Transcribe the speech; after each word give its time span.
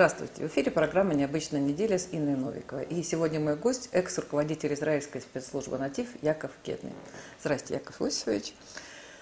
Здравствуйте. 0.00 0.44
В 0.44 0.46
эфире 0.46 0.70
программа 0.70 1.12
«Необычная 1.12 1.60
неделя» 1.60 1.98
с 1.98 2.08
Инной 2.10 2.34
Новиковой. 2.34 2.84
И 2.84 3.02
сегодня 3.02 3.38
мой 3.38 3.54
гость– 3.54 3.90
экс-руководитель 3.92 4.72
израильской 4.72 5.20
спецслужбы 5.20 5.76
«Натив» 5.76 6.08
Яков 6.22 6.52
Кетный. 6.62 6.94
Здравствуйте, 7.42 7.74
Яков 7.74 8.00
Иосифович. 8.00 8.54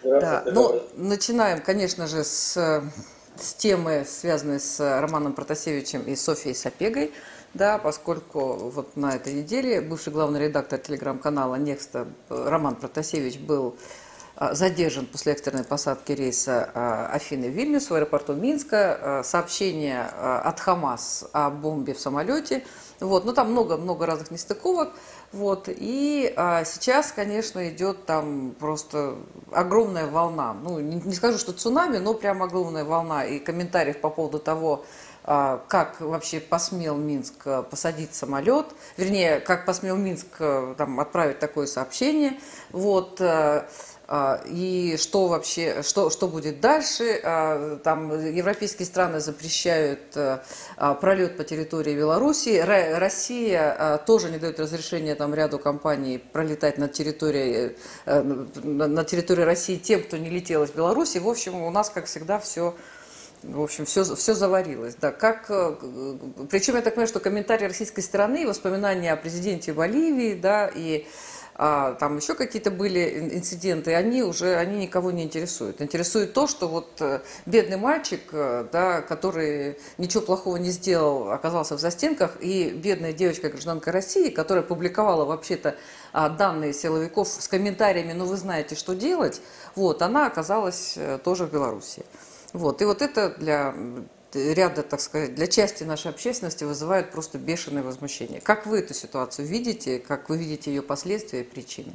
Да, 0.04 0.44
ну, 0.46 0.80
начинаем, 0.94 1.62
конечно 1.62 2.06
же, 2.06 2.22
с, 2.22 2.54
с 3.36 3.54
темы, 3.54 4.06
связанной 4.08 4.60
с 4.60 4.78
Романом 5.00 5.32
Протасевичем 5.32 6.02
и 6.02 6.14
Софией 6.14 6.54
Сапегой, 6.54 7.12
да, 7.54 7.78
поскольку 7.78 8.70
вот 8.70 8.94
на 8.94 9.16
этой 9.16 9.32
неделе 9.32 9.80
бывший 9.80 10.12
главный 10.12 10.44
редактор 10.44 10.78
телеграм-канала 10.78 11.56
«Некста» 11.56 12.06
Роман 12.28 12.76
Протасевич 12.76 13.40
был 13.40 13.76
задержан 14.52 15.06
после 15.06 15.32
экстренной 15.32 15.64
посадки 15.64 16.12
рейса 16.12 16.70
а, 16.74 17.10
Афины 17.12 17.50
в 17.50 17.92
аэропорту 17.92 18.34
Минска. 18.34 18.98
А, 19.00 19.22
сообщение 19.24 20.02
от 20.04 20.60
Хамас 20.60 21.24
о 21.32 21.50
бомбе 21.50 21.94
в 21.94 22.00
самолете. 22.00 22.64
Вот. 23.00 23.24
Ну, 23.24 23.32
там 23.32 23.52
много-много 23.52 24.06
разных 24.06 24.30
нестыковок. 24.30 24.92
Вот. 25.32 25.68
И 25.68 26.32
а, 26.36 26.64
сейчас, 26.64 27.12
конечно, 27.12 27.68
идет 27.68 28.06
там 28.06 28.54
просто 28.58 29.16
огромная 29.52 30.06
волна. 30.06 30.54
Ну, 30.54 30.80
не, 30.80 30.96
не 30.96 31.14
скажу, 31.14 31.38
что 31.38 31.52
цунами, 31.52 31.98
но 31.98 32.14
прям 32.14 32.42
огромная 32.42 32.84
волна. 32.84 33.24
И 33.24 33.38
комментариев 33.38 34.00
по 34.00 34.10
поводу 34.10 34.38
того, 34.38 34.84
а, 35.24 35.62
как 35.68 36.00
вообще 36.00 36.40
посмел 36.40 36.96
Минск 36.96 37.46
посадить 37.70 38.14
самолет, 38.14 38.66
вернее, 38.96 39.40
как 39.40 39.66
посмел 39.66 39.96
Минск 39.96 40.38
там, 40.38 40.98
отправить 40.98 41.38
такое 41.38 41.66
сообщение. 41.66 42.40
Вот. 42.70 43.20
А, 44.10 44.40
и 44.46 44.96
что 44.98 45.28
вообще, 45.28 45.82
что, 45.82 46.08
что 46.08 46.28
будет 46.28 46.60
дальше? 46.60 47.20
А, 47.22 47.76
там 47.84 48.10
европейские 48.34 48.86
страны 48.86 49.20
запрещают 49.20 50.16
э, 50.16 50.38
а, 50.78 50.94
пролет 50.94 51.36
по 51.36 51.44
территории 51.44 51.94
Беларуси. 51.94 52.58
Россия 52.58 53.98
тоже 54.06 54.30
не 54.30 54.38
дает 54.38 54.58
разрешения 54.58 55.14
там 55.14 55.34
ряду 55.34 55.58
компаний 55.58 56.16
пролетать 56.16 56.78
над 56.78 56.94
территорией, 56.94 57.76
э, 58.06 58.22
на 58.22 59.04
территории 59.04 59.42
России 59.42 59.76
тем, 59.76 60.02
кто 60.02 60.16
не 60.16 60.30
летел 60.30 60.64
из 60.64 60.70
Беларуси. 60.70 61.18
В 61.18 61.28
общем, 61.28 61.62
у 61.62 61.70
нас, 61.70 61.90
как 61.90 62.06
всегда, 62.06 62.38
все 62.38 62.74
в 63.42 63.62
общем, 63.62 63.84
все, 63.84 64.04
все 64.16 64.34
заварилось. 64.34 64.96
Да. 65.00 65.12
Как, 65.12 65.46
э, 65.48 65.74
причем 66.50 66.76
я 66.76 66.82
так 66.82 66.94
понимаю, 66.94 67.08
что 67.08 67.20
комментарии 67.20 67.66
российской 67.66 68.00
стороны, 68.00 68.46
воспоминания 68.46 69.12
о 69.12 69.16
президенте 69.16 69.72
Боливии, 69.72 70.34
да, 70.34 70.70
и 70.74 71.06
а, 71.60 71.94
там 71.94 72.16
еще 72.16 72.36
какие-то 72.36 72.70
были 72.70 73.30
инциденты, 73.34 73.92
они 73.92 74.22
уже, 74.22 74.54
они 74.54 74.78
никого 74.78 75.10
не 75.10 75.24
интересуют. 75.24 75.82
Интересует 75.82 76.32
то, 76.32 76.46
что 76.46 76.68
вот 76.68 76.88
э, 77.00 77.20
бедный 77.46 77.76
мальчик, 77.76 78.20
э, 78.30 78.68
да, 78.70 79.02
который 79.02 79.76
ничего 79.98 80.22
плохого 80.22 80.56
не 80.56 80.70
сделал, 80.70 81.32
оказался 81.32 81.76
в 81.76 81.80
застенках, 81.80 82.36
и 82.40 82.70
бедная 82.70 83.12
девочка-гражданка 83.12 83.90
России, 83.90 84.30
которая 84.30 84.62
публиковала 84.62 85.24
вообще-то 85.24 85.74
а, 86.12 86.28
данные 86.28 86.72
силовиков 86.72 87.26
с 87.26 87.48
комментариями, 87.48 88.12
ну 88.12 88.26
вы 88.26 88.36
знаете, 88.36 88.76
что 88.76 88.94
делать, 88.94 89.42
вот, 89.74 90.00
она 90.00 90.28
оказалась 90.28 90.94
э, 90.94 91.18
тоже 91.24 91.46
в 91.46 91.52
Беларуси. 91.52 92.04
Вот, 92.52 92.80
и 92.82 92.84
вот 92.84 93.02
это 93.02 93.30
для 93.30 93.74
ряда, 94.54 94.82
так 94.82 95.00
сказать, 95.00 95.34
для 95.34 95.46
части 95.46 95.84
нашей 95.84 96.10
общественности 96.10 96.64
вызывает 96.64 97.10
просто 97.10 97.38
бешеное 97.38 97.82
возмущение. 97.82 98.40
Как 98.40 98.66
вы 98.66 98.80
эту 98.80 98.94
ситуацию 98.94 99.46
видите, 99.46 99.98
как 99.98 100.28
вы 100.28 100.36
видите 100.36 100.70
ее 100.70 100.82
последствия 100.82 101.40
и 101.40 101.44
причины? 101.44 101.94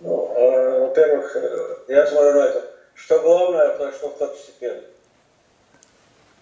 Ну, 0.00 0.32
э, 0.36 0.80
во-первых, 0.86 1.36
э, 1.36 1.76
я 1.88 2.06
смотрю 2.06 2.34
на 2.34 2.44
это, 2.46 2.70
что 2.94 3.20
главное, 3.20 3.76
произошло 3.76 4.10
второстепенно. 4.10 4.82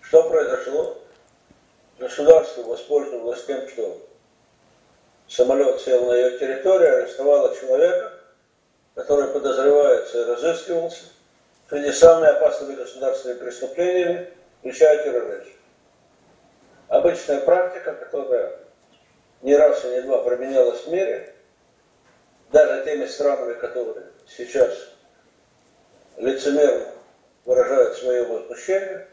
Что 0.03 0.29
произошло? 0.29 0.99
Государство 1.99 2.63
воспользовалось 2.63 3.45
тем, 3.45 3.69
что 3.69 4.07
самолет 5.29 5.81
сел 5.81 6.07
на 6.07 6.15
ее 6.15 6.39
территорию, 6.39 6.99
арестовало 6.99 7.57
человека, 7.57 8.13
который 8.95 9.29
подозревается 9.29 10.21
и 10.21 10.25
разыскивался, 10.25 11.05
среди 11.69 11.93
самыми 11.93 12.29
опасными 12.29 12.77
государственными 12.77 13.39
преступлениями, 13.39 14.31
включая 14.61 15.03
терроризм. 15.03 15.51
Обычная 16.89 17.41
практика, 17.41 17.95
которая 17.95 18.59
не 19.43 19.57
раз 19.57 19.85
и 19.85 19.89
не 19.89 20.03
два 20.03 20.23
применялась 20.23 20.85
в 20.85 20.93
мире, 20.93 21.35
даже 22.53 22.85
теми 22.85 23.07
странами, 23.07 23.55
которые 23.55 24.07
сейчас 24.29 24.73
лицемерно 26.17 26.87
выражают 27.45 27.97
свое 27.97 28.25
возмущение. 28.25 29.09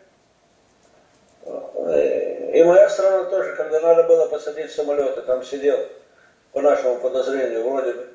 И 1.45 2.63
моя 2.63 2.87
страна 2.89 3.25
тоже, 3.25 3.55
когда 3.55 3.79
надо 3.81 4.03
было 4.03 4.27
посадить 4.27 4.71
самолеты, 4.71 5.21
там 5.23 5.43
сидел, 5.43 5.79
по 6.51 6.61
нашему 6.61 6.99
подозрению, 6.99 7.67
вроде 7.67 7.93
бы, 7.93 8.09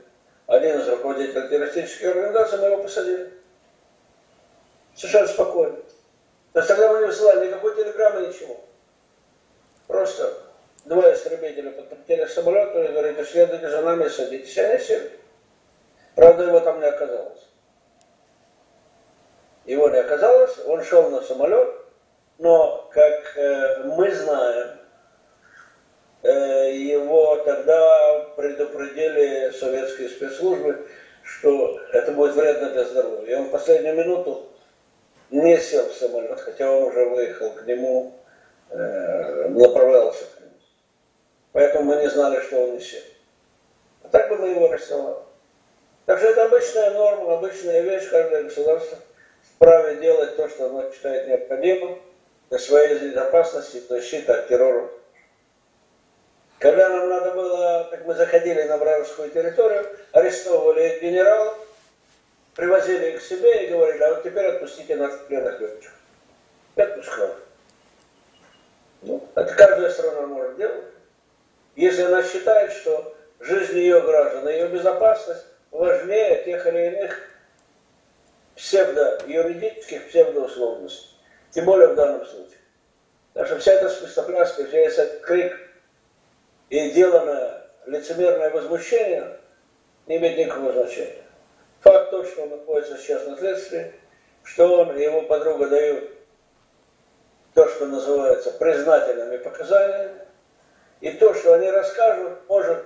один 0.46 0.78
из 0.80 0.88
руководителей 0.88 1.48
террористических 1.48 2.16
организаций, 2.16 2.58
мы 2.58 2.66
его 2.66 2.82
посадили. 2.82 3.32
Совершенно 4.98 5.28
спокойно. 5.28 5.78
Есть 6.54 6.68
тогда 6.68 6.92
мы 6.92 6.98
не 6.98 7.06
высылали 7.06 7.46
никакой 7.46 7.76
телеграммы, 7.76 8.26
ничего. 8.26 8.56
Просто 9.86 10.34
два 10.86 11.14
истребителя 11.14 11.70
подпустили 11.70 12.24
к 12.24 12.30
самолету 12.30 12.82
и 12.82 12.88
говорили, 12.88 13.22
следуйте 13.22 13.70
за 13.70 13.80
нами, 13.82 14.08
садитесь. 14.08 14.58
Они 14.58 14.80
сели. 14.80 15.12
Правда, 16.16 16.42
его 16.42 16.58
там 16.58 16.80
не 16.80 16.86
оказалось. 16.86 17.46
Его 19.66 19.88
не 19.88 19.98
оказалось, 19.98 20.58
он 20.66 20.82
шел 20.82 21.08
на 21.10 21.20
самолет, 21.20 21.74
но, 22.38 22.90
как 22.92 23.36
э, 23.36 23.84
мы 23.84 24.10
знаем, 24.12 24.78
э, 26.22 26.72
его 26.74 27.36
тогда 27.44 28.30
предупредили 28.36 29.50
советские 29.50 30.08
спецслужбы, 30.08 30.88
что 31.22 31.78
это 31.92 32.10
будет 32.10 32.34
вредно 32.34 32.70
для 32.70 32.84
здоровья. 32.84 33.30
И 33.30 33.38
он 33.38 33.44
в 33.44 33.50
последнюю 33.50 33.94
минуту 33.94 34.48
не 35.30 35.58
сел 35.58 35.88
в 35.88 35.94
самолет, 35.94 36.40
хотя 36.40 36.70
он 36.70 36.84
уже 36.84 37.04
выехал 37.06 37.50
к 37.52 37.66
нему, 37.66 38.14
э, 38.70 39.48
направлялся 39.48 40.24
к 40.24 40.40
нему. 40.40 40.52
Поэтому 41.52 41.94
мы 41.94 42.02
не 42.02 42.08
знали, 42.08 42.40
что 42.40 42.64
он 42.64 42.74
не 42.74 42.80
сел. 42.80 43.02
А 44.04 44.08
так 44.08 44.28
бы 44.28 44.36
мы 44.36 44.48
его 44.48 44.70
арестовали. 44.70 45.16
Так 46.06 46.18
что 46.18 46.28
это 46.28 46.44
обычная 46.44 46.90
норма, 46.92 47.34
обычная 47.34 47.82
вещь, 47.82 48.08
каждое 48.08 48.44
государство 48.44 48.98
вправе 49.54 49.96
делать 49.96 50.36
то, 50.36 50.48
что 50.48 50.66
оно 50.66 50.90
считает 50.90 51.28
необходимым 51.28 52.00
для 52.48 52.58
своей 52.58 52.98
безопасности, 52.98 53.82
защиты 53.88 54.32
от 54.32 54.48
террора. 54.48 54.88
Когда 56.58 56.88
нам 56.88 57.08
надо 57.08 57.32
было, 57.32 57.88
так 57.90 58.06
мы 58.06 58.14
заходили 58.14 58.62
на 58.62 58.78
вражескую 58.78 59.30
территорию, 59.30 59.86
арестовывали 60.12 60.98
генералов, 61.00 61.58
привозили 62.58 63.12
их 63.12 63.20
к 63.20 63.22
себе 63.22 63.66
и 63.66 63.70
говорили, 63.70 64.02
а 64.02 64.14
вот 64.14 64.24
теперь 64.24 64.46
отпустите 64.46 64.96
наших 64.96 65.28
пленных 65.28 65.60
летчиков. 65.60 65.94
И 66.74 66.80
отпускали. 66.80 67.34
Ну, 69.02 69.28
это 69.36 69.54
каждая 69.54 69.90
страна 69.90 70.26
может 70.26 70.56
делать. 70.56 70.86
Если 71.76 72.02
она 72.02 72.20
считает, 72.24 72.72
что 72.72 73.16
жизнь 73.38 73.78
ее 73.78 74.00
граждан 74.00 74.48
ее 74.48 74.66
безопасность 74.66 75.44
важнее 75.70 76.42
тех 76.42 76.66
или 76.66 76.86
иных 76.88 77.20
псевдо-юридических 78.56 80.08
псевдоусловностей. 80.08 81.16
Тем 81.52 81.64
более 81.64 81.86
в 81.86 81.94
данном 81.94 82.26
случае. 82.26 82.58
Так 83.34 83.46
что 83.46 83.60
вся 83.60 83.74
эта 83.74 83.88
спецопляска, 83.88 84.66
вся 84.66 84.78
этот 84.78 85.20
крик 85.20 85.56
и 86.70 86.90
деланное 86.90 87.68
лицемерное 87.86 88.50
возмущение 88.50 89.38
не 90.08 90.16
имеет 90.16 90.38
никакого 90.38 90.72
значения. 90.72 91.27
Факт 91.80 92.10
тот, 92.10 92.26
что 92.26 92.42
он 92.42 92.50
находится 92.50 92.96
сейчас 92.96 93.26
на 93.26 93.36
следствии, 93.36 93.92
что 94.42 94.80
он 94.80 94.96
и 94.96 95.02
его 95.02 95.22
подруга 95.22 95.68
дают 95.68 96.10
то, 97.54 97.68
что 97.68 97.86
называется 97.86 98.52
признательными 98.52 99.36
показаниями, 99.38 100.20
и 101.00 101.10
то, 101.12 101.34
что 101.34 101.54
они 101.54 101.70
расскажут, 101.70 102.38
может 102.48 102.84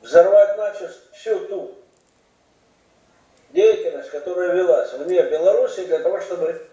взорвать 0.00 0.56
начисто 0.56 1.12
всю 1.12 1.46
ту 1.46 1.74
деятельность, 3.50 4.10
которая 4.10 4.54
велась 4.54 4.92
вне 4.92 5.22
Беларуси 5.22 5.84
для 5.86 6.00
того, 6.00 6.20
чтобы 6.20 6.66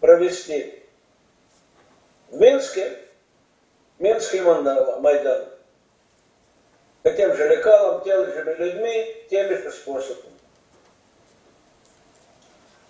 провести 0.00 0.82
в 2.30 2.40
Минске 2.40 2.98
Минский 3.98 4.40
Майдан 4.40 5.48
по 7.06 7.12
тем 7.12 7.36
же 7.36 7.46
лекалам, 7.46 8.02
теми 8.02 8.24
же 8.32 8.54
людьми, 8.58 9.26
теми 9.30 9.54
же 9.54 9.70
способами. 9.70 10.34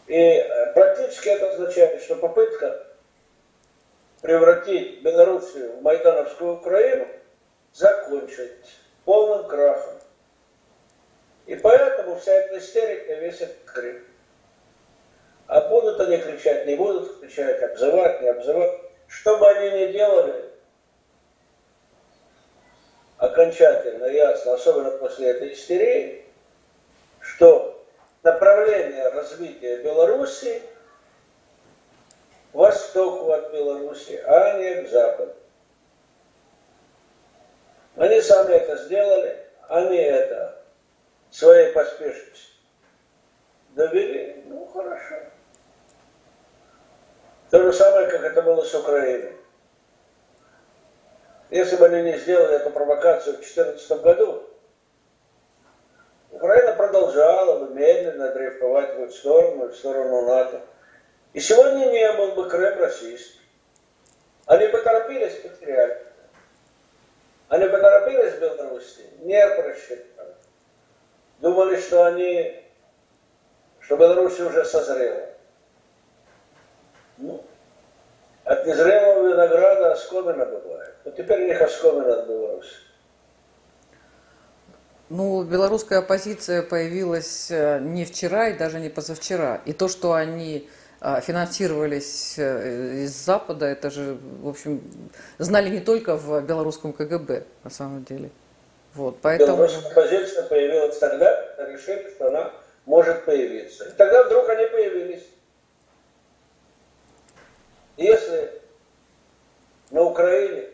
И 0.06 0.16
э, 0.16 0.72
практически 0.72 1.28
это 1.28 1.50
означает, 1.50 2.00
что 2.00 2.16
попытка 2.16 2.86
превратить 4.22 5.02
Белоруссию 5.02 5.76
в 5.76 5.82
Майдановскую 5.82 6.54
Украину 6.54 7.06
закончить 7.74 8.78
полным 9.04 9.46
крахом. 9.48 9.98
И 11.44 11.54
поэтому 11.54 12.18
вся 12.18 12.32
эта 12.32 12.58
истерика, 12.58 13.12
весь 13.16 13.42
этот 13.42 13.64
крик. 13.66 14.02
А 15.46 15.60
будут 15.68 16.00
они 16.00 16.16
кричать, 16.16 16.66
не 16.66 16.76
будут 16.76 17.20
кричать, 17.20 17.62
обзывать, 17.62 18.22
не 18.22 18.28
обзывать. 18.28 18.80
Что 19.08 19.36
бы 19.36 19.46
они 19.46 19.88
ни 19.88 19.92
делали, 19.92 20.45
окончательно 23.18 24.06
ясно, 24.06 24.54
особенно 24.54 24.90
после 24.98 25.30
этой 25.30 25.52
истерии, 25.52 26.24
что 27.20 27.84
направление 28.22 29.08
развития 29.08 29.78
Беларуси 29.78 30.62
востоку 32.52 33.32
от 33.32 33.52
Беларуси, 33.52 34.22
а 34.26 34.58
не 34.58 34.82
к 34.82 34.88
западу. 34.88 35.34
Они 37.96 38.20
сами 38.20 38.54
это 38.54 38.76
сделали, 38.84 39.46
они 39.68 39.96
это 39.96 40.62
своей 41.30 41.72
поспешностью 41.72 42.56
довели, 43.76 44.42
ну 44.46 44.66
хорошо. 44.66 45.16
То 47.50 47.62
же 47.62 47.72
самое, 47.72 48.08
как 48.08 48.22
это 48.22 48.42
было 48.42 48.62
с 48.62 48.74
Украиной. 48.74 49.36
Если 51.50 51.76
бы 51.76 51.86
они 51.86 52.02
не 52.10 52.18
сделали 52.18 52.56
эту 52.56 52.70
провокацию 52.70 53.34
в 53.34 53.40
2014 53.40 54.02
году, 54.02 54.42
Украина 56.32 56.72
продолжала 56.72 57.64
бы 57.64 57.74
медленно 57.74 58.32
дрейфовать 58.32 58.96
в 58.96 59.02
эту 59.02 59.12
сторону, 59.12 59.68
в 59.68 59.76
сторону 59.76 60.26
НАТО. 60.26 60.60
И 61.32 61.40
сегодня 61.40 61.86
не 61.86 62.12
был 62.14 62.32
бы 62.32 62.48
Крым 62.48 62.78
российский. 62.78 63.40
Они 64.46 64.66
поторопились, 64.68 65.36
потеряли. 65.36 66.02
Они 67.48 67.66
поторопились 67.68 68.34
в 68.34 68.40
Беларуси, 68.40 69.02
не 69.20 69.46
просчитали. 69.48 70.34
Думали, 71.38 71.76
что 71.76 72.04
они, 72.04 72.60
что 73.80 73.96
Беларусь 73.96 74.40
уже 74.40 74.64
созрела. 74.64 75.28
Ну, 77.18 77.42
от 78.44 78.66
незрелого 78.66 79.28
винограда 79.28 79.92
оскомина 79.92 80.44
бывает. 80.44 80.75
Вот 81.06 81.14
теперь 81.14 81.44
у 81.44 81.46
них 81.46 81.62
оскомина 81.62 82.18
от 82.18 82.28
Беларуси. 82.28 82.74
Ну, 85.08 85.44
белорусская 85.44 86.00
оппозиция 86.00 86.62
появилась 86.62 87.48
э, 87.48 87.78
не 87.78 88.04
вчера 88.04 88.48
и 88.48 88.58
даже 88.58 88.80
не 88.80 88.88
позавчера. 88.88 89.60
И 89.64 89.72
то, 89.72 89.86
что 89.86 90.14
они 90.14 90.68
а, 91.00 91.20
финансировались 91.20 92.34
э, 92.38 93.04
из 93.04 93.12
Запада, 93.12 93.66
это 93.66 93.88
же, 93.88 94.18
в 94.42 94.48
общем, 94.48 94.82
знали 95.38 95.68
не 95.68 95.78
только 95.78 96.16
в 96.16 96.44
белорусском 96.44 96.92
КГБ, 96.92 97.44
на 97.62 97.70
самом 97.70 98.02
деле. 98.02 98.30
Вот, 98.94 99.18
поэтому... 99.22 99.58
Белорусская 99.58 99.88
оппозиция 99.90 100.42
появилась 100.42 100.98
тогда, 100.98 101.54
решили, 101.68 102.10
что 102.16 102.26
она 102.26 102.50
может 102.84 103.24
появиться. 103.24 103.84
И 103.84 103.92
тогда 103.92 104.24
вдруг 104.24 104.48
они 104.48 104.66
появились. 104.66 105.24
Если 107.96 108.50
на 109.92 110.02
Украине, 110.02 110.70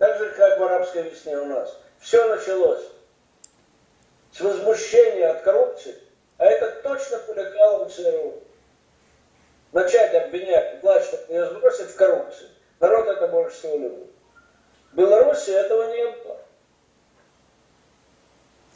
так 0.00 0.16
же, 0.16 0.30
как 0.30 0.58
в 0.58 0.64
арабской 0.64 1.02
весне 1.02 1.36
у 1.36 1.44
нас, 1.44 1.78
все 1.98 2.26
началось 2.26 2.82
с 4.32 4.40
возмущения 4.40 5.28
от 5.28 5.42
коррупции, 5.42 5.94
а 6.38 6.46
это 6.46 6.80
точно 6.80 7.18
полегало 7.18 7.84
в 7.84 7.92
ЦРУ. 7.92 8.42
Начать 9.72 10.14
обвинять 10.14 10.82
власть, 10.82 11.08
чтобы 11.08 11.30
ее 11.30 11.44
сбросить 11.50 11.90
в 11.90 11.96
коррупцию. 11.96 12.48
Народ 12.80 13.08
это 13.08 13.28
больше 13.28 13.58
всего 13.58 13.76
любит. 13.76 14.10
В 14.90 14.96
Беларуси 14.96 15.50
этого 15.50 15.92
не 15.92 16.06
было. 16.06 16.40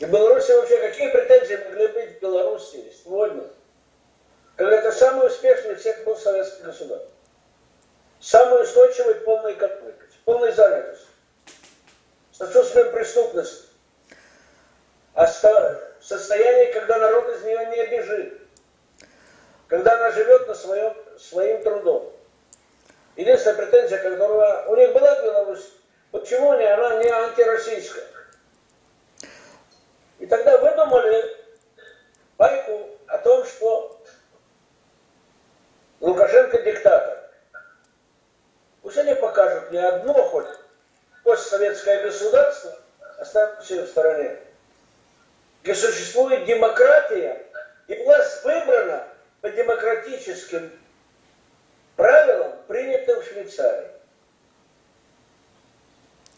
И 0.01 0.05
в 0.05 0.11
Беларуси 0.11 0.53
вообще 0.53 0.77
какие 0.77 1.09
претензии 1.09 1.57
могли 1.65 1.87
быть 1.87 2.19
в 2.19 2.21
Беларуси 2.21 2.93
сегодня? 3.03 3.45
Когда 4.57 4.77
это 4.77 4.93
самый 4.93 5.29
успешный 5.29 5.77
всех 5.77 6.05
был 6.05 6.17
советский 6.17 6.65
государств. 6.65 7.09
Самый 8.21 8.63
устойчивый 8.63 9.15
полный 9.17 9.55
конфликт, 9.55 10.13
полной 10.27 10.53
занятости, 10.53 11.14
с 12.37 12.41
отсутствием 12.41 12.91
преступности. 12.93 13.69
А 15.15 15.27
состояние, 16.01 16.73
когда 16.73 16.99
народ 16.99 17.29
из 17.37 17.43
нее 17.45 17.67
не 17.67 17.87
бежит. 17.87 18.41
Когда 19.69 19.95
она 19.95 20.11
живет 20.11 20.49
на 20.49 20.55
своем, 20.55 20.95
своим 21.19 21.63
трудом. 21.63 22.13
Единственная 23.17 23.57
претензия, 23.57 23.99
которая 23.99 24.67
у 24.67 24.75
них 24.75 24.93
была 24.93 25.15
в 25.15 25.23
Беларуси, 25.23 25.69
почему 26.11 26.55
не, 26.55 26.65
она 26.65 27.03
не 27.03 27.09
антироссийская. 27.09 28.05
И 30.19 30.27
тогда 30.27 30.59
выдумали 30.59 31.37
байку 32.37 32.91
о 33.07 33.19
том, 33.19 33.45
что 33.47 34.01
Лукашенко 36.01 36.63
диктатор. 36.63 37.31
Пусть 38.83 38.99
они 38.99 39.15
покажут 39.15 39.71
мне 39.71 39.81
одно 39.87 40.15
хоть 40.15 40.49
постсоветское 41.25 42.03
государство, 42.03 42.79
оставим 43.19 43.61
все 43.63 43.83
в 43.83 43.89
стороне, 43.89 44.39
где 45.63 45.75
существует 45.75 46.45
демократия, 46.45 47.45
и 47.89 48.03
власть 48.05 48.45
выбрана 48.45 49.09
по 49.41 49.51
демократическим 49.51 50.71
правилам, 51.97 52.53
принятым 52.69 53.21
в 53.21 53.25
Швейцарии. 53.25 53.91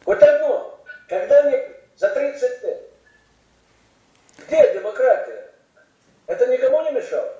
Вот 0.05 0.23
одно, 0.23 0.81
когда 1.09 1.43
мне 1.43 1.69
за 1.97 2.09
30 2.09 2.62
лет, 2.62 2.83
где 4.38 4.75
демократия? 4.75 5.53
Это 6.27 6.47
никому 6.47 6.83
не 6.83 6.93
мешало. 6.93 7.35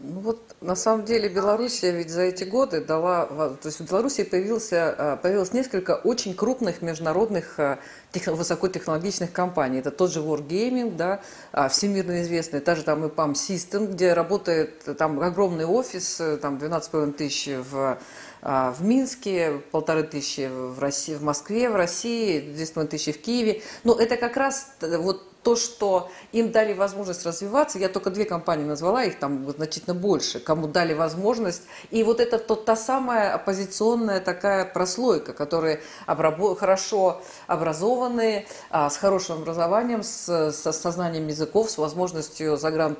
Ну 0.00 0.20
вот 0.20 0.54
на 0.60 0.76
самом 0.76 1.04
деле 1.04 1.28
Белоруссия 1.28 1.90
ведь 1.90 2.10
за 2.10 2.22
эти 2.22 2.44
годы 2.44 2.80
дала, 2.80 3.26
то 3.26 3.58
есть 3.64 3.80
в 3.80 3.88
Беларуси 3.88 4.22
появился, 4.22 4.94
а, 4.96 5.16
появилось 5.16 5.52
несколько 5.52 5.96
очень 5.96 6.34
крупных 6.34 6.82
международных 6.82 7.58
а, 7.58 7.80
высокотехнологичных 8.14 9.32
компаний. 9.32 9.80
Это 9.80 9.90
тот 9.90 10.12
же 10.12 10.20
Wargaming, 10.20 10.94
да, 10.94 11.20
а, 11.50 11.68
всемирно 11.68 12.22
известный, 12.22 12.60
та 12.60 12.76
же 12.76 12.84
там 12.84 13.06
и 13.06 13.08
PAM 13.08 13.32
System, 13.32 13.90
где 13.90 14.12
работает 14.12 14.84
там 14.96 15.20
огромный 15.20 15.64
офис, 15.64 16.20
э, 16.20 16.36
там 16.36 16.58
12,5 16.58 17.12
тысяч 17.12 17.48
в 17.68 17.98
в 18.42 18.76
Минске, 18.80 19.62
полторы 19.70 20.02
тысячи 20.02 20.48
в, 20.48 20.78
России, 20.78 21.14
в 21.14 21.22
Москве, 21.22 21.68
в 21.68 21.76
России, 21.76 22.40
10 22.40 22.90
тысячи 22.90 23.12
в 23.12 23.20
Киеве. 23.20 23.62
Но 23.84 23.94
это 23.94 24.16
как 24.16 24.36
раз 24.36 24.72
вот 24.80 25.28
то, 25.42 25.56
что 25.56 26.10
им 26.32 26.52
дали 26.52 26.74
возможность 26.74 27.24
развиваться, 27.24 27.78
я 27.78 27.88
только 27.88 28.10
две 28.10 28.24
компании 28.24 28.64
назвала, 28.64 29.04
их 29.04 29.18
там 29.18 29.50
значительно 29.50 29.94
больше, 29.94 30.40
кому 30.40 30.66
дали 30.66 30.92
возможность. 30.92 31.62
И 31.90 32.02
вот 32.02 32.20
это 32.20 32.38
то, 32.38 32.54
та 32.54 32.76
самая 32.76 33.32
оппозиционная 33.34 34.20
такая 34.20 34.66
прослойка, 34.66 35.32
которые 35.32 35.80
обрабо- 36.06 36.54
хорошо 36.54 37.22
образованные, 37.46 38.46
а, 38.70 38.90
с 38.90 38.96
хорошим 38.96 39.36
образованием, 39.38 40.02
с, 40.02 40.52
со 40.52 40.72
сознанием 40.72 41.26
языков, 41.28 41.70
с 41.70 41.78
возможностью 41.78 42.56
загран 42.56 42.96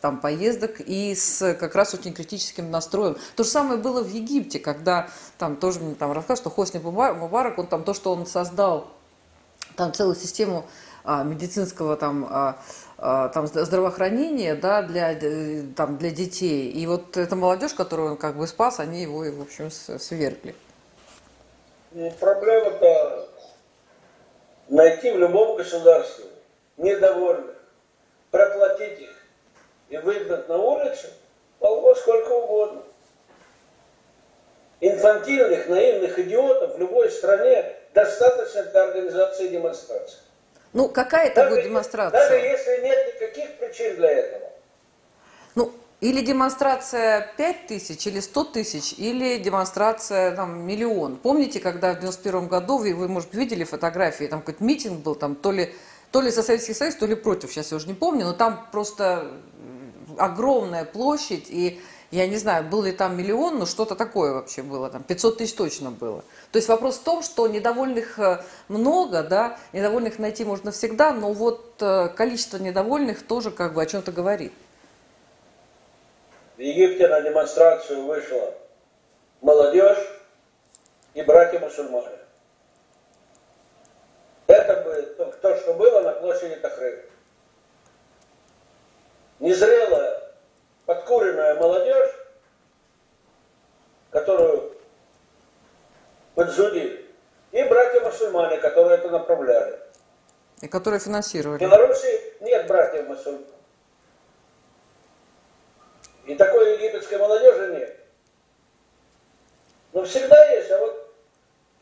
там, 0.00 0.20
поездок 0.20 0.80
и 0.80 1.14
с 1.14 1.54
как 1.54 1.74
раз 1.74 1.94
очень 1.94 2.12
критическим 2.12 2.70
настроем. 2.70 3.16
То 3.36 3.44
же 3.44 3.48
самое 3.48 3.80
было 3.80 4.02
в 4.02 4.12
Египте, 4.12 4.58
когда 4.76 5.08
там 5.38 5.56
тоже 5.56 5.80
мне 5.80 5.94
там 5.94 6.12
рассказывают, 6.12 6.40
что 6.40 6.50
Хосни 6.50 6.78
Мубарак, 6.78 7.58
он 7.58 7.66
там 7.66 7.82
то, 7.82 7.94
что 7.94 8.12
он 8.12 8.26
создал 8.26 8.88
там 9.76 9.92
целую 9.92 10.16
систему 10.16 10.66
а, 11.04 11.22
медицинского 11.22 11.96
там, 11.96 12.26
а, 12.30 12.58
а, 12.98 13.28
там 13.28 13.46
здравоохранения 13.46 14.54
да, 14.54 14.82
для, 14.82 15.12
э, 15.12 15.62
там, 15.76 15.98
для 15.98 16.10
детей. 16.10 16.70
И 16.70 16.86
вот 16.86 17.16
эта 17.16 17.36
молодежь, 17.36 17.74
которую 17.74 18.12
он 18.12 18.16
как 18.16 18.36
бы 18.36 18.46
спас, 18.46 18.80
они 18.80 19.02
его, 19.02 19.18
в 19.18 19.42
общем, 19.42 19.70
свергли. 19.70 20.54
Ну, 21.92 22.10
проблема-то 22.18 23.28
найти 24.68 25.10
в 25.10 25.18
любом 25.18 25.56
государстве 25.56 26.26
недовольных, 26.76 27.56
проплатить 28.30 29.00
их 29.00 29.10
и 29.88 29.96
выгнать 29.98 30.48
на 30.48 30.56
улицу 30.58 31.06
полно 31.58 31.94
сколько 31.94 32.30
угодно. 32.32 32.82
Инфантильных, 34.80 35.68
наивных 35.68 36.18
идиотов 36.18 36.76
в 36.76 36.78
любой 36.78 37.10
стране 37.10 37.64
достаточно 37.94 38.62
для 38.64 38.84
организации 38.84 39.48
демонстраций. 39.48 40.18
Ну, 40.74 40.88
какая 40.88 41.28
это 41.28 41.48
будет 41.48 41.64
демонстрация? 41.64 42.20
Даже 42.20 42.34
если 42.34 42.82
нет 42.82 43.14
никаких 43.14 43.56
причин 43.56 43.96
для 43.96 44.10
этого. 44.10 44.50
Ну, 45.54 45.72
или 46.02 46.20
демонстрация 46.20 47.32
5 47.38 47.66
тысяч, 47.66 48.06
или 48.06 48.20
100 48.20 48.44
тысяч, 48.44 48.94
или 48.98 49.38
демонстрация 49.38 50.36
там, 50.36 50.60
миллион. 50.60 51.16
Помните, 51.16 51.58
когда 51.60 51.94
в 51.94 52.00
91 52.00 52.48
году, 52.48 52.76
вы, 52.76 52.94
вы, 52.94 53.08
может, 53.08 53.32
видели 53.32 53.64
фотографии, 53.64 54.26
там 54.26 54.40
какой-то 54.40 54.62
митинг 54.62 55.02
был, 55.02 55.14
там 55.14 55.34
то 55.34 55.52
ли, 55.52 55.74
то 56.12 56.20
ли 56.20 56.30
за 56.30 56.42
Советский 56.42 56.74
Союз, 56.74 56.96
то 56.96 57.06
ли 57.06 57.14
против, 57.14 57.50
сейчас 57.50 57.70
я 57.70 57.78
уже 57.78 57.88
не 57.88 57.94
помню, 57.94 58.26
но 58.26 58.34
там 58.34 58.68
просто 58.70 59.32
огромная 60.18 60.84
площадь, 60.84 61.46
и 61.48 61.80
я 62.10 62.26
не 62.26 62.36
знаю, 62.36 62.64
был 62.64 62.82
ли 62.82 62.92
там 62.92 63.16
миллион, 63.16 63.58
но 63.58 63.66
что-то 63.66 63.96
такое 63.96 64.32
вообще 64.32 64.62
было, 64.62 64.88
там 64.90 65.02
500 65.02 65.38
тысяч 65.38 65.54
точно 65.54 65.90
было. 65.90 66.22
То 66.52 66.58
есть 66.58 66.68
вопрос 66.68 66.96
в 66.96 67.02
том, 67.02 67.22
что 67.22 67.48
недовольных 67.48 68.18
э, 68.18 68.42
много, 68.68 69.22
да, 69.22 69.58
недовольных 69.72 70.18
найти 70.18 70.44
можно 70.44 70.70
всегда, 70.70 71.12
но 71.12 71.32
вот 71.32 71.74
э, 71.80 72.08
количество 72.08 72.58
недовольных 72.58 73.26
тоже 73.26 73.50
как 73.50 73.74
бы 73.74 73.82
о 73.82 73.86
чем-то 73.86 74.12
говорит. 74.12 74.52
в 76.56 76.60
Египте 76.60 77.08
на 77.08 77.20
демонстрацию 77.20 78.06
вышла 78.06 78.54
молодежь 79.40 79.98
и 81.14 81.22
братья-мусульмане. 81.22 82.18
Это 84.46 84.82
бы 84.82 85.32
то, 85.42 85.56
что 85.56 85.74
было 85.74 86.00
на 86.00 86.12
площади 86.12 86.56
Тахрир. 86.56 87.04
Незрелая, 89.40 90.25
подкуренная 90.86 91.54
молодежь, 91.56 92.10
которую 94.10 94.76
поджудили, 96.34 97.04
и 97.52 97.62
братья-мусульмане, 97.64 98.58
которые 98.58 98.98
это 98.98 99.10
направляли. 99.10 99.78
И 100.62 100.68
которые 100.68 101.00
финансировали. 101.00 101.58
В 101.58 101.60
Беларуси 101.60 102.34
нет 102.40 102.66
братьев-мусульман. 102.66 103.44
И 106.24 106.34
такой 106.34 106.74
египетской 106.74 107.18
молодежи 107.18 107.74
нет. 107.74 108.00
Но 109.92 110.04
всегда 110.04 110.52
есть. 110.52 110.70
А 110.70 110.78
вот 110.78 111.14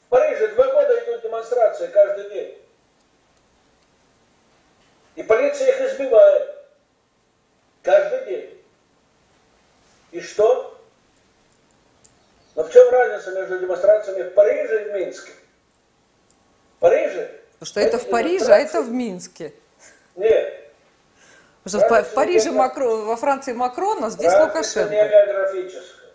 в 0.05 0.09
Париже 0.09 0.49
два 0.49 0.67
года 0.73 1.05
идут 1.05 1.23
демонстрации 1.23 1.87
каждый 1.89 2.31
день. 2.31 2.59
И 5.17 5.23
полиция 5.23 5.69
их 5.69 5.93
избивает. 5.93 6.55
Каждый 7.83 8.19
день. 8.19 8.24
И 10.15 10.21
что? 10.21 10.79
Но 12.55 12.63
в 12.63 12.71
чем 12.71 12.89
разница 12.89 13.33
между 13.33 13.59
демонстрациями 13.59 14.23
в 14.23 14.35
Париже 14.35 14.83
и 14.83 14.91
в 14.91 14.95
Минске? 14.95 15.33
В 16.77 16.79
Париже... 16.79 17.41
Потому 17.59 17.67
что 17.67 17.81
это 17.81 17.99
в 17.99 18.09
Париже, 18.09 18.53
а 18.53 18.59
это 18.59 18.81
в 18.81 18.91
Минске. 18.93 19.53
Нет. 20.15 20.71
Потому 21.65 21.85
что 21.85 22.05
в 22.05 22.15
Париже 22.15 22.53
Макрон, 22.53 23.07
во 23.07 23.17
Франции 23.17 23.55
Макрон, 23.55 24.05
а 24.05 24.11
здесь 24.11 24.33
Лукашенко. 24.33 24.95
не 24.95 25.09
географическая. 25.09 26.11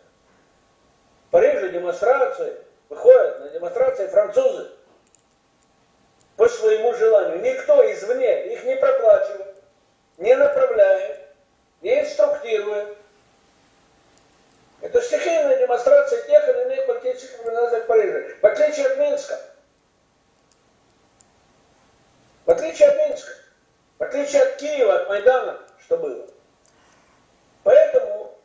В 1.27 1.31
Париже 1.31 1.69
демонстрации, 1.69 2.53
выходят 2.87 3.39
на 3.41 3.49
демонстрации 3.49 4.07
французы 4.07 4.69
по 6.37 6.47
своему 6.47 6.93
желанию. 6.93 7.41
Никто 7.41 7.91
извне 7.91 8.53
их 8.53 8.63
не 8.63 8.77
проплачивает, 8.77 9.55
не 10.17 10.35
направляет, 10.37 11.19
не 11.81 11.99
инструктирует. 11.99 12.98
Это 14.89 15.03
стихийная 15.03 15.55
демонстрация 15.59 16.23
тех 16.23 16.49
или 16.49 16.61
иных 16.63 16.87
политических 16.87 17.39
организаций 17.41 17.81
в 17.81 17.85
Париже. 17.85 18.37
В 18.41 18.45
отличие 18.45 18.87
от 18.87 18.97
Минска. 18.97 19.39
В 22.47 22.49
отличие 22.49 22.87
от 22.87 22.97
Минска. 22.97 23.31
В 23.99 24.03
отличие 24.03 24.41
от 24.41 24.55
Киева, 24.55 24.95
от 24.95 25.09
Майдана, 25.09 25.59
что 25.83 25.97
было. 25.97 26.27
Поэтому 27.61 28.35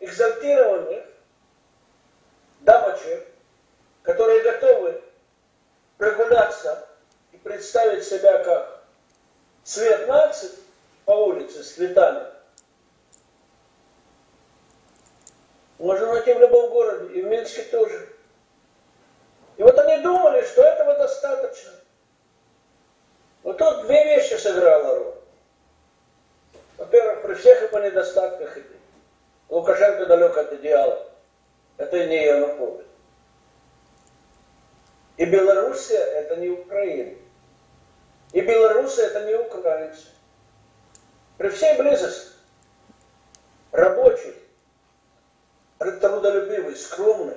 экзальтированных 0.00 1.02
дамочек, 2.60 3.26
которые 4.02 4.42
готовы 4.42 5.02
прогуляться 5.96 6.86
и 7.32 7.38
представить 7.38 8.04
себя 8.04 8.44
как 8.44 8.82
цвет 9.64 10.06
нации 10.06 10.50
по 11.06 11.12
улице 11.12 11.62
с 11.64 11.72
цветами, 11.72 12.35
можно 15.78 16.12
найти 16.12 16.32
в 16.32 16.40
любом 16.40 16.70
городе, 16.70 17.14
и 17.14 17.22
в 17.22 17.26
Минске 17.26 17.62
тоже. 17.62 18.08
И 19.56 19.62
вот 19.62 19.78
они 19.78 20.02
думали, 20.02 20.42
что 20.42 20.62
этого 20.62 20.96
достаточно. 20.96 21.72
Вот 23.42 23.58
тут 23.58 23.86
две 23.86 24.04
вещи 24.16 24.34
сыграла 24.34 24.98
роль. 24.98 25.14
Во-первых, 26.78 27.22
при 27.22 27.34
всех 27.34 27.62
его 27.62 27.78
недостатках 27.78 28.58
Лукашенко 29.48 30.06
далек 30.06 30.36
от 30.36 30.52
идеала. 30.54 31.06
Это 31.78 32.06
не 32.06 32.24
Янукович. 32.24 32.86
И 35.16 35.24
Белоруссия 35.24 35.98
это 35.98 36.36
не 36.36 36.48
Украина. 36.48 37.16
И 38.32 38.40
Белоруссия 38.40 39.04
это 39.04 39.24
не 39.24 39.34
украинцы. 39.34 40.06
При 41.38 41.48
всей 41.48 41.76
близости 41.78 42.32
рабочий, 43.72 44.34
трудолюбивый, 45.78 46.76
скромный, 46.76 47.36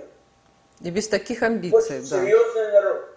И 0.81 0.89
без 0.89 1.07
таких 1.07 1.43
амбиций, 1.43 1.99
очень 1.99 2.09
да. 2.09 2.21
серьезный 2.21 2.71
народ. 2.71 3.09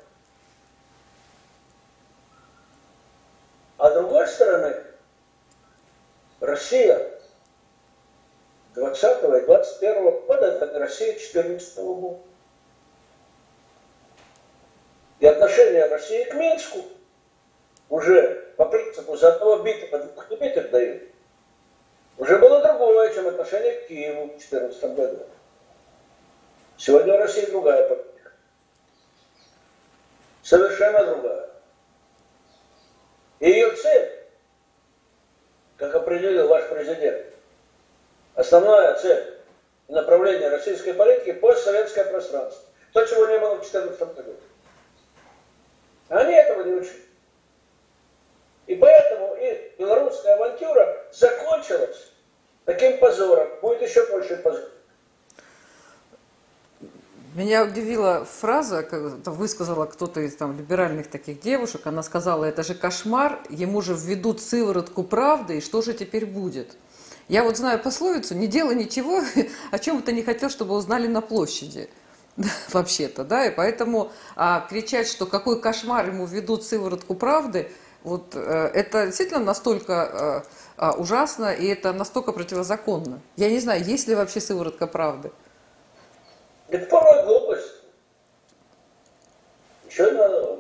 А 3.79 3.91
с 3.91 3.95
другой 3.95 4.29
стороны, 4.29 4.85
Россия 6.41 7.21
20 8.75 9.43
и 9.43 9.47
21 9.47 10.03
года 10.27 10.47
это 10.47 10.79
Россия 10.79 11.19
14 11.19 11.79
года. 11.79 12.19
И 15.21 15.27
отношение 15.27 15.87
России 15.87 16.25
к 16.25 16.35
Минску 16.35 16.81
уже 17.89 18.53
по 18.57 18.65
принципу 18.65 19.17
за 19.17 19.35
одного 19.35 19.59
битого 19.63 19.99
двух 20.05 20.31
не 20.31 20.37
битых 20.37 20.71
дают. 20.71 21.12
Уже 22.23 22.39
было 22.39 22.63
другое, 22.63 23.13
чем 23.13 23.27
отношение 23.27 23.73
к 23.81 23.89
Киеву 23.89 24.27
в 24.27 24.39
2014 24.39 24.95
году. 24.95 25.27
Сегодня 26.77 27.15
в 27.15 27.19
России 27.19 27.47
другая 27.47 27.89
политика. 27.89 28.31
Совершенно 30.45 31.05
другая. 31.05 31.51
И 33.41 33.51
ее 33.51 33.75
цель, 33.75 34.25
как 35.77 35.97
определил 35.97 36.47
ваш 36.47 36.69
президент, 36.69 37.27
основная 38.37 38.95
цель 39.01 39.41
и 39.89 39.93
направление 39.93 40.49
российской 40.49 40.93
политики– 40.95 41.33
постсоветское 41.41 42.05
пространство. 42.05 42.69
То, 42.93 43.05
чего 43.05 43.27
не 43.27 43.39
было 43.41 43.57
в 43.57 43.69
2014 43.69 44.15
году. 44.15 44.37
Они 46.09 46.35
этого 46.35 46.63
не 46.63 46.75
учили. 46.75 47.03
И 48.69 48.77
поэтому 48.77 49.35
и 49.35 49.75
белорусская 49.77 50.35
авантюра 50.35 51.05
закончилась 51.11 52.12
таким 52.65 52.99
позором. 52.99 53.49
Будет 53.61 53.83
еще 53.83 54.07
больше 54.11 54.37
позор. 54.37 54.69
Меня 57.35 57.65
удивила 57.65 58.27
фраза, 58.27 58.81
это 58.81 59.31
высказала 59.31 59.87
кто-то 59.87 60.21
из 60.21 60.37
там 60.37 60.59
либеральных 60.59 61.09
таких 61.09 61.41
девушек. 61.41 61.87
Она 61.87 62.03
сказала, 62.03 62.45
это 62.45 62.63
же 62.63 62.75
кошмар, 62.75 63.41
ему 63.49 63.81
же 63.81 63.95
введут 63.95 64.43
сыворотку 64.43 65.03
правды, 65.03 65.59
и 65.59 65.61
что 65.63 65.81
же 65.81 65.95
теперь 65.95 66.27
будет? 66.27 66.77
Я 67.29 67.43
вот 67.43 67.57
знаю 67.57 67.79
пословицу, 67.79 68.35
не 68.35 68.49
делай 68.49 68.75
ничего, 68.75 69.23
о 69.71 69.79
чем 69.79 69.97
бы 69.97 70.03
ты 70.03 70.13
не 70.13 70.23
хотел, 70.23 70.51
чтобы 70.51 70.75
узнали 70.75 71.07
на 71.07 71.23
площади. 71.23 71.89
Вообще-то, 72.71 73.25
да, 73.25 73.47
и 73.47 73.51
поэтому 73.51 74.13
а, 74.37 74.67
кричать, 74.69 75.09
что 75.09 75.25
какой 75.25 75.59
кошмар 75.59 76.09
ему 76.09 76.27
введут 76.27 76.65
сыворотку 76.65 77.15
правды, 77.15 77.71
вот 78.05 78.33
э, 78.35 78.71
это 78.75 79.07
действительно 79.07 79.45
настолько 79.45 80.45
э, 80.47 80.62
ужасно 80.79 81.53
и 81.53 81.67
это 81.67 81.93
настолько 81.93 82.33
противозаконно. 82.33 83.21
Я 83.37 83.51
не 83.51 83.61
знаю, 83.61 83.85
есть 83.85 84.09
ли 84.09 84.15
вообще 84.15 84.41
сыворотка 84.41 84.87
правды. 84.87 85.31
Это 86.69 86.87
порой 86.87 87.25
глупость. 87.25 87.73
Еще 89.89 90.11
надо... 90.13 90.59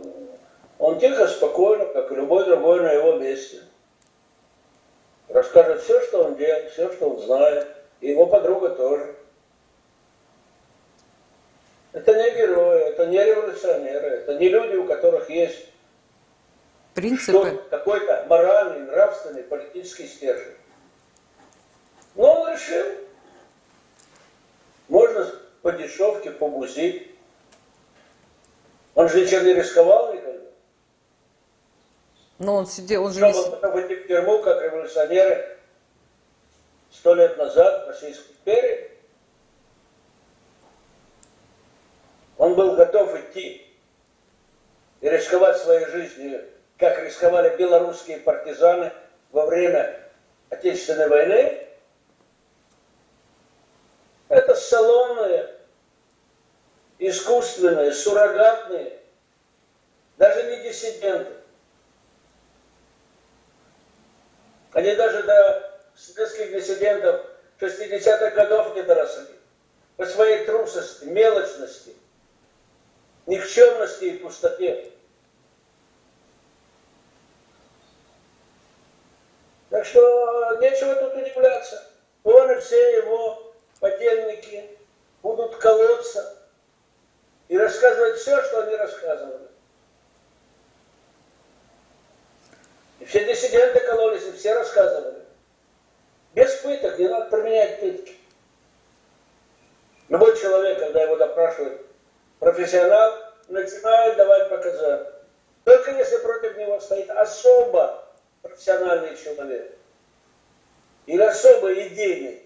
Он 0.79 0.99
тихо, 0.99 1.27
спокойно, 1.29 1.87
как 1.87 2.11
и 2.13 2.15
любой 2.17 2.45
другой 2.45 2.81
на 2.81 2.93
его 2.93 3.13
месте. 3.15 3.61
Расскажет 5.29 5.83
все, 5.83 6.01
что 6.03 6.25
он 6.25 6.37
делает, 6.37 6.73
все, 6.73 6.93
что 6.93 7.11
он 7.11 7.21
знает. 7.21 7.67
И 8.01 8.11
его 8.11 8.27
подруга 8.27 8.71
тоже. 8.71 9.17
Это 11.93 12.15
не 12.15 12.37
герои, 12.37 12.81
это 12.89 13.07
не 13.07 13.23
революционеры, 13.23 14.09
это 14.09 14.35
не 14.35 14.49
люди, 14.49 14.77
у 14.77 14.87
которых 14.87 15.29
есть 15.31 15.67
Принципы. 16.95 17.63
какой-то 17.71 18.27
моральный, 18.29 18.87
нравственный, 18.87 19.43
политический 19.43 20.07
стержень. 20.07 20.57
Но 22.15 22.43
он 22.43 22.53
решил, 22.53 22.87
можно 24.89 25.27
по 25.63 25.73
дешевке 25.73 26.31
побузить. 26.31 27.11
Он 28.95 29.09
же 29.09 29.23
ничем 29.23 29.45
не 29.45 29.55
рисковал 29.55 30.13
никогда. 30.13 30.51
Но 32.39 32.57
он 32.57 32.67
сидел, 32.67 33.05
он 33.05 33.13
же 33.13 33.21
не... 33.21 33.33
Чтобы 33.33 33.83
идти 33.83 33.95
в 33.95 34.07
тюрьму, 34.09 34.43
как 34.43 34.61
революционеры 34.61 35.59
сто 36.91 37.15
лет 37.15 37.39
назад 37.39 37.85
в 37.85 37.89
Российской 37.89 38.33
империи. 38.33 38.91
Он 42.37 42.55
был 42.55 42.77
готов 42.77 43.15
идти 43.15 43.67
и 45.01 45.09
рисковать 45.09 45.57
своей 45.59 45.87
жизнью, 45.87 46.45
как 46.83 46.99
рисковали 47.05 47.57
белорусские 47.57 48.19
партизаны 48.19 48.93
во 49.31 49.47
время 49.47 50.01
Отечественной 50.51 51.09
войны. 51.09 51.65
Это 54.29 54.57
салонные, 54.57 55.55
искусственные, 56.99 57.93
суррогатные, 57.93 58.99
даже 60.17 60.43
не 60.51 60.65
диссиденты. 60.65 61.33
Они 64.73 64.97
даже 64.97 65.23
до 65.23 65.81
советских 65.95 66.51
диссидентов 66.51 67.25
60-х 67.61 68.31
годов 68.31 68.75
не 68.75 68.83
доросли. 68.83 69.37
По 69.97 70.05
своей 70.07 70.47
трусости, 70.47 71.05
мелочности, 71.05 71.95
никчемности 73.27 74.05
и 74.07 74.19
пустоте. 74.19 74.92
Так 79.83 79.89
что 79.89 80.59
нечего 80.61 80.95
тут 80.95 81.17
удивляться. 81.17 81.83
Он 82.23 82.61
все 82.61 82.99
его 82.99 83.53
подельники 83.81 84.79
будут 85.25 85.57
колоться 85.57 86.39
и 87.49 87.59
рассказывать 87.59 88.17
все, 88.21 88.41
что 88.45 88.63
они 88.63 88.77
рассказывали. 88.77 89.49
И 93.01 93.05
все 93.07 93.25
диссиденты 93.25 93.81
кололись, 93.81 94.25
и 94.25 94.31
все 94.31 94.55
рассказывали. 94.55 95.25
Без 96.35 96.55
пыток, 96.59 96.97
не 97.01 97.09
надо 97.09 97.29
применять 97.29 97.81
пытки. 97.81 98.17
Любой 100.11 100.39
человек, 100.39 100.79
когда 100.79 101.03
его 101.03 101.17
допрашивает 101.17 101.85
профессионал, 102.39 103.19
начинает 103.49 104.17
давать 104.17 104.49
показания. 104.49 105.13
Только 105.65 105.91
если 105.91 106.19
против 106.19 106.57
него 106.57 106.79
стоит 106.79 107.11
особо 107.11 108.02
профессиональный 108.43 109.17
человек. 109.17 109.79
Или 111.07 111.23
особо 111.23 111.73
идейный, 111.87 112.43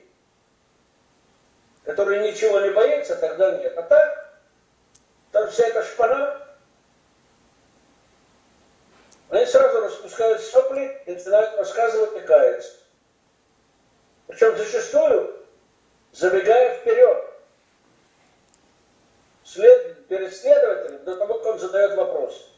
который 1.85 2.31
ничего 2.31 2.61
не 2.61 2.71
боится, 2.71 3.17
тогда 3.17 3.59
нет. 3.59 3.77
А 3.77 3.83
так, 3.83 4.41
там 5.33 5.51
вся 5.51 5.67
эта 5.67 5.83
шпана, 5.83 6.43
они 9.31 9.45
сразу 9.45 9.81
распускают 9.81 10.41
сопли 10.41 11.03
и 11.07 11.13
начинают 11.13 11.59
рассказывать 11.59 12.17
и 12.17 12.27
каяться. 12.27 12.73
Причем 14.29 14.57
зачастую 14.57 15.37
забегая 16.13 16.79
вперед. 16.79 17.25
След, 19.45 20.09
перед 20.09 20.35
следователем 20.35 21.05
до 21.05 21.17
того, 21.17 21.35
как 21.35 21.47
он 21.47 21.59
задает 21.59 21.95
вопрос. 21.97 22.51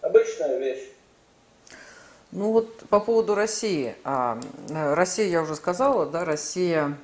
Обычная 0.00 0.58
вещь. 0.58 0.92
Ну 2.32 2.50
вот 2.50 2.84
по 2.88 2.98
поводу 2.98 3.34
России. 3.34 3.94
А, 4.04 4.40
Россия, 4.70 5.28
я 5.28 5.42
уже 5.42 5.54
сказала, 5.54 6.06
да, 6.06 6.24
Россия 6.24 6.96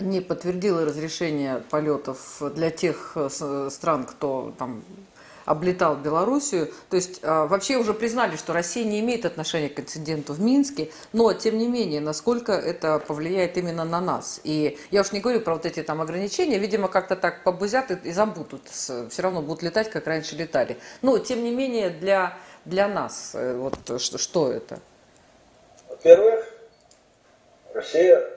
не 0.00 0.20
подтвердила 0.20 0.84
разрешение 0.84 1.62
полетов 1.70 2.42
для 2.56 2.70
тех 2.70 3.12
э, 3.14 3.68
стран, 3.70 4.04
кто 4.04 4.52
там 4.58 4.82
облетал 5.48 5.96
Белоруссию. 5.96 6.70
То 6.90 6.96
есть 6.96 7.20
а, 7.22 7.46
вообще 7.46 7.76
уже 7.76 7.94
признали, 7.94 8.36
что 8.36 8.52
Россия 8.52 8.84
не 8.84 9.00
имеет 9.00 9.24
отношения 9.24 9.68
к 9.68 9.80
инциденту 9.80 10.34
в 10.34 10.40
Минске, 10.40 10.90
но 11.12 11.32
тем 11.32 11.56
не 11.56 11.68
менее, 11.68 12.00
насколько 12.00 12.52
это 12.52 12.98
повлияет 12.98 13.56
именно 13.56 13.84
на 13.84 14.00
нас. 14.00 14.40
И 14.44 14.78
я 14.90 15.00
уж 15.00 15.12
не 15.12 15.20
говорю 15.20 15.40
про 15.40 15.54
вот 15.54 15.64
эти 15.64 15.82
там 15.82 16.00
ограничения, 16.00 16.58
видимо, 16.58 16.88
как-то 16.88 17.16
так 17.16 17.44
побузят 17.44 17.90
и 18.04 18.12
забудут, 18.12 18.68
все 18.68 19.08
равно 19.18 19.42
будут 19.42 19.62
летать, 19.62 19.90
как 19.90 20.06
раньше 20.06 20.36
летали. 20.36 20.76
Но 21.02 21.18
тем 21.18 21.42
не 21.42 21.50
менее, 21.50 21.90
для, 21.90 22.36
для 22.68 22.88
нас, 22.88 23.34
э, 23.34 23.54
вот 23.54 23.74
что, 24.00 24.18
что 24.18 24.52
это? 24.52 24.78
Во-первых, 25.88 26.46
Россия 27.72 28.28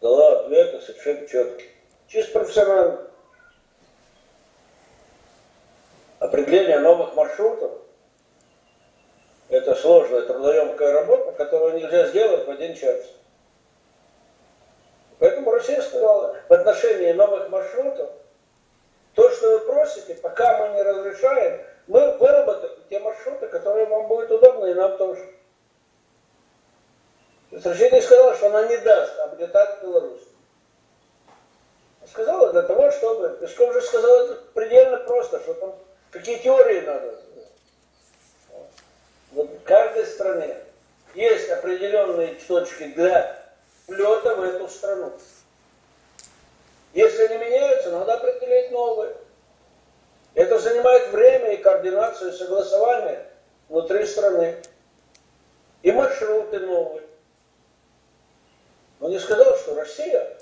дала 0.00 0.40
ответ 0.40 0.82
совершенно 0.82 1.26
четкий. 1.26 1.70
Чисто 2.08 2.32
профессионально. 2.32 3.10
определение 6.20 6.78
новых 6.78 7.14
маршрутов– 7.14 7.72
это 9.48 9.74
сложная, 9.74 10.22
трудоемкая 10.22 10.92
работа, 10.92 11.32
которую 11.32 11.78
нельзя 11.80 12.08
сделать 12.08 12.46
в 12.46 12.50
один 12.50 12.74
час. 12.76 13.00
Поэтому 15.18 15.50
Россия 15.50 15.80
сказала, 15.82 16.36
в 16.48 16.52
отношении 16.52 17.12
новых 17.12 17.48
маршрутов, 17.48 18.10
то, 19.14 19.30
что 19.30 19.58
вы 19.58 19.60
просите, 19.60 20.14
пока 20.14 20.58
мы 20.58 20.74
не 20.76 20.82
разрешаем, 20.82 21.60
мы 21.90 22.16
выработаем 22.18 22.72
те 22.88 23.00
маршруты, 23.00 23.48
которые 23.48 23.86
вам 23.86 24.06
будут 24.06 24.30
удобны, 24.30 24.70
и 24.70 24.74
нам 24.74 24.96
тоже. 24.96 25.28
Не 27.50 28.00
сказала, 28.00 28.36
что 28.36 28.46
она 28.46 28.68
не 28.68 28.78
даст 28.78 29.18
облетать 29.18 29.82
Беларусь. 29.82 30.22
Сказала 32.08 32.52
для 32.52 32.62
того, 32.62 32.92
чтобы... 32.92 33.36
Песков 33.40 33.74
же 33.74 33.80
сказал 33.82 34.24
это 34.24 34.34
предельно 34.54 34.98
просто, 34.98 35.40
что 35.40 35.54
там 35.54 35.74
Какие 36.12 36.38
теории 36.38 36.80
надо? 36.80 37.20
Вот 39.32 39.48
в 39.48 39.62
каждой 39.62 40.06
стране 40.06 40.56
есть 41.14 41.50
определенные 41.50 42.34
точки 42.34 42.84
для 42.84 43.36
влета 43.88 44.34
в 44.36 44.42
эту 44.42 44.68
страну. 44.68 45.12
Если 46.92 47.24
они 47.24 47.38
меняются, 47.38 47.90
надо 47.90 48.14
определить 48.14 48.72
новые. 48.72 49.16
Это 50.34 50.58
занимает 50.58 51.08
время 51.12 51.52
и 51.52 51.56
координацию, 51.56 52.32
и 52.32 52.36
согласование 52.36 53.26
внутри 53.68 54.06
страны. 54.06 54.56
И 55.82 55.92
маршруты 55.92 56.60
новые. 56.60 57.06
Он 59.00 59.10
не 59.10 59.18
сказал, 59.18 59.56
что 59.56 59.74
Россия 59.74 60.38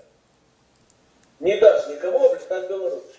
не 1.40 1.57
даст 1.59 1.88
никому 1.88 2.24
облетать 2.27 2.68
Беларусь 2.68 3.18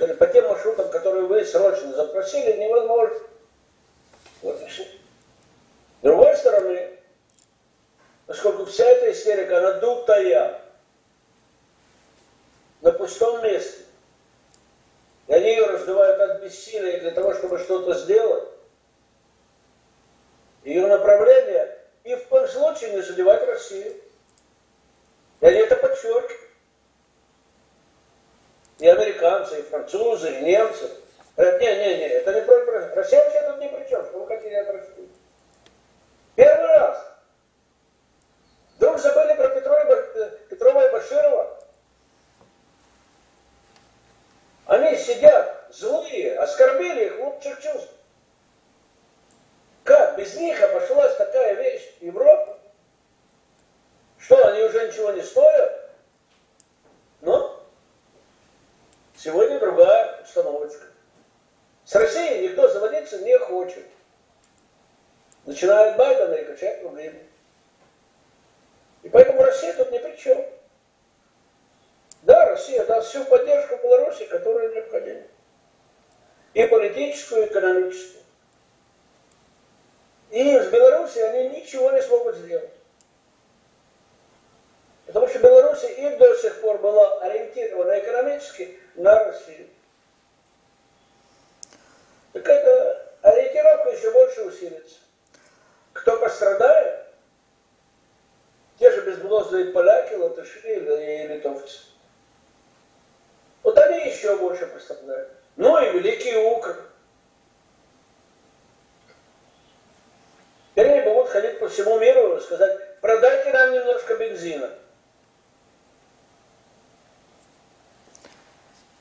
сказали, 0.00 0.16
по 0.16 0.26
тем 0.26 0.48
маршрутам, 0.48 0.90
которые 0.90 1.26
вы 1.26 1.44
срочно 1.44 1.92
запросили, 1.92 2.56
невозможно. 2.56 3.18
Вот 4.40 4.62
и 4.62 4.66
все. 4.66 4.84
С 4.84 6.02
другой 6.02 6.34
стороны, 6.36 6.98
поскольку 8.26 8.64
вся 8.64 8.84
эта 8.84 9.12
истерика, 9.12 9.58
она 9.58 9.72
дутая, 9.74 10.62
на 12.80 12.92
пустом 12.92 13.42
месте, 13.42 13.79
и 15.30 15.32
они 15.32 15.50
ее 15.50 15.64
раздувают 15.66 16.20
от 16.20 16.42
бессилия 16.42 16.98
для 16.98 17.12
того, 17.12 17.32
чтобы 17.34 17.60
что-то 17.60 17.94
сделать, 17.94 18.48
ее 20.64 20.88
направление 20.88 21.78
и 22.02 22.16
в 22.16 22.26
коем 22.26 22.48
случае 22.48 22.94
не 22.94 23.00
задевать 23.00 23.46
Россию. 23.46 23.94
И 25.40 25.46
они 25.46 25.58
это 25.58 25.76
подчеркивают 25.76 26.50
и 28.80 28.88
американцы, 28.88 29.60
и 29.60 29.62
французы, 29.62 30.32
и 30.32 30.40
немцы. 30.42 30.90
Говорят, 31.36 31.60
не, 31.60 31.76
не, 31.76 31.98
не, 31.98 32.08
это 32.08 32.34
не 32.34 32.42
против 32.42 32.68
России. 32.68 32.94
Россия 32.96 33.24
вообще 33.24 33.42
тут 33.42 33.60
ни 33.60 33.68
при 33.68 33.88
чем, 33.88 34.04
что 34.06 34.18
вы 34.18 34.26
хотели 34.26 34.54
от 34.54 34.68
России. 34.68 35.08
Первый 36.34 36.66
раз. 36.66 37.06
Вдруг 38.78 38.98
забыли 38.98 39.36
про 39.36 39.48
Петрова, 39.50 40.02
Петрова 40.48 40.88
и 40.88 40.92
Баширова. 40.92 41.60
Они 44.70 44.96
сидят 44.96 45.66
злые, 45.72 46.38
оскорбили 46.38 47.06
их 47.06 47.18
лучших 47.18 47.60
чувств. 47.60 47.92
Как 49.82 50.16
без 50.16 50.36
них 50.36 50.62
обошлась 50.62 51.16
такая 51.16 51.54
вещь 51.54 51.92
Европа? 52.00 52.56
Что, 54.16 54.46
они 54.46 54.62
уже 54.62 54.86
ничего 54.86 55.10
не 55.10 55.22
стоят? 55.22 55.90
Ну, 57.20 57.56
Сегодня 59.30 59.60
другая 59.60 60.20
установочка. 60.24 60.86
С 61.84 61.94
Россией 61.94 62.48
никто 62.48 62.66
заводиться 62.66 63.20
не 63.20 63.38
хочет. 63.38 63.86
Начинает 65.46 65.96
Байдена 65.96 66.34
и 66.34 66.44
качать 66.44 66.82
рубли. 66.82 67.14
И 69.04 69.08
поэтому 69.08 69.44
Россия 69.44 69.72
тут 69.74 69.92
ни 69.92 69.98
при 69.98 70.16
чем. 70.16 70.44
Да, 72.22 72.44
Россия 72.46 72.84
даст 72.84 73.10
всю 73.10 73.24
поддержку 73.24 73.76
Беларуси, 73.76 74.26
которая 74.26 74.74
необходима. 74.74 75.22
И 76.54 76.66
политическую, 76.66 77.44
и 77.44 77.46
экономическую. 77.46 78.24
И 80.30 80.58
с 80.58 80.66
Беларусью 80.72 81.30
они 81.30 81.50
ничего 81.50 81.92
не 81.92 82.02
смогут 82.02 82.34
сделать. 82.34 82.70
Потому 85.06 85.28
что 85.28 85.38
Беларусь 85.38 85.84
и 85.84 86.16
до 86.16 86.34
сих 86.34 86.60
пор 86.60 86.78
была 86.78 87.20
ориентирована 87.20 87.98
экономически 88.00 88.78
на 89.00 89.24
Россию. 89.24 89.68
Так 92.32 92.46
эта 92.46 93.12
ориентировка 93.22 93.90
еще 93.90 94.12
больше 94.12 94.42
усилится. 94.44 94.98
Кто 95.92 96.18
пострадает? 96.18 97.06
Те 98.78 98.90
же 98.92 99.02
безмолвные 99.02 99.66
поляки, 99.72 100.14
латыши 100.14 100.60
и 100.60 101.26
литовцы. 101.26 101.80
Вот 103.62 103.76
они 103.78 104.06
еще 104.06 104.36
больше 104.36 104.66
пострадают. 104.66 105.32
Ну 105.56 105.78
и 105.82 105.92
великие 105.92 106.38
укры. 106.38 106.76
Теперь 110.70 110.92
они 110.92 111.00
будут 111.02 111.28
ходить 111.28 111.58
по 111.58 111.68
всему 111.68 111.98
миру 111.98 112.36
и 112.36 112.40
сказать, 112.40 113.00
продайте 113.00 113.52
нам 113.52 113.72
немножко 113.72 114.16
бензина. 114.16 114.70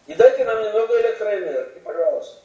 И 0.08 0.16
дайте 0.16 0.39
нам 0.50 0.64
немного 0.64 1.00
электроэнергии, 1.02 1.80
пожалуйста. 1.80 2.42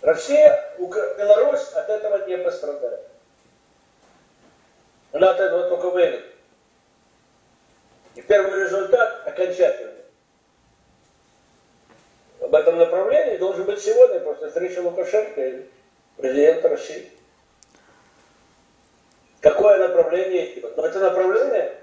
Россия 0.00 0.74
Беларусь 0.78 1.68
от 1.72 1.88
этого 1.88 2.26
не 2.26 2.38
пострадает. 2.38 3.06
Она 5.12 5.30
от 5.30 5.40
этого 5.40 5.68
только 5.68 5.90
выиграет. 5.90 6.34
И 8.14 8.22
первый 8.22 8.64
результат 8.64 9.26
окончательный. 9.26 9.94
Об 12.40 12.54
этом 12.54 12.78
направлении 12.78 13.36
должен 13.36 13.64
быть 13.64 13.80
сегодня 13.80 14.20
после 14.20 14.48
встречи 14.48 14.78
Лукашенко 14.78 15.40
и 15.46 15.66
президента 16.16 16.68
России. 16.68 17.10
Какое 19.40 19.78
направление 19.88 20.52
идти? 20.52 20.64
Но 20.76 20.86
это 20.86 20.98
направление, 21.00 21.77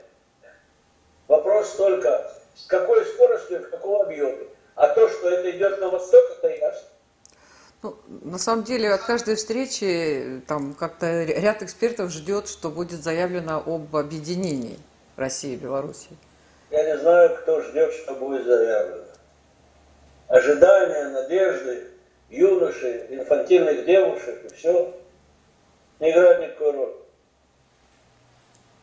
вопрос 1.28 1.76
только, 1.76 2.32
с 2.56 2.66
какой 2.68 3.06
скоростью, 3.06 3.64
в 3.64 3.70
каком 3.70 4.02
объеме. 4.02 4.48
А 4.76 4.90
то, 4.90 5.10
что 5.10 5.30
это 5.30 5.52
идет 5.52 5.80
на 5.80 5.90
восток, 5.90 6.24
это 6.38 6.50
ясно. 6.50 6.88
Ну, 7.84 7.96
на 8.08 8.38
самом 8.38 8.64
деле 8.64 8.92
от 8.92 9.04
каждой 9.04 9.36
встречи 9.36 10.42
там 10.48 10.74
как-то 10.74 11.24
ряд 11.24 11.62
экспертов 11.62 12.12
ждет, 12.12 12.48
что 12.48 12.70
будет 12.70 13.04
заявлено 13.04 13.64
об 13.66 13.96
объединении 13.96 14.80
России 15.16 15.54
и 15.54 15.58
Беларуси. 15.58 16.10
Я 16.72 16.84
не 16.84 16.98
знаю, 16.98 17.38
кто 17.38 17.62
ждет, 17.62 17.94
что 17.94 18.16
будет 18.16 18.46
заявлено. 18.46 19.04
Ожидания, 20.28 21.10
надежды, 21.10 21.88
юношей, 22.30 23.06
инфантильных 23.16 23.86
девушек 23.86 24.44
и 24.46 24.54
все 24.56 24.94
не 26.00 26.12
играет 26.12 26.42
никакой 26.42 26.72
роли. 26.72 26.96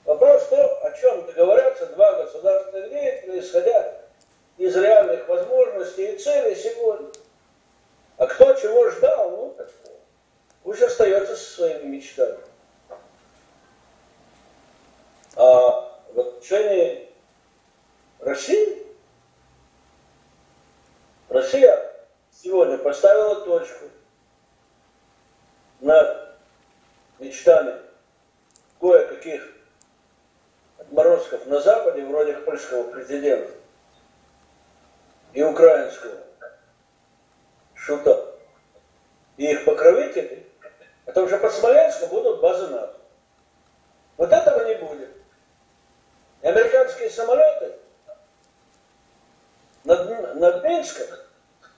Вопрос 0.04 0.42
в 0.42 0.48
том, 0.50 0.70
о 0.84 0.91
чем 1.02 1.26
договорятся 1.26 1.86
два 1.86 2.12
государственных 2.22 2.90
деятеля, 2.90 3.40
исходя 3.40 4.02
из 4.56 4.76
реальных 4.76 5.28
возможностей 5.28 6.12
и 6.12 6.16
целей 6.16 6.54
сегодня. 6.54 7.10
А 8.18 8.26
кто 8.28 8.54
чего 8.54 8.88
ждал, 8.88 9.30
ну, 9.30 9.54
так, 9.58 9.68
пусть 10.62 10.80
остается 10.80 11.34
со 11.34 11.54
своими 11.54 11.96
мечтами. 11.96 12.38
А 15.34 15.98
в 16.12 16.20
отношении 16.20 17.10
России, 18.20 18.86
Россия 21.28 22.06
сегодня 22.30 22.78
поставила 22.78 23.44
точку 23.44 23.86
над 25.80 26.36
мечтами 27.18 27.74
кое-каких 28.78 29.61
отморозков 30.82 31.46
на 31.46 31.60
Западе, 31.60 32.04
вроде 32.04 32.34
польского 32.34 32.90
президента 32.90 33.50
и 35.32 35.42
украинского 35.42 36.18
шута, 37.74 38.34
и 39.36 39.50
их 39.50 39.64
покровители, 39.64 40.46
потому 41.04 41.28
что 41.28 41.38
под 41.38 41.52
Смоленском 41.52 42.08
будут 42.10 42.40
базы 42.40 42.68
НАТО. 42.68 42.96
Вот 44.16 44.32
этого 44.32 44.64
не 44.66 44.74
будет. 44.74 45.10
И 46.42 46.46
американские 46.46 47.10
самолеты 47.10 47.74
над, 49.84 50.36
над 50.36 50.64
Минском 50.64 51.06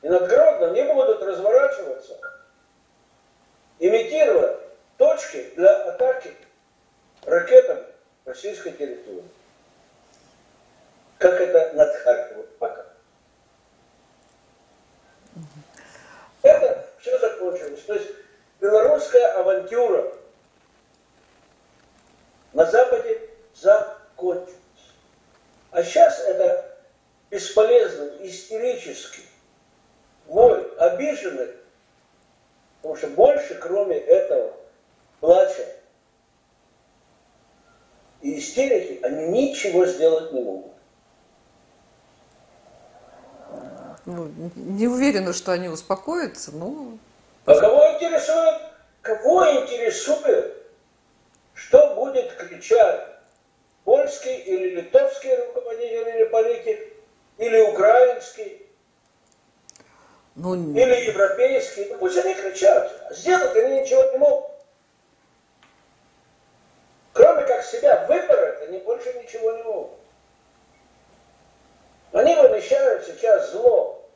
и 0.02 0.08
над 0.08 0.28
Гродно 0.28 0.72
не 0.72 0.82
будут 0.82 1.22
разворачиваться, 1.22 2.18
имитируя 3.78 4.58
точки 4.96 5.52
для 5.56 5.88
атаки 5.88 6.34
ракетами 7.24 7.93
российской 8.24 8.72
территории. 8.72 9.28
Как 11.18 11.40
это 11.40 11.72
над 11.74 11.94
Харьковом 11.96 12.46
пока. 12.58 12.86
Это 16.42 16.88
все 17.00 17.18
закончилось. 17.18 17.82
То 17.86 17.94
есть 17.94 18.10
белорусская 18.60 19.32
авантюра 19.38 20.12
на 22.52 22.66
Западе 22.70 23.30
закончилась. 23.54 24.54
А 25.70 25.82
сейчас 25.82 26.20
это 26.20 26.78
бесполезный, 27.30 28.28
истерический 28.28 29.24
вой 30.26 30.70
обиженных, 30.76 31.50
потому 32.76 32.96
что 32.96 33.08
больше, 33.08 33.54
кроме 33.56 33.98
этого, 33.98 34.54
плача 35.20 35.66
и 38.24 38.38
истерики, 38.38 39.00
они 39.04 39.26
ничего 39.26 39.84
сделать 39.84 40.32
не 40.32 40.40
могут. 40.40 40.72
Ну, 44.06 44.30
не 44.56 44.88
уверена, 44.88 45.34
что 45.34 45.52
они 45.52 45.68
успокоятся, 45.68 46.52
но... 46.52 46.96
А 47.44 47.54
кого 47.54 47.92
интересует? 47.92 48.62
Кого 49.02 49.46
интересует, 49.60 50.56
что 51.52 51.94
будет 51.94 52.32
кричать 52.32 53.08
польский 53.84 54.36
или 54.38 54.76
литовский 54.76 55.36
руководитель 55.36 56.08
или 56.08 56.24
политик, 56.24 56.80
или 57.36 57.60
украинский, 57.60 58.66
ну, 60.34 60.54
или 60.54 61.10
европейский? 61.10 61.88
Ну, 61.90 61.98
пусть 61.98 62.16
они 62.16 62.34
кричат. 62.34 62.90
Сделать 63.10 63.54
они 63.54 63.82
ничего 63.82 64.02
не 64.12 64.18
могут. 64.18 64.54
Кроме 67.14 67.42
как 67.46 67.53
себя 67.64 68.06
выбрать, 68.06 68.68
они 68.68 68.78
больше 68.78 69.12
ничего 69.14 69.52
не 69.52 69.62
могут. 69.62 69.98
Они 72.12 72.34
вымещают 72.36 73.04
сейчас 73.06 73.50
зло 73.50 74.08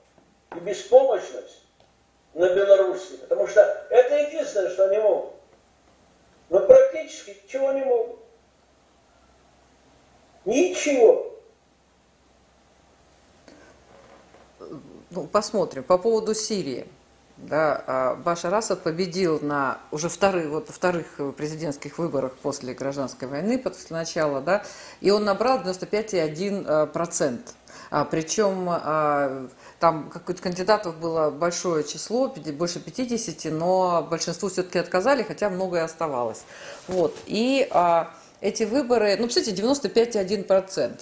и 0.54 0.60
беспомощность 0.60 1.64
на 2.34 2.54
Беларуси, 2.54 3.16
потому 3.16 3.46
что 3.46 3.60
это 3.90 4.16
единственное, 4.16 4.70
что 4.70 4.88
они 4.88 4.98
могут. 4.98 5.34
Но 6.50 6.60
практически 6.60 7.36
ничего 7.42 7.72
не 7.72 7.84
могут. 7.84 8.20
Ничего. 10.44 11.34
Ну, 15.10 15.26
посмотрим. 15.26 15.82
По 15.82 15.98
поводу 15.98 16.34
Сирии. 16.34 16.86
Да, 17.38 17.84
а 17.86 18.14
Башар 18.16 18.52
Асад 18.52 18.82
победил 18.82 19.38
на 19.40 19.78
уже 19.92 20.08
вторых, 20.08 20.48
вот, 20.48 20.68
вторых 20.70 21.06
президентских 21.36 21.98
выборах 21.98 22.34
после 22.34 22.74
гражданской 22.74 23.28
войны, 23.28 23.58
после 23.58 23.96
начала, 23.96 24.40
да, 24.40 24.64
и 25.00 25.10
он 25.10 25.24
набрал 25.24 25.60
95,1%. 25.60 27.38
А, 27.90 28.04
причем 28.04 28.68
а, 28.68 29.48
там 29.78 30.10
каких-то 30.10 30.42
кандидатов 30.42 30.96
было 30.98 31.30
большое 31.30 31.84
число, 31.84 32.28
больше 32.28 32.80
50, 32.80 33.52
но 33.52 34.06
большинству 34.08 34.48
все-таки 34.48 34.78
отказали, 34.78 35.22
хотя 35.22 35.48
многое 35.48 35.84
оставалось. 35.84 36.42
Вот. 36.88 37.16
И 37.26 37.68
а, 37.70 38.12
эти 38.40 38.64
выборы, 38.64 39.16
ну, 39.18 39.28
кстати, 39.28 39.50
95,1%. 39.50 41.00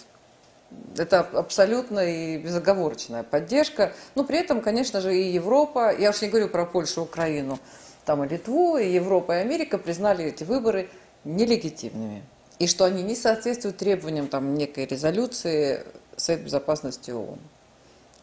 Это 0.97 1.21
абсолютно 1.21 2.01
и 2.01 2.39
безоговорочная 2.39 3.23
поддержка. 3.23 3.93
Но 4.15 4.25
при 4.25 4.39
этом, 4.39 4.61
конечно 4.61 5.01
же, 5.01 5.17
и 5.17 5.31
Европа, 5.33 5.95
я 5.97 6.11
уж 6.11 6.23
не 6.23 6.29
говорю 6.29 6.49
про 6.49 6.67
Польшу, 6.67 7.03
Украину, 7.03 7.59
там 8.05 8.25
и 8.25 8.29
Литву, 8.29 8.77
и 8.77 8.89
Европа, 8.89 9.33
и 9.33 9.41
Америка 9.41 9.79
признали 9.79 10.25
эти 10.25 10.45
выборы 10.45 10.89
нелегитимными. 11.25 12.23
И 12.59 12.67
что 12.67 12.85
они 12.85 13.03
не 13.03 13.15
соответствуют 13.15 13.77
требованиям 13.77 14.29
там, 14.29 14.55
некой 14.55 14.87
резолюции 14.87 15.85
Совет 16.17 16.45
Безопасности 16.45 17.11
ООН. 17.11 17.39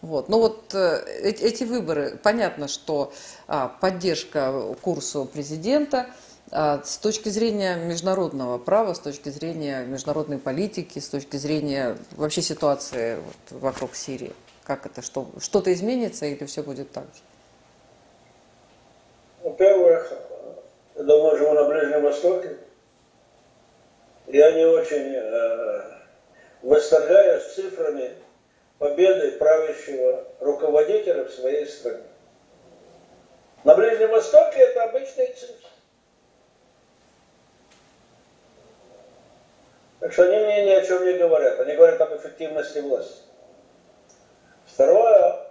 Вот. 0.01 0.27
Но 0.27 0.39
вот 0.39 0.73
э, 0.73 1.01
эти 1.21 1.63
выборы, 1.63 2.19
понятно, 2.21 2.67
что 2.67 3.13
а, 3.47 3.69
поддержка 3.69 4.75
курсу 4.81 5.23
президента 5.25 6.07
с 6.53 6.97
точки 6.97 7.29
зрения 7.29 7.75
международного 7.75 8.59
права, 8.59 8.93
с 8.93 8.99
точки 8.99 9.29
зрения 9.29 9.83
международной 9.85 10.37
политики, 10.37 10.99
с 10.99 11.09
точки 11.09 11.37
зрения 11.37 11.97
вообще 12.11 12.43
ситуации 12.43 13.15
вот, 13.15 13.59
вокруг 13.59 13.95
Сирии. 13.95 14.33
Как 14.63 14.85
это, 14.85 15.01
что, 15.01 15.27
что-то 15.39 15.73
изменится 15.73 16.27
или 16.27 16.45
все 16.45 16.61
будет 16.61 16.91
так 16.91 17.05
же? 17.05 17.21
Во-первых, 19.41 20.13
я 20.95 21.03
давно 21.03 21.35
живу 21.37 21.53
на 21.53 21.63
Ближнем 21.65 22.03
Востоке. 22.03 22.57
Я 24.27 24.51
не 24.51 24.65
очень 24.65 25.15
э, 25.15 25.81
восторгаюсь 26.61 27.51
цифрами 27.55 28.11
победы 28.77 29.31
правящего 29.33 30.23
руководителя 30.39 31.25
в 31.25 31.31
своей 31.31 31.65
стране. 31.65 32.03
На 33.63 33.75
Ближнем 33.75 34.11
Востоке 34.11 34.59
это 34.59 34.83
обычные 34.83 35.33
цифры. 35.33 35.72
Так 40.03 40.11
что 40.11 40.23
они 40.23 40.35
мне 40.35 40.65
ни 40.65 40.69
о 40.71 40.85
чем 40.85 41.05
не 41.05 41.13
говорят. 41.13 41.57
Они 41.61 41.77
говорят 41.77 42.01
об 42.01 42.13
эффективности 42.17 42.79
власти. 42.79 43.21
Второе, 44.65 45.47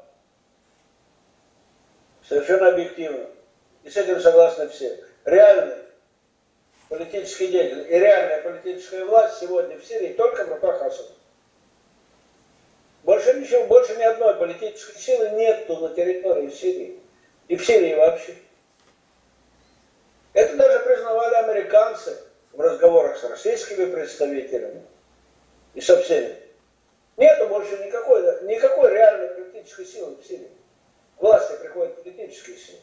совершенно 2.29 2.69
объективно, 2.69 3.29
и 3.83 3.89
с 3.89 3.97
этим 3.97 4.21
согласны 4.21 4.69
все, 4.69 5.03
реальный 5.25 5.77
политический 6.91 7.47
деятель 7.47 7.87
и 7.89 7.99
реальная 7.99 8.43
политическая 8.43 9.07
власть 9.07 9.39
сегодня 9.39 9.79
в 9.79 9.87
Сирии 9.87 10.13
только 10.13 10.45
в 10.45 10.51
руках 10.51 10.83
Асада. 10.83 11.15
Больше 13.05 13.33
ничего, 13.33 13.65
больше 13.65 13.97
ни 13.97 14.03
одной 14.03 14.35
политической 14.35 14.99
силы 14.99 15.31
нету 15.31 15.79
на 15.79 15.95
территории 15.95 16.51
Сирии. 16.51 17.01
И 17.49 17.57
в 17.57 17.65
Сирии 17.65 17.95
вообще. 17.95 18.35
Это 20.35 20.57
даже 20.57 20.81
признавали 20.81 21.37
американцы 21.37 22.19
в 22.53 22.61
разговорах 22.61 23.17
с 23.19 23.25
российскими 23.25 23.87
представителями 23.87 24.83
и 25.75 25.81
со 25.81 26.01
всеми. 26.03 26.37
Нету 27.17 27.49
больше 27.49 27.77
никакой, 27.85 28.23
никакой 28.45 28.91
реальной 28.93 29.29
политической 29.29 29.87
силы 29.87 30.17
в 30.17 30.27
Сирии. 30.27 30.51
К 31.19 31.23
власти 31.23 31.59
приходят 31.61 32.03
политические 32.03 32.57
силы. 32.57 32.79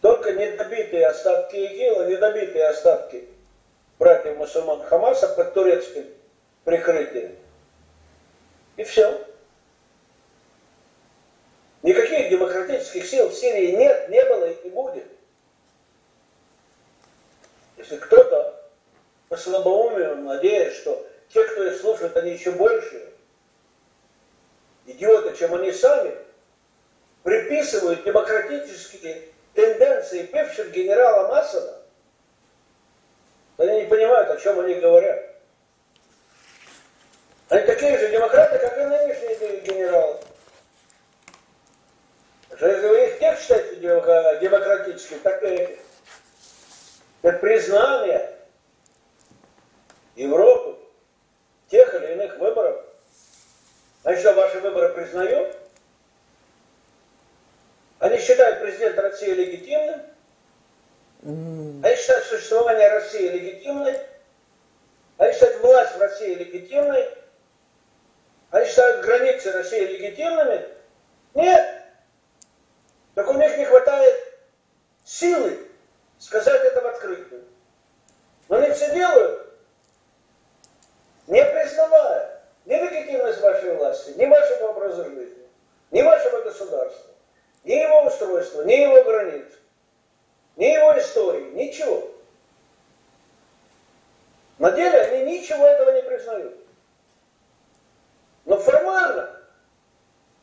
Только 0.00 0.32
недобитые 0.32 1.06
остатки 1.06 1.56
ИГИЛа, 1.56 2.06
недобитые 2.08 2.68
остатки 2.68 3.28
братьев 3.98 4.36
мусульман 4.36 4.82
Хамаса 4.82 5.28
под 5.28 5.54
турецким 5.54 6.06
прикрытием. 6.64 7.36
И 8.76 8.84
все. 8.84 9.26
Никаких 11.82 12.30
демократических 12.30 13.06
сил 13.06 13.28
в 13.28 13.34
Сирии 13.34 13.72
нет, 13.72 14.08
не 14.08 14.24
было 14.24 14.50
и 14.50 14.64
не 14.64 14.70
будет. 14.70 15.17
Если 17.78 17.96
кто-то 17.96 18.60
по 19.28 19.36
слабоумию 19.36 20.16
надеясь, 20.16 20.76
что 20.76 21.06
те, 21.28 21.44
кто 21.44 21.64
их 21.64 21.80
слушает, 21.80 22.16
они 22.16 22.32
еще 22.32 22.50
больше 22.50 23.12
идиоты, 24.86 25.36
чем 25.36 25.54
они 25.54 25.70
сами, 25.70 26.14
приписывают 27.22 28.02
демократические 28.04 29.28
тенденции 29.54 30.28
бывших 30.32 30.72
генерала 30.72 31.28
Масада, 31.28 31.82
они 33.58 33.82
не 33.82 33.86
понимают, 33.86 34.30
о 34.30 34.36
чем 34.38 34.58
они 34.60 34.74
говорят. 34.74 35.36
Они 37.48 37.64
такие 37.66 37.98
же 37.98 38.10
демократы, 38.10 38.58
как 38.58 38.78
и 38.78 38.84
нынешние 38.84 39.60
генералы. 39.60 40.18
Если 42.50 42.88
вы 42.88 43.06
их 43.06 43.18
тех 43.18 43.38
считаете 43.38 43.76
демократическими, 43.76 45.18
так 45.18 45.42
и 45.44 45.78
это 47.22 47.38
признание 47.38 48.36
Европы 50.16 50.78
тех 51.68 51.94
или 51.94 52.12
иных 52.12 52.38
выборов. 52.38 52.84
Они 54.04 54.18
что, 54.18 54.32
ваши 54.34 54.60
выборы 54.60 54.94
признают? 54.94 55.56
Они 57.98 58.18
считают 58.18 58.60
президента 58.60 59.02
России 59.02 59.30
легитимным? 59.30 60.02
Они 61.22 61.96
считают 61.96 62.24
существование 62.26 62.88
России 62.88 63.28
легитимной? 63.28 63.98
Они 65.18 65.32
считают 65.32 65.60
власть 65.60 65.96
в 65.96 66.00
России 66.00 66.34
легитимной? 66.34 67.08
Они 68.50 68.66
считают 68.66 69.04
границы 69.04 69.52
России 69.52 69.80
легитимными? 69.80 70.66
Нет. 71.34 71.82
Так 73.14 73.28
у 73.28 73.34
них 73.34 73.58
не 73.58 73.64
хватает 73.64 74.14
силы 75.04 75.67
сказать 76.18 76.64
это 76.64 76.80
в 76.80 76.86
открытую. 76.86 77.44
Но 78.48 78.56
они 78.56 78.72
все 78.72 78.92
делают, 78.92 79.52
не 81.26 81.44
признавая 81.44 82.42
ни 82.64 82.74
легитимность 82.74 83.40
вашей 83.40 83.74
власти, 83.74 84.14
ни 84.16 84.26
вашего 84.26 84.68
образа 84.68 85.04
жизни, 85.04 85.46
ни 85.90 86.02
вашего 86.02 86.42
государства, 86.42 87.14
ни 87.64 87.74
его 87.74 88.02
устройства, 88.02 88.62
ни 88.62 88.72
его 88.72 89.02
границ, 89.04 89.46
ни 90.56 90.66
его 90.66 90.98
истории, 90.98 91.50
ничего. 91.52 92.10
На 94.58 94.72
деле 94.72 95.00
они 95.00 95.38
ничего 95.38 95.66
этого 95.66 95.90
не 95.92 96.02
признают. 96.02 96.56
Но 98.44 98.58
формально, 98.58 99.38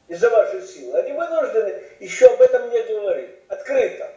из-за 0.08 0.30
вашей 0.30 0.62
силы, 0.62 1.00
они 1.00 1.12
вынуждены 1.12 1.82
еще 2.00 2.28
об 2.28 2.42
этом 2.42 2.70
не 2.70 2.82
говорить, 2.84 3.32
открыто. 3.50 4.15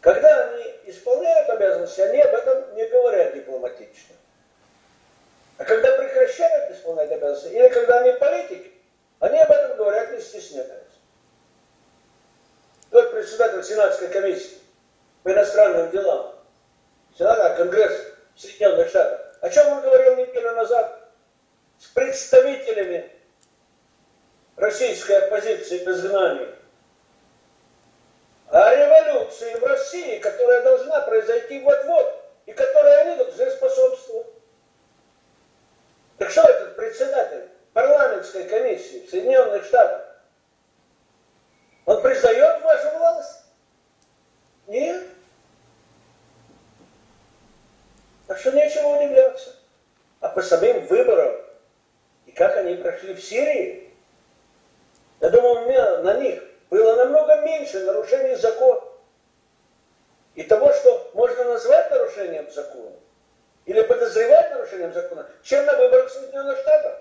Когда 0.00 0.44
они 0.44 0.64
исполняют 0.86 1.48
обязанности, 1.50 2.00
они 2.00 2.20
об 2.20 2.34
этом 2.34 2.74
не 2.76 2.86
говорят 2.86 3.34
дипломатично. 3.34 4.14
А 5.56 5.64
когда 5.64 5.96
прекращают 5.96 6.70
исполнять 6.70 7.10
обязанности, 7.10 7.48
или 7.48 7.68
когда 7.68 8.00
они 8.00 8.12
политики, 8.12 8.72
они 9.18 9.38
об 9.38 9.50
этом 9.50 9.76
говорят 9.76 10.12
не 10.12 10.20
стесняясь. 10.20 10.68
Вот 12.90 13.10
председатель 13.10 13.62
Сенатской 13.64 14.08
комиссии 14.08 14.58
по 15.24 15.32
иностранным 15.32 15.90
делам, 15.90 16.36
Сената, 17.16 17.56
Конгресс 17.56 18.06
Соединенных 18.36 18.88
Штатов, 18.88 19.20
о 19.40 19.50
чем 19.50 19.66
он 19.68 19.82
говорил 19.82 20.16
неделю 20.16 20.52
назад 20.52 21.10
с 21.78 21.86
представителями 21.88 23.10
российской 24.56 25.18
оппозиции 25.18 25.84
в 25.84 25.88
изгнании, 25.88 26.48
революции 28.50 29.54
в 29.54 29.64
России, 29.64 30.18
которая 30.18 30.62
должна 30.62 31.00
произойти 31.02 31.60
вот-вот, 31.60 32.24
и 32.46 32.52
которой 32.52 33.02
они 33.02 33.16
должны 33.16 33.50
способствовать. 33.50 34.26
Так 36.16 36.30
что 36.30 36.42
этот 36.42 36.76
председатель 36.76 37.48
парламентской 37.72 38.44
комиссии 38.44 39.06
в 39.06 39.10
Соединенных 39.10 39.64
Штатах, 39.64 40.04
он 41.84 42.02
признает 42.02 42.62
вашу 42.62 42.98
власть? 42.98 43.42
Нет. 44.66 45.06
Так 48.26 48.38
что 48.38 48.52
нечего 48.52 48.88
удивляться. 48.88 49.54
А 50.20 50.28
по 50.28 50.42
самим 50.42 50.86
выборам, 50.86 51.40
и 52.26 52.32
как 52.32 52.56
они 52.56 52.74
прошли 52.74 53.14
в 53.14 53.22
Сирии, 53.22 53.94
я 55.20 55.30
думаю, 55.30 55.62
у 55.62 55.68
меня 55.68 55.98
на 55.98 56.14
них 56.14 56.47
было 56.70 56.96
намного 56.96 57.40
меньше 57.42 57.80
нарушений 57.84 58.34
закона. 58.34 58.82
И 60.34 60.42
того, 60.44 60.72
что 60.72 61.10
можно 61.14 61.44
назвать 61.44 61.90
нарушением 61.90 62.50
закона, 62.50 62.96
или 63.64 63.82
подозревать 63.82 64.50
нарушением 64.50 64.92
закона, 64.92 65.26
чем 65.42 65.64
на 65.66 65.76
выборах 65.76 66.10
Соединенных 66.10 66.58
Штатов. 66.58 66.98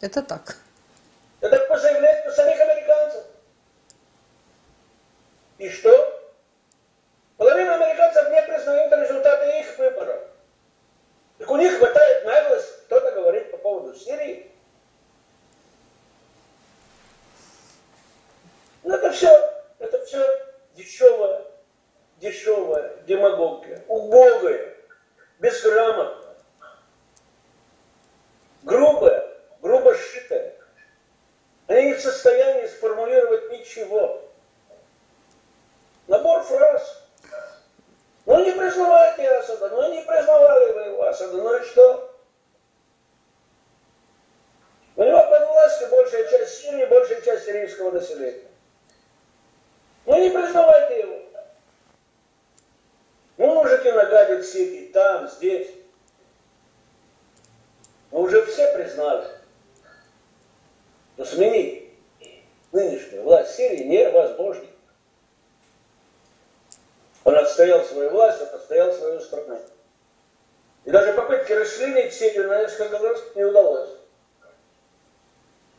Это 0.00 0.22
так. 0.22 0.56
Это 1.40 1.58
по 1.66 1.78
заявлению 1.78 2.32
самих 2.32 2.60
американцев. 2.60 3.24
И 5.58 5.68
что? 5.68 6.22
Половина 7.36 7.74
американцев 7.74 8.30
не 8.30 8.42
признают 8.42 8.92
результаты 8.92 9.60
их 9.60 9.78
выборов. 9.78 10.20
Так 11.38 11.50
у 11.50 11.56
них 11.56 11.76
хватает 11.78 12.24
наглости 12.24 12.74
кто-то 12.86 13.10
говорит 13.12 13.50
по 13.50 13.56
поводу 13.58 13.94
Сирии. 13.94 14.50
Но 18.84 18.94
это 18.94 19.10
все, 19.10 19.28
это 19.78 20.04
все 20.04 20.54
дешевая, 20.74 21.42
дешевая 22.18 22.96
демагогия, 23.06 23.82
убогая, 23.88 24.76
безграмотная, 25.40 26.36
грубая, 28.62 29.26
грубо 29.60 29.94
сшитая. 29.94 30.54
Они 31.66 31.88
не 31.88 31.94
в 31.94 32.00
состоянии 32.00 32.66
сформулировать 32.66 33.50
ничего. 33.50 34.22
Набор 36.06 36.42
фраз. 36.42 37.02
Ну 38.26 38.44
не 38.44 38.52
признавайте 38.52 39.28
Асада, 39.30 39.70
ну 39.70 39.92
не 39.92 40.02
признавали 40.02 40.72
вы 40.72 40.80
его 40.82 41.04
Асада, 41.04 41.38
ну 41.38 41.56
и 41.56 41.64
что? 41.64 42.14
У 44.96 45.02
него 45.02 45.18
под 45.28 45.48
властью 45.48 45.88
большая 45.88 46.28
часть 46.30 46.62
Сирии, 46.62 46.84
большая 46.84 47.20
часть 47.20 47.46
сирийского 47.46 47.83
населения. 47.94 48.48
Ну 50.06 50.20
не 50.20 50.30
признавайте 50.30 51.00
его. 51.00 51.20
Вы 53.36 53.46
можете 53.46 53.92
нагадить 53.92 54.46
себе 54.46 54.84
и 54.84 54.92
там, 54.92 55.28
здесь. 55.28 55.70
Но 58.10 58.20
уже 58.20 58.44
все 58.46 58.72
признали, 58.74 59.26
что 61.14 61.24
сменить 61.24 61.92
нынешнюю 62.70 63.24
власть 63.24 63.56
Сирии 63.56 63.84
невозможно. 63.84 64.66
Он 67.24 67.36
отстоял 67.36 67.82
свою 67.84 68.10
власть, 68.10 68.42
он 68.42 68.48
отстоял 68.54 68.92
свою 68.92 69.18
страну. 69.20 69.60
И 70.84 70.90
даже 70.90 71.14
попытки 71.14 71.52
расчленить 71.52 72.12
Сирию 72.12 72.48
на 72.48 72.62
несколько 72.62 72.98
раз 72.98 73.20
не 73.34 73.44
удалось. 73.44 73.90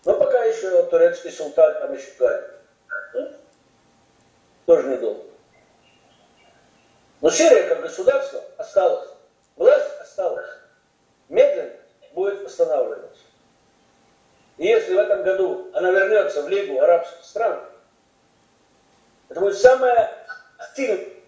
Но 0.04 0.15
пока 0.15 0.43
еще 0.43 0.80
турецкий 1.15 1.32
султан 1.32 1.73
там 1.80 1.93
еще 1.93 2.12
катит 2.17 3.39
тоже 4.65 4.88
недолго. 4.88 5.23
Но 7.21 7.30
Сирия 7.30 7.67
как 7.67 7.82
государство 7.82 8.43
осталось, 8.58 9.10
власть 9.56 9.99
осталась, 10.01 10.49
медленно 11.30 11.71
будет 12.13 12.43
восстанавливаться. 12.43 13.23
И 14.58 14.65
если 14.65 14.95
в 14.95 14.99
этом 14.99 15.23
году 15.23 15.69
она 15.73 15.91
вернется 15.91 16.41
в 16.43 16.49
Лигу 16.49 16.82
арабских 16.82 17.23
стран, 17.23 17.63
это 19.30 19.39
будет 19.39 19.58
самая 19.58 20.12
стиль 20.71 21.23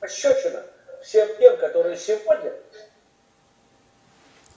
пощечина 0.00 0.62
всем 1.02 1.28
тем, 1.38 1.56
которые 1.58 1.96
сегодня 1.96 2.52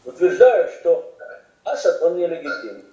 утверждают, 0.05 0.71
что 0.73 1.15
Асад, 1.63 2.01
он 2.01 2.17
нелегитимный. 2.17 2.88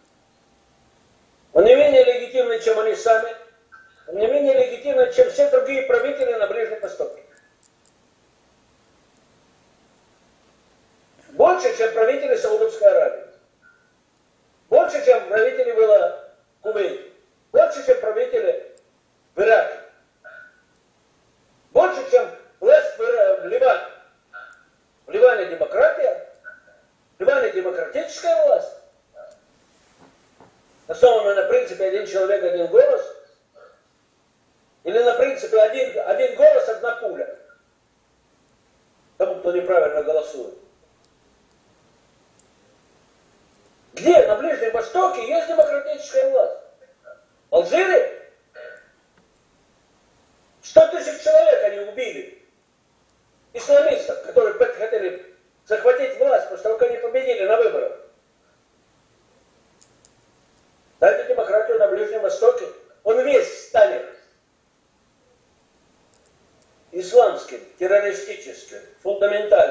Он 1.57 1.64
не 1.64 1.75
менее 1.75 2.05
легитимный, 2.05 2.61
чем 2.61 2.79
они 2.81 2.95
сами, 2.95 3.35
не 4.12 4.27
менее 4.27 4.53
легитимна, 4.53 5.11
чем 5.11 5.31
все 5.31 5.51
другие 5.51 5.85
правители 5.85 6.35
на 6.35 6.47
Ближнем 6.49 6.81
Востоке. 6.81 7.23
Больше, 11.31 11.75
чем 11.79 11.95
правители 11.95 12.37
Саудовской 12.37 12.88
Аравии. 12.88 13.25
Больше, 14.69 15.03
чем 15.07 15.29
правители 15.29 15.73
было 15.73 16.29
Кувейте. 16.61 17.11
Больше, 17.53 17.87
чем 17.87 18.01
правители 18.03 18.77
в 19.35 19.40
Ираке. 19.40 19.81
Больше, 21.71 22.11
чем 22.11 22.29
власть 22.61 22.99
в 22.99 23.47
Ливане. 23.47 23.87
В 25.07 25.11
Ливане 25.11 25.47
демократия. 25.47 26.29
В 27.16 27.21
Ливане 27.23 27.51
демократическая 27.53 28.45
власть. 28.45 28.77
Основанная 30.88 31.35
на 31.35 31.49
принципе 31.49 31.85
один 31.87 32.07
человек, 32.07 32.42
один 32.42 32.66
голос. 32.68 33.16
Или 34.85 35.03
на 35.03 35.14
принципе 35.14 35.61
один, 35.61 36.01
один 36.07 36.37
голос, 36.37 36.68
одна 36.68 36.96
пуля. 36.96 37.38
Тому, 39.18 39.37
кто 39.37 39.53
неправильно 39.53 40.03
голосует. 40.03 40.55
Где 43.94 44.27
на 44.27 44.37
Ближнем 44.37 44.72
Востоке 44.72 45.27
есть 45.27 45.49
демократическая 45.49 46.31
власть? 46.31 46.61
В 47.51 47.55
Алжире? 47.55 48.31
Сто 50.62 50.87
тысяч 50.88 51.22
человек 51.22 51.64
они 51.64 51.79
убили. 51.81 52.46
Исламистов, 53.55 54.22
которые 54.22 54.53
хотели 54.55 55.35
захватить 55.64 56.18
власть 56.18 56.62
того, 56.62 56.77
как 56.77 56.90
они 56.90 56.99
победили 56.99 57.46
на 57.46 57.57
выборах. 57.57 57.95
prestijciste, 68.16 68.76
fundamentale. 69.02 69.65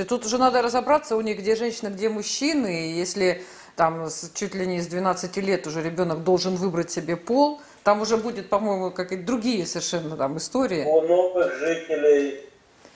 Слушайте, 0.00 0.16
тут 0.16 0.26
уже 0.26 0.38
надо 0.38 0.62
разобраться 0.62 1.14
у 1.14 1.20
них, 1.20 1.38
где 1.38 1.56
женщина, 1.56 1.90
где 1.90 2.08
мужчины. 2.08 2.86
И 2.86 2.92
если 2.92 3.42
там 3.76 4.08
чуть 4.34 4.54
ли 4.54 4.66
не 4.66 4.80
с 4.80 4.86
12 4.86 5.36
лет 5.36 5.66
уже 5.66 5.82
ребенок 5.82 6.24
должен 6.24 6.56
выбрать 6.56 6.90
себе 6.90 7.16
пол, 7.16 7.60
там 7.84 8.00
уже 8.00 8.16
будет, 8.16 8.48
по-моему, 8.48 8.92
какие-то 8.92 9.26
другие 9.26 9.66
совершенно 9.66 10.16
там 10.16 10.38
истории. 10.38 10.84
У 10.84 11.02
новых 11.02 11.54
жителей, 11.54 12.48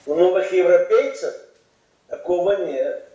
у 0.07 0.15
новых 0.15 0.51
европейцев 0.51 1.35
такого 2.07 2.65
нет. 2.65 3.07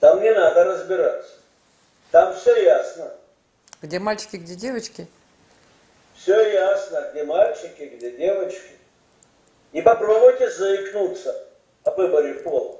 Там 0.00 0.22
не 0.22 0.32
надо 0.32 0.64
разбираться. 0.64 1.32
Там 2.10 2.34
все 2.36 2.56
ясно. 2.62 3.10
Где 3.82 3.98
мальчики, 3.98 4.36
где 4.36 4.54
девочки? 4.54 5.06
Все 6.16 6.52
ясно, 6.54 7.10
где 7.12 7.24
мальчики, 7.24 7.92
где 7.96 8.16
девочки. 8.16 8.72
И 9.72 9.82
попробуйте 9.82 10.48
заикнуться 10.48 11.43
о 11.84 11.90
выборе 11.92 12.34
пола. 12.34 12.76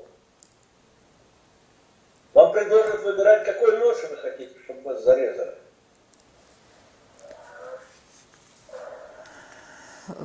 Вам 2.33 2.53
предложат 2.53 3.03
выбирать, 3.03 3.45
какой 3.45 3.79
нож 3.79 3.97
вы 4.11 4.17
хотите, 4.17 4.55
чтобы 4.65 4.83
вас 4.83 5.05
зарезали. 5.05 5.55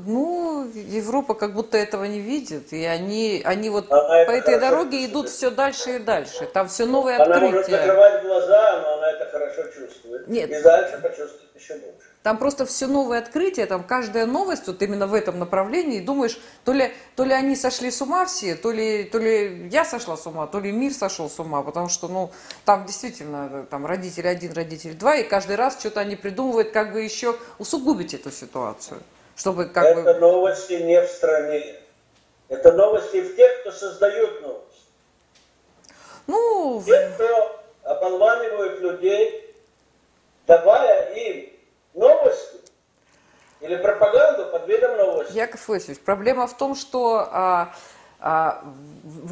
Ну, 0.06 0.70
Европа 0.74 1.36
как 1.36 1.54
будто 1.54 1.78
этого 1.78 2.04
не 2.04 2.20
видит, 2.20 2.74
и 2.74 2.84
они, 2.84 3.42
они 3.46 3.70
вот 3.70 3.90
она 3.92 4.26
по 4.26 4.32
этой 4.32 4.60
дороге 4.60 4.98
чувствует. 4.98 5.12
идут 5.12 5.30
все 5.30 5.50
дальше 5.52 5.96
и 5.96 6.00
дальше. 6.00 6.46
Там 6.48 6.68
все 6.68 6.86
новые 6.86 7.16
она 7.16 7.26
открытия. 7.26 7.48
Она 7.48 7.56
может 7.56 7.72
закрывать 7.72 8.24
глаза, 8.24 8.82
но 8.82 8.94
она 8.96 9.12
это 9.12 9.26
хорошо 9.32 9.64
чувствует. 9.68 10.28
Нет. 10.28 10.50
И 10.50 10.62
дальше 10.62 11.00
почувствует 11.02 11.56
еще 11.56 11.76
больше. 11.76 12.09
Там 12.30 12.38
просто 12.38 12.68
все 12.68 12.86
новые 12.86 13.18
открытия, 13.18 13.66
там 13.66 13.84
каждая 13.84 14.28
новость 14.28 14.68
вот 14.68 14.84
именно 14.84 15.08
в 15.08 15.16
этом 15.16 15.40
направлении. 15.40 15.98
И 15.98 16.06
думаешь, 16.06 16.40
то 16.64 16.74
ли, 16.74 16.94
то 17.16 17.24
ли 17.24 17.34
они 17.34 17.56
сошли 17.56 17.90
с 17.90 18.04
ума 18.04 18.28
все, 18.28 18.54
то 18.54 18.70
ли, 18.70 19.04
то 19.04 19.18
ли 19.18 19.68
я 19.72 19.84
сошла 19.84 20.16
с 20.16 20.28
ума, 20.28 20.46
то 20.46 20.60
ли 20.60 20.72
мир 20.72 20.94
сошел 20.94 21.28
с 21.28 21.40
ума. 21.40 21.64
Потому 21.64 21.90
что, 21.90 22.08
ну, 22.08 22.30
там 22.66 22.86
действительно 22.86 23.66
там 23.72 23.88
родитель 23.88 24.28
один, 24.28 24.54
родитель 24.54 24.94
два, 24.94 25.16
и 25.16 25.24
каждый 25.24 25.56
раз 25.56 25.80
что-то 25.80 26.02
они 26.02 26.16
придумывают, 26.16 26.70
как 26.70 26.94
бы 26.94 27.02
еще 27.02 27.36
усугубить 27.58 28.14
эту 28.14 28.30
ситуацию. 28.30 29.02
Чтобы 29.36 29.66
как 29.66 29.84
Это 29.84 30.14
бы... 30.14 30.20
новости 30.20 30.74
не 30.74 31.02
в 31.02 31.08
стране. 31.08 31.78
Это 32.48 32.74
новости 32.74 33.22
в 33.22 33.36
тех, 33.36 33.62
кто 33.62 33.72
создают 33.72 34.40
новости. 34.44 34.84
Ну... 36.28 36.84
Те, 36.86 37.10
кто 37.16 37.60
оболванивают 37.86 38.82
людей, 38.82 39.56
давая 40.46 41.12
им 41.16 41.59
новости 41.94 42.60
или 43.62 43.76
пропаганду 43.76 44.52
под 44.52 44.68
видом 44.68 44.98
новости. 44.98 45.36
Яков 45.36 45.70
Иосифович, 45.70 46.00
проблема 46.00 46.48
в 46.48 46.56
том, 46.58 46.76
что 46.76 47.28
а, 47.32 47.74
а, 48.22 48.64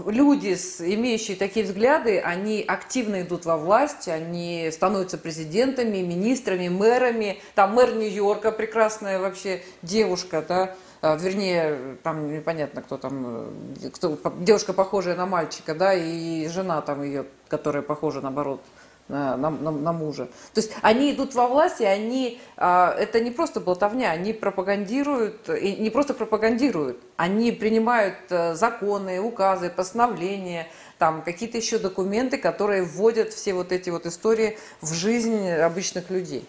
люди, 0.06 0.54
имеющие 0.80 1.36
такие 1.36 1.66
взгляды, 1.66 2.20
они 2.20 2.64
активно 2.66 3.22
идут 3.22 3.46
во 3.46 3.58
власть, 3.58 4.08
они 4.08 4.70
становятся 4.72 5.18
президентами, 5.18 5.98
министрами, 5.98 6.70
мэрами. 6.70 7.42
Там 7.56 7.74
мэр 7.74 7.96
Нью-Йорка, 7.96 8.52
прекрасная 8.52 9.20
вообще 9.20 9.62
девушка, 9.82 10.44
да, 10.48 10.76
а, 11.02 11.16
вернее, 11.16 11.98
там 12.02 12.34
непонятно, 12.34 12.82
кто 12.82 12.98
там, 12.98 13.54
кто, 13.94 14.18
девушка 14.40 14.74
похожая 14.74 15.16
на 15.16 15.26
мальчика, 15.26 15.76
да, 15.76 15.94
и 15.94 16.48
жена 16.48 16.82
там 16.82 17.04
ее, 17.04 17.26
которая 17.50 17.84
похожа, 17.84 18.22
наоборот, 18.22 18.62
на, 19.08 19.38
на, 19.38 19.50
на 19.50 19.94
мужа. 19.94 20.26
То 20.54 20.62
есть 20.62 20.72
они 20.82 21.12
идут 21.12 21.34
во 21.34 21.48
власть, 21.48 21.82
и 21.82 21.86
они, 21.86 22.42
а, 22.58 22.96
это 22.98 23.20
не 23.20 23.32
просто 23.32 23.60
болтовня, 23.60 24.12
они 24.12 24.34
пропагандируют, 24.34 25.50
и 25.50 25.76
не 25.76 25.90
просто 25.90 26.14
пропагандируют, 26.14 27.00
они 27.16 27.52
принимают 27.52 28.16
а, 28.30 28.54
законы, 28.54 29.20
указы, 29.20 29.70
постановления, 29.70 30.68
там 30.98 31.22
какие-то 31.22 31.58
еще 31.58 31.78
документы, 31.78 32.38
которые 32.38 32.84
вводят 32.84 33.34
все 33.34 33.54
вот 33.54 33.72
эти 33.72 33.90
вот 33.90 34.06
истории 34.06 34.58
в 34.82 34.94
жизнь 34.94 35.50
обычных 35.50 36.10
людей. 36.10 36.46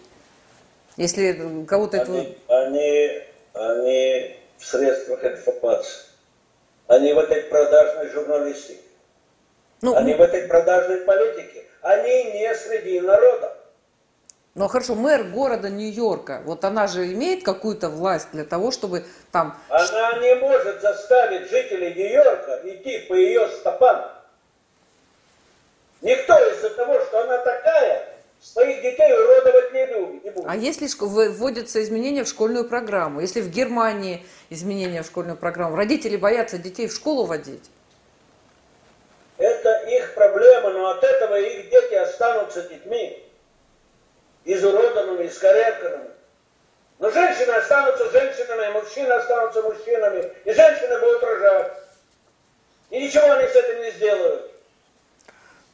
Если 0.97 1.65
кого-то 1.65 2.01
они, 2.01 2.19
это... 2.19 2.65
Они, 2.65 3.09
они 3.53 4.35
в 4.57 4.65
средствах 4.65 5.23
информации, 5.23 6.07
они 6.87 7.13
в 7.13 7.19
этой 7.19 7.43
продажной 7.43 8.09
журналистике, 8.09 8.79
ну, 9.81 9.95
они 9.95 10.13
в 10.13 10.21
этой 10.21 10.47
продажной 10.49 10.97
политике 11.05 11.68
они 11.81 12.23
не 12.33 12.55
среди 12.55 13.01
народа. 13.01 13.55
Ну 14.55 14.67
хорошо, 14.67 14.95
мэр 14.95 15.23
города 15.23 15.69
Нью-Йорка, 15.69 16.41
вот 16.43 16.65
она 16.65 16.87
же 16.87 17.13
имеет 17.13 17.43
какую-то 17.43 17.87
власть 17.89 18.29
для 18.33 18.43
того, 18.43 18.71
чтобы 18.71 19.05
там... 19.31 19.57
Она 19.69 20.19
не 20.19 20.35
может 20.35 20.81
заставить 20.81 21.49
жителей 21.49 21.93
Нью-Йорка 21.93 22.61
идти 22.65 22.99
по 23.07 23.13
ее 23.13 23.47
стопам. 23.47 24.11
Никто 26.01 26.33
из-за 26.51 26.71
того, 26.71 26.99
что 26.99 27.23
она 27.23 27.37
такая, 27.37 28.09
своих 28.41 28.81
детей 28.81 29.13
уродовать 29.13 29.73
не 29.73 29.85
любит. 29.85 30.23
Не 30.23 30.29
будет. 30.31 30.45
А 30.47 30.55
если 30.55 30.87
вводятся 30.97 31.81
изменения 31.83 32.23
в 32.23 32.27
школьную 32.27 32.65
программу, 32.65 33.21
если 33.21 33.41
в 33.41 33.49
Германии 33.49 34.25
изменения 34.49 35.03
в 35.03 35.05
школьную 35.05 35.37
программу, 35.37 35.75
родители 35.75 36.15
боятся 36.15 36.57
детей 36.57 36.87
в 36.87 36.93
школу 36.93 37.25
водить? 37.25 37.69
Их 39.89 40.13
проблема, 40.13 40.69
но 40.69 40.89
от 40.89 41.03
этого 41.03 41.39
их 41.39 41.69
дети 41.69 41.95
останутся 41.95 42.61
детьми, 42.61 43.25
изуродованными, 44.45 45.27
искореженными. 45.27 46.11
Но 46.99 47.09
женщины 47.09 47.51
останутся 47.53 48.11
женщинами, 48.11 48.73
мужчины 48.73 49.11
останутся 49.13 49.63
мужчинами, 49.63 50.31
и 50.45 50.53
женщины 50.53 50.99
будут 50.99 51.23
рожать. 51.23 51.73
И 52.91 53.01
ничего 53.01 53.31
они 53.31 53.47
с 53.47 53.55
этим 53.55 53.81
не 53.81 53.91
сделают. 53.91 54.51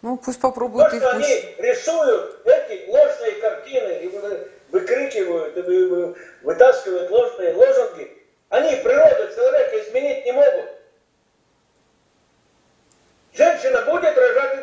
Ну, 0.02 0.18
пусть 0.18 0.40
попробуют 0.40 0.92
То, 0.92 0.96
их... 0.96 1.02
что 1.02 1.12
они 1.12 1.56
рисуют 1.58 2.46
эти 2.46 2.88
ложные 2.88 3.32
картины 3.34 3.92
и 4.02 4.08
выкрикивают, 4.70 5.58
и 5.58 6.16
вытаскивают 6.42 7.10
ложные 7.10 7.54
лозунги, 7.54 8.24
они 8.50 8.76
природу 8.78 9.36
человека 9.36 9.82
изменить 9.82 10.26
не 10.26 10.32
могут. 10.32 10.70
Женщина 13.34 13.82
будет 13.82 14.18
рожать 14.18 14.56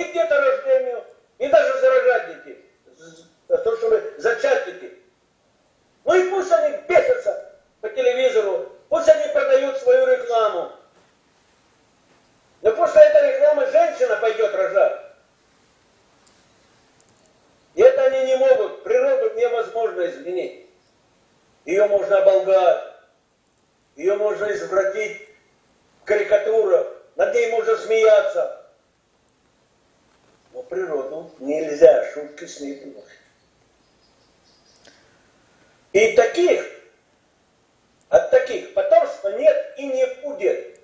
ни 0.00 0.04
к 0.04 0.12
деторождению, 0.12 1.04
ни 1.38 1.46
даже 1.48 1.80
заражать 1.80 2.36
детей. 2.36 2.66
То, 3.48 3.76
чтобы 3.76 4.14
зачать 4.18 4.66
детей. 4.66 5.02
Ну 6.04 6.14
и 6.14 6.30
пусть 6.30 6.50
они 6.52 6.78
бесятся 6.88 7.52
по 7.80 7.88
телевизору, 7.88 8.72
пусть 8.88 9.08
они 9.08 9.32
продают 9.32 9.76
свою 9.78 10.06
рекламу. 10.06 10.72
Но 12.62 12.72
после 12.72 13.02
этой 13.02 13.32
рекламы 13.34 13.66
женщина 13.70 14.16
пойдет 14.16 14.54
рожать. 14.54 15.00
И 17.74 17.82
это 17.82 18.04
они 18.04 18.26
не 18.26 18.36
могут. 18.36 18.82
Природу 18.82 19.34
невозможно 19.34 20.06
изменить. 20.06 20.66
Ее 21.64 21.86
можно 21.86 22.18
оболгать. 22.18 22.84
Ее 23.96 24.16
можно 24.16 24.52
извратить 24.52 25.28
в 26.02 26.04
карикатурах. 26.04 26.86
Над 27.16 27.34
ней 27.34 27.50
можно 27.50 27.76
смеяться. 27.76 28.60
Но 30.52 30.62
природу 30.64 31.30
нельзя 31.38 32.10
шутки 32.12 32.44
с 32.44 32.60
ней 32.60 32.80
думать. 32.80 33.04
И 35.92 36.12
таких, 36.12 36.64
от 38.08 38.30
таких 38.30 38.74
потомства 38.74 39.28
нет 39.30 39.74
и 39.76 39.86
не 39.86 40.06
будет. 40.22 40.80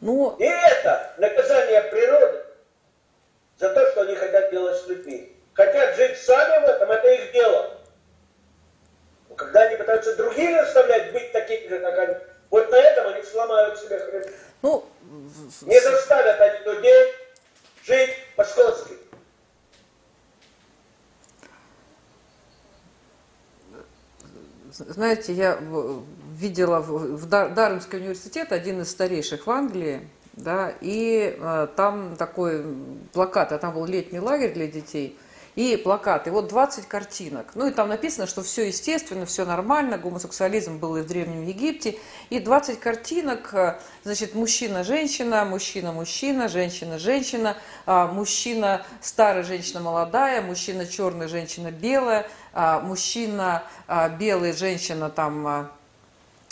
Ну... 0.00 0.36
И 0.38 0.44
это 0.44 1.14
наказание 1.18 1.82
природы 1.82 2.44
за 3.58 3.70
то, 3.70 3.90
что 3.90 4.02
они 4.02 4.14
хотят 4.14 4.50
делать 4.50 4.76
с 4.76 4.86
людьми. 4.86 5.32
Хотят 5.54 5.96
жить 5.96 6.18
сами 6.18 6.64
в 6.64 6.68
этом, 6.68 6.90
это 6.90 7.08
их 7.08 7.32
дело. 7.32 7.80
Но 9.28 9.34
когда 9.36 9.62
они 9.62 9.76
пытаются 9.76 10.16
других 10.16 10.64
заставлять 10.64 11.12
быть 11.12 11.32
такими 11.32 11.68
же, 11.68 11.78
как 11.78 11.98
они, 11.98 12.16
вот 12.50 12.70
на 12.70 12.76
этом 12.76 13.08
они 13.08 13.22
сломают 13.22 13.78
себе 13.78 13.98
хребет. 13.98 14.34
Ну, 14.62 14.84
не 15.62 15.80
заставят 15.80 16.40
они 16.40 16.58
людей 16.64 17.14
жить 17.84 18.10
по-скотски. 18.36 18.94
Знаете, 24.94 25.32
я 25.32 25.58
видела 26.38 26.78
в 26.78 27.26
Дарвинский 27.26 27.98
университет, 27.98 28.52
один 28.52 28.80
из 28.82 28.92
старейших 28.92 29.48
в 29.48 29.50
Англии, 29.50 30.08
да, 30.34 30.72
и 30.80 31.36
э, 31.36 31.68
там 31.74 32.14
такой 32.14 32.64
плакат, 33.12 33.50
а 33.50 33.58
там 33.58 33.74
был 33.74 33.86
летний 33.86 34.20
лагерь 34.20 34.52
для 34.52 34.68
детей, 34.68 35.18
и 35.56 35.76
плакаты. 35.76 36.30
Вот 36.30 36.46
20 36.48 36.86
картинок. 36.86 37.52
Ну 37.56 37.66
и 37.66 37.72
там 37.72 37.88
написано, 37.88 38.28
что 38.28 38.42
все 38.42 38.68
естественно, 38.68 39.26
все 39.26 39.44
нормально, 39.44 39.98
гомосексуализм 39.98 40.78
был 40.78 40.96
и 40.96 41.02
в 41.02 41.08
Древнем 41.08 41.44
Египте. 41.44 41.98
И 42.30 42.38
20 42.38 42.78
картинок, 42.78 43.52
э, 43.52 43.80
значит, 44.04 44.36
мужчина-женщина, 44.36 45.44
мужчина-мужчина, 45.44 46.48
женщина-женщина, 46.48 47.56
мужчина 47.86 48.82
старая, 49.00 49.42
женщина 49.44 49.80
молодая, 49.80 50.42
мужчина 50.42 50.86
черный, 50.86 51.28
женщина 51.28 51.70
белая, 51.70 52.26
а, 52.52 52.80
мужчина 52.80 53.62
а, 53.86 54.08
белый, 54.08 54.52
женщина 54.52 55.10
там 55.10 55.70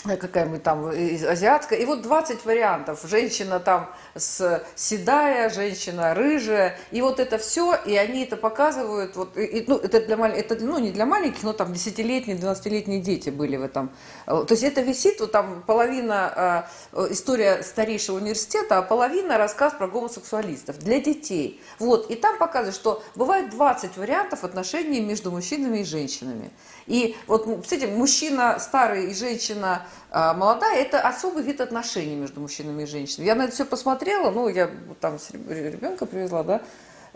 какая-нибудь 0.04 0.62
там 0.62 0.86
азиатская. 0.86 1.78
И 1.78 1.84
вот 1.84 2.02
20 2.02 2.44
вариантов. 2.44 3.00
Женщина 3.04 3.60
там 3.60 3.90
с 4.14 4.64
седая, 4.74 5.48
женщина 5.50 6.14
рыжая. 6.14 6.78
И 6.90 7.00
вот 7.02 7.20
это 7.20 7.38
все, 7.38 7.74
и 7.86 7.96
они 7.96 8.24
это 8.24 8.36
показывают. 8.36 9.16
Вот, 9.16 9.36
и, 9.36 9.64
ну, 9.66 9.76
это, 9.76 10.00
для, 10.00 10.16
это 10.28 10.56
ну, 10.56 10.78
не 10.78 10.90
для 10.90 11.06
маленьких, 11.06 11.42
но 11.42 11.52
там 11.52 11.72
десятилетние, 11.72 12.36
двенадцатилетние 12.36 13.00
дети 13.00 13.30
были 13.30 13.56
в 13.56 13.62
этом. 13.62 13.90
Э, 14.26 14.44
то 14.46 14.52
есть 14.52 14.64
это 14.64 14.80
висит, 14.80 15.20
вот 15.20 15.32
там 15.32 15.62
половина 15.66 16.66
э, 16.92 17.08
история 17.10 17.62
старейшего 17.62 18.16
университета, 18.16 18.78
а 18.78 18.82
половина 18.82 19.38
рассказ 19.38 19.74
про 19.74 19.86
гомосексуалистов 19.86 20.78
для 20.78 21.00
детей. 21.00 21.62
Вот, 21.78 22.10
и 22.10 22.16
там 22.16 22.38
показывают, 22.38 22.74
что 22.74 23.02
бывает 23.14 23.50
20 23.50 23.96
вариантов 23.96 24.44
отношений 24.44 25.00
между 25.00 25.30
мужчинами 25.30 25.78
и 25.78 25.84
женщинами. 25.84 26.50
И 26.86 27.16
вот, 27.26 27.62
кстати, 27.62 27.84
мужчина 27.84 28.58
старый 28.58 29.10
и 29.10 29.14
женщина 29.14 29.86
а, 30.10 30.34
молодая, 30.34 30.80
это 30.80 31.00
особый 31.00 31.42
вид 31.42 31.60
отношений 31.60 32.16
между 32.16 32.40
мужчинами 32.40 32.82
и 32.82 32.86
женщинами. 32.86 33.26
Я 33.26 33.34
на 33.34 33.42
это 33.42 33.52
все 33.52 33.64
посмотрела, 33.64 34.30
ну, 34.30 34.48
я 34.48 34.70
там 35.00 35.18
ребенка 35.48 36.06
привезла, 36.06 36.42
да, 36.42 36.62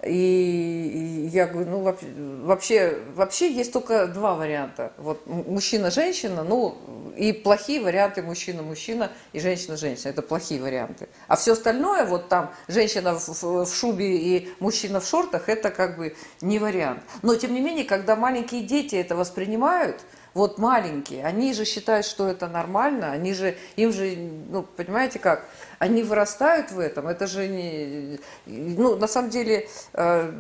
и 0.04 1.30
я 1.32 1.46
говорю, 1.46 1.70
ну 1.70 2.44
вообще, 2.44 2.98
вообще 3.14 3.50
есть 3.50 3.72
только 3.72 4.06
два 4.06 4.34
варианта. 4.34 4.92
Вот 4.98 5.26
мужчина-женщина, 5.26 6.44
ну 6.44 6.76
и 7.16 7.32
плохие 7.32 7.80
варианты 7.80 8.22
мужчина-мужчина 8.22 9.10
и 9.32 9.40
женщина-женщина. 9.40 10.10
Это 10.10 10.20
плохие 10.20 10.60
варианты. 10.60 11.08
А 11.28 11.36
все 11.36 11.52
остальное, 11.52 12.04
вот 12.04 12.28
там 12.28 12.52
женщина 12.68 13.18
в, 13.18 13.42
в 13.42 13.74
шубе 13.74 14.16
и 14.16 14.48
мужчина 14.60 15.00
в 15.00 15.06
шортах, 15.06 15.48
это 15.48 15.70
как 15.70 15.96
бы 15.96 16.14
не 16.42 16.58
вариант. 16.58 17.00
Но 17.22 17.34
тем 17.34 17.54
не 17.54 17.60
менее, 17.60 17.84
когда 17.84 18.16
маленькие 18.16 18.62
дети 18.62 18.96
это 18.96 19.16
воспринимают, 19.16 20.04
вот 20.36 20.58
маленькие, 20.58 21.24
они 21.24 21.54
же 21.54 21.64
считают, 21.64 22.04
что 22.04 22.28
это 22.28 22.46
нормально, 22.46 23.10
они 23.10 23.32
же, 23.32 23.56
им 23.76 23.90
же, 23.90 24.14
ну, 24.50 24.62
понимаете 24.62 25.18
как, 25.18 25.48
они 25.78 26.02
вырастают 26.02 26.70
в 26.70 26.80
этом, 26.80 27.08
это 27.08 27.26
же 27.26 27.48
не, 27.48 28.18
ну, 28.46 28.96
на 28.96 29.06
самом 29.06 29.30
деле, 29.30 29.68
э, 29.92 30.32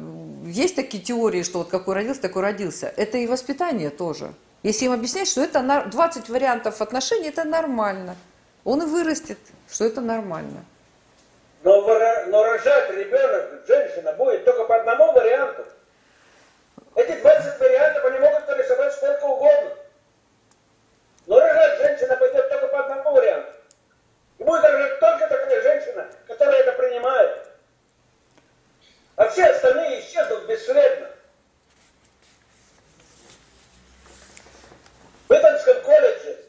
есть 0.46 0.76
такие 0.76 1.02
теории, 1.02 1.42
что 1.42 1.58
вот 1.58 1.68
какой 1.68 1.94
родился, 1.94 2.22
такой 2.22 2.42
родился, 2.42 2.92
это 2.96 3.18
и 3.18 3.26
воспитание 3.26 3.90
тоже. 3.90 4.32
Если 4.62 4.86
им 4.86 4.92
объяснять, 4.92 5.28
что 5.28 5.42
это 5.42 5.62
20 5.62 6.28
вариантов 6.28 6.80
отношений, 6.80 7.28
это 7.28 7.44
нормально, 7.44 8.16
он 8.64 8.82
и 8.82 8.86
вырастет, 8.86 9.38
что 9.70 9.84
это 9.84 10.00
нормально. 10.00 10.64
Но, 11.62 11.82
но 11.82 12.44
рожать 12.44 12.90
ребенок, 12.90 13.66
женщина 13.66 14.12
будет 14.12 14.44
только 14.44 14.64
по 14.64 14.76
одному 14.76 15.12
варианту. 15.12 15.64
Эти 16.94 17.20
20 17.20 17.60
вариантов 17.60 18.04
они 18.04 18.18
могут 18.20 18.48
нарисовать 18.48 18.92
сколько 18.94 19.24
угодно. 19.24 19.70
Но 21.26 21.40
рожать 21.40 21.78
женщина 21.78 22.16
пойдет 22.16 22.48
только 22.48 22.68
по 22.68 22.84
одному 22.84 23.12
варианту. 23.12 23.55
Будет 24.38 24.64
рожать 24.64 25.00
только 25.00 25.28
такая 25.28 25.62
женщина, 25.62 26.10
которая 26.26 26.60
это 26.60 26.72
принимает. 26.72 27.48
А 29.16 29.28
все 29.30 29.46
остальные 29.46 30.00
исчезнут 30.00 30.46
бесследно. 30.46 31.10
В 35.28 35.32
Итонском 35.32 35.82
колледже 35.82 36.44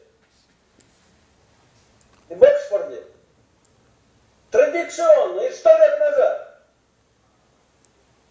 и 2.28 2.34
в 2.34 2.44
Оксфорде 2.44 3.02
традиционно 4.50 5.40
и 5.40 5.52
сто 5.52 5.70
лет 5.70 5.98
назад 5.98 6.60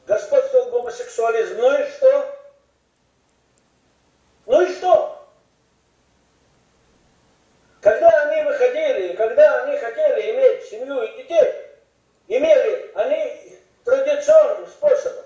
господствовал 0.06 0.70
гомосексуализм. 0.70 1.58
Ну 1.58 1.80
и 1.80 1.92
что? 1.92 2.40
Ну 4.46 4.62
и 4.62 4.74
что? 4.76 5.18
Когда 7.82 8.10
они 8.24 8.44
выходили, 8.44 9.16
когда 9.16 9.64
они 9.64 9.78
хотели 9.78 10.32
иметь 10.32 10.66
семью 10.66 11.04
и 11.04 11.18
детей, 11.18 11.54
имели 12.28 12.92
они 12.96 13.58
традиционным 13.84 14.68
способом. 14.68 15.24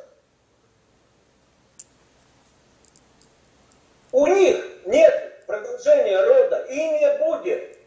У 4.12 4.28
них 4.28 4.64
нет 4.86 5.46
продолжения 5.46 6.22
рода 6.22 6.66
и 6.66 6.76
не 6.76 7.18
будет. 7.18 7.78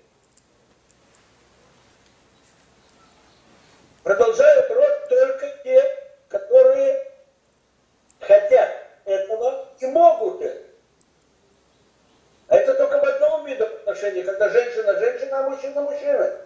Продолжают 4.02 4.70
род 4.70 5.08
только 5.08 5.48
те, 5.62 6.04
которые 6.28 7.12
хотят 8.20 8.70
этого 9.04 9.68
и 9.78 9.86
могут 9.86 10.42
это. 10.42 10.64
А 12.48 12.56
это 12.56 12.74
только 12.74 12.98
в 12.98 13.04
одном 13.04 13.46
виде 14.14 14.22
отношений, 14.22 14.24
когда 14.24 14.48
женщина 14.48 14.98
женщина, 14.98 15.38
а 15.40 15.50
мужчина 15.50 15.82
мужчина. 15.82 16.43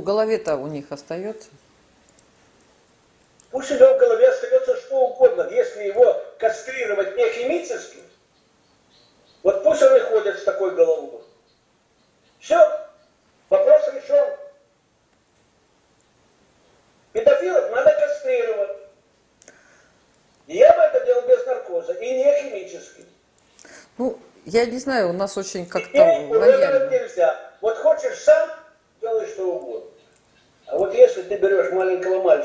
в 0.00 0.04
голове-то 0.04 0.56
у 0.56 0.66
них 0.66 0.90
остается? 0.90 1.48
Пусть 3.50 3.70
у 3.70 3.74
него 3.74 3.94
в 3.94 3.98
голове 3.98 4.28
остается 4.28 4.76
что 4.76 5.08
угодно, 5.08 5.48
если 5.50 5.84
его 5.84 6.22
кастрировать 6.38 7.16
не 7.16 7.28
химически. 7.30 7.98
Вот 9.42 9.62
пусть 9.64 9.82
он 9.82 9.96
и 9.96 10.00
ходит 10.00 10.38
с 10.38 10.44
такой 10.44 10.74
головой. 10.74 11.22
Все, 12.38 12.58
вопрос 13.48 13.88
решен. 13.88 14.36
Педофилов 17.12 17.70
надо 17.70 17.92
кастрировать. 17.92 18.76
Я 20.46 20.72
бы 20.72 20.82
это 20.82 21.04
делал 21.04 21.22
без 21.28 21.44
наркоза, 21.46 21.92
и 21.94 22.18
не 22.18 22.42
химически. 22.42 23.04
Ну, 23.98 24.18
я 24.44 24.64
не 24.66 24.78
знаю, 24.78 25.10
у 25.10 25.12
нас 25.12 25.36
очень 25.36 25.66
как-то... 25.66 25.88
Теперь 25.88 26.26
уже 26.26 26.88
нельзя. 26.90 27.39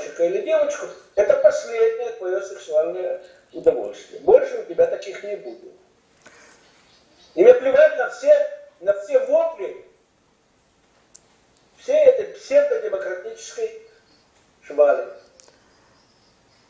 Мальчика 0.06 0.24
или 0.26 0.41
девочку, 0.41 0.88
это 1.16 1.36
последнее 1.36 2.12
твое 2.12 2.41
сексуальное 2.41 3.22
удовольствие. 3.53 4.22
Больше 4.22 4.60
у 4.60 4.66
тебя 4.66 4.88
таких 4.88 5.24
не 5.24 5.36
будет. 5.36 5.74
И 7.36 7.43
мне 7.43 7.53
плевать 7.53 7.97
на 7.97 8.10
все, 8.10 8.34
на 8.82 8.93
все 9.01 9.20
вопли 9.26 9.86
всей 11.78 12.06
этой 12.06 12.34
псевдодемократической 12.36 13.82
швали. 14.62 15.08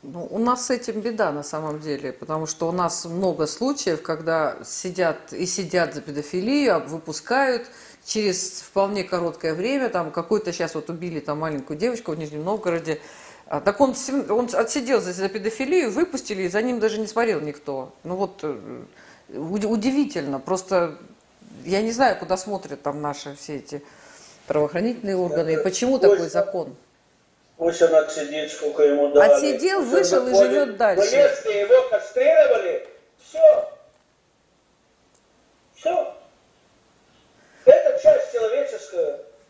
Ну, 0.01 0.27
у 0.29 0.37
нас 0.37 0.67
с 0.67 0.69
этим 0.69 1.01
беда 1.01 1.31
на 1.31 1.41
самом 1.41 1.79
деле, 1.79 2.13
потому 2.13 2.45
что 2.45 2.67
у 2.67 2.71
нас 2.71 3.05
много 3.05 3.47
случаев, 3.47 4.03
когда 4.03 4.57
сидят 4.63 5.33
и 5.33 5.47
сидят 5.47 5.95
за 5.95 6.01
педофилию, 6.01 6.85
выпускают 6.87 7.67
через 8.05 8.61
вполне 8.61 9.03
короткое 9.03 9.53
время, 9.53 9.89
там 9.89 10.11
какой-то 10.11 10.53
сейчас 10.53 10.75
вот 10.75 10.89
убили 10.89 11.19
там 11.19 11.39
маленькую 11.39 11.77
девочку 11.77 12.11
в 12.11 12.17
Нижнем 12.17 12.43
Новгороде, 12.43 13.01
а, 13.47 13.61
так 13.61 13.79
он, 13.81 13.95
он 14.29 14.49
отсидел 14.53 15.01
за, 15.01 15.13
за 15.13 15.29
педофилию, 15.29 15.91
выпустили, 15.91 16.43
и 16.43 16.47
за 16.47 16.61
ним 16.61 16.79
даже 16.79 16.99
не 16.99 17.07
смотрел 17.07 17.41
никто. 17.41 17.93
Ну 18.03 18.15
вот 18.15 18.39
э, 18.43 18.83
удивительно, 19.29 20.39
просто 20.39 20.97
я 21.63 21.81
не 21.81 21.91
знаю, 21.91 22.17
куда 22.17 22.37
смотрят 22.37 22.81
там 22.81 23.01
наши 23.01 23.35
все 23.35 23.57
эти 23.57 23.83
правоохранительные 24.47 25.15
органы, 25.15 25.53
и 25.53 25.57
почему 25.57 25.99
такой 25.99 26.29
закон. 26.29 26.75
Пусть 27.57 27.81
он 27.81 27.95
отсидит, 27.95 28.51
сколько 28.51 28.83
ему 28.83 29.09
дали. 29.09 29.31
Отсидел, 29.31 29.79
Пусть 29.79 29.91
вышел 29.91 30.27
и 30.27 30.35
живет 30.35 30.77
дальше. 30.77 31.09
Но 31.09 31.17
если 31.17 31.51
его 31.53 31.89
кастрировали, 31.89 32.87
все. 33.17 33.69
Все. 35.75 36.15
Эта 37.65 38.03
часть 38.03 38.35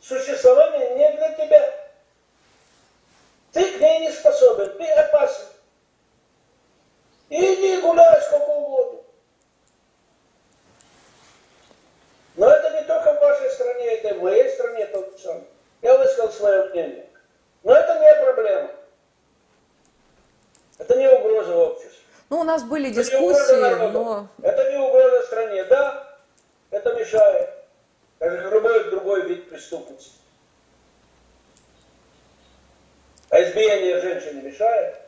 существования 0.07 0.95
не 0.95 1.17
для 1.17 1.31
тебя. 1.31 1.73
Ты 3.51 3.77
к 3.77 3.81
ней 3.81 3.99
не 4.01 4.11
способен, 4.11 4.77
ты 4.77 4.91
опасен. 4.91 5.45
Иди 7.29 7.81
гуляй 7.81 8.21
сколько 8.21 8.49
угодно. 8.49 8.99
Но 12.35 12.49
это 12.49 12.69
не 12.71 12.81
только 12.83 13.13
в 13.13 13.19
вашей 13.19 13.49
стране, 13.49 13.85
это 13.95 14.09
и 14.09 14.13
в 14.17 14.23
моей 14.23 14.49
стране 14.49 14.85
тот 14.87 15.11
же 15.11 15.23
самое. 15.23 15.45
Я 15.81 15.97
высказал 15.97 16.31
свое 16.31 16.65
мнение. 16.69 17.09
Но 17.63 17.73
это 17.73 17.99
не 17.99 18.23
проблема. 18.23 18.71
Это 20.77 20.95
не 20.97 21.09
угроза 21.09 21.55
обществу. 21.55 22.01
Ну, 22.29 22.39
у 22.41 22.43
нас 22.43 22.63
были 22.63 22.91
это 22.91 23.01
дискуссии, 23.01 23.91
но... 23.91 24.27
Это 24.41 24.71
не 24.71 24.77
угроза 24.77 25.25
стране, 25.25 25.63
да, 25.65 26.17
это 26.71 26.93
мешает. 26.93 27.54
Любой 28.25 28.89
другой 28.89 29.27
вид 29.27 29.49
преступности. 29.49 30.13
А 33.29 33.41
избиение 33.43 34.01
женщин 34.01 34.37
не 34.37 34.41
мешает? 34.49 34.99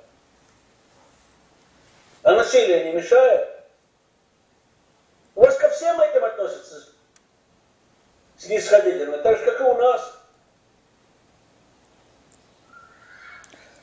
А 2.22 2.36
насилие 2.36 2.86
не 2.86 2.98
мешает? 2.98 3.50
У 5.34 5.42
вас 5.42 5.58
ко 5.58 5.70
всем 5.70 6.00
этим 6.00 6.26
относятся 6.26 6.90
снисходительно, 8.38 9.18
так 9.18 9.38
же, 9.38 9.46
как 9.46 9.62
и 9.62 9.64
у 9.64 9.74
нас. 9.76 10.14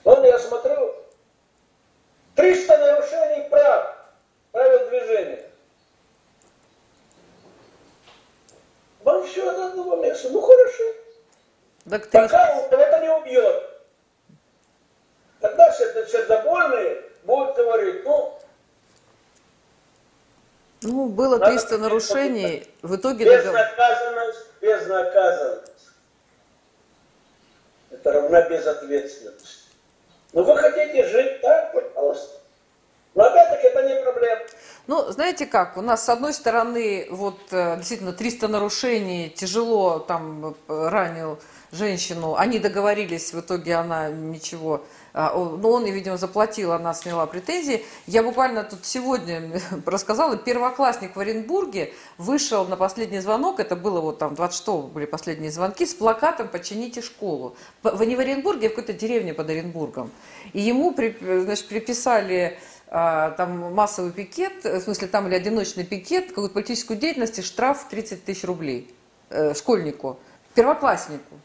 Вон 0.04 0.24
я 0.24 0.38
смотрю, 0.38 0.94
300 2.36 2.78
нарушений 2.78 3.48
прав, 3.48 3.96
правил 4.52 4.88
движения. 4.90 5.50
Вам 9.14 9.24
все 9.26 9.44
до 9.52 9.66
одного 9.66 9.96
места. 9.96 10.28
Ну 10.30 10.40
хорошо. 10.40 10.84
Так 11.88 12.10
Пока 12.10 12.48
это 12.70 13.00
не 13.00 13.10
убьет. 13.10 13.62
Тогда 15.40 15.70
все 15.70 16.06
сердобольные 16.06 17.02
будут 17.22 17.54
говорить, 17.56 18.02
ну, 18.04 18.38
ну, 20.82 21.06
было 21.06 21.38
300 21.38 21.78
нарушений, 21.78 22.68
в 22.82 22.96
итоге... 22.96 23.24
Безнаказанность, 23.24 24.46
безнаказанность. 24.60 25.88
Это 27.90 28.12
равна 28.12 28.42
безответственность. 28.42 29.68
Ну 30.32 30.42
вы 30.42 30.56
хотите 30.56 31.06
жить 31.06 31.40
так, 31.40 31.72
пожалуйста. 31.72 32.40
Но 33.14 33.24
опять-таки 33.24 33.66
это 33.68 33.82
не 33.82 34.02
проблема. 34.02 34.40
Ну, 34.86 35.10
знаете 35.12 35.46
как, 35.46 35.76
у 35.76 35.82
нас 35.82 36.04
с 36.04 36.08
одной 36.08 36.34
стороны, 36.34 37.06
вот 37.10 37.38
э, 37.52 37.76
действительно 37.76 38.12
300 38.12 38.48
нарушений, 38.48 39.30
тяжело 39.34 39.98
там 39.98 40.54
э, 40.68 40.88
ранил 40.88 41.38
женщину, 41.72 42.34
они 42.36 42.58
договорились, 42.58 43.32
в 43.32 43.40
итоге 43.40 43.76
она 43.76 44.10
ничего 44.10 44.82
а, 45.16 45.32
но 45.32 45.70
он, 45.70 45.84
видимо, 45.84 46.16
заплатил, 46.16 46.72
она 46.72 46.92
сняла 46.92 47.26
претензии. 47.26 47.84
Я 48.08 48.24
буквально 48.24 48.64
тут 48.64 48.84
сегодня 48.84 49.60
рассказала, 49.86 50.36
первоклассник 50.36 51.14
в 51.14 51.20
Оренбурге 51.20 51.92
вышел 52.18 52.66
на 52.66 52.76
последний 52.76 53.20
звонок, 53.20 53.60
это 53.60 53.76
было 53.76 54.00
вот 54.00 54.18
там 54.18 54.34
26 54.34 54.92
были 54.92 55.06
последние 55.06 55.52
звонки, 55.52 55.86
с 55.86 55.94
плакатом 55.94 56.48
«Почините 56.48 57.00
школу». 57.00 57.56
Не 57.84 58.16
в 58.16 58.20
Оренбурге, 58.20 58.66
а 58.66 58.70
в 58.70 58.74
какой-то 58.74 58.92
деревне 58.92 59.34
под 59.34 59.50
Оренбургом. 59.50 60.10
И 60.52 60.60
ему 60.60 60.92
значит, 60.96 61.68
приписали 61.68 62.58
там 62.94 63.74
массовый 63.74 64.12
пикет, 64.12 64.62
в 64.62 64.80
смысле 64.80 65.08
там 65.08 65.26
или 65.26 65.34
одиночный 65.34 65.84
пикет, 65.84 66.28
какую-то 66.28 66.54
политическую 66.54 66.96
деятельность 66.96 67.36
и 67.40 67.42
штраф 67.42 67.88
30 67.88 68.24
тысяч 68.24 68.44
рублей 68.44 68.94
э, 69.30 69.52
школьнику, 69.54 70.20
первокласснику. 70.54 71.40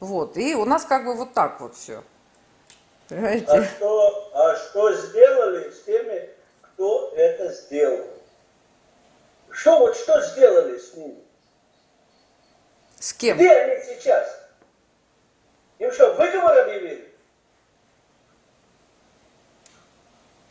Вот. 0.00 0.36
И 0.36 0.54
у 0.54 0.66
нас 0.66 0.84
как 0.84 1.06
бы 1.06 1.14
вот 1.14 1.32
так 1.32 1.60
вот 1.62 1.76
все. 1.76 2.04
Понимаете? 3.08 3.46
А 3.46 3.64
что, 3.64 4.30
а 4.34 4.56
что 4.56 4.92
сделали 4.92 5.70
с 5.70 5.82
теми, 5.84 6.28
кто 6.60 7.14
это 7.16 7.50
сделал? 7.54 8.06
Что 9.50 9.78
вот 9.78 9.96
что 9.96 10.20
сделали 10.20 10.76
с 10.76 10.94
ними? 10.94 11.22
С 12.98 13.14
кем? 13.14 13.38
Где 13.38 13.50
они 13.50 13.82
сейчас? 13.82 14.28
Им 15.78 15.90
что, 15.90 16.12
выговор 16.12 16.58
объявили? 16.58 17.11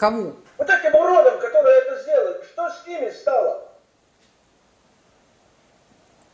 Кому? 0.01 0.33
Вот 0.57 0.67
этим 0.67 0.95
уродам, 0.95 1.39
которые 1.39 1.77
это 1.77 2.01
сделали, 2.01 2.43
что 2.43 2.67
с 2.71 2.87
ними 2.87 3.11
стало? 3.11 3.69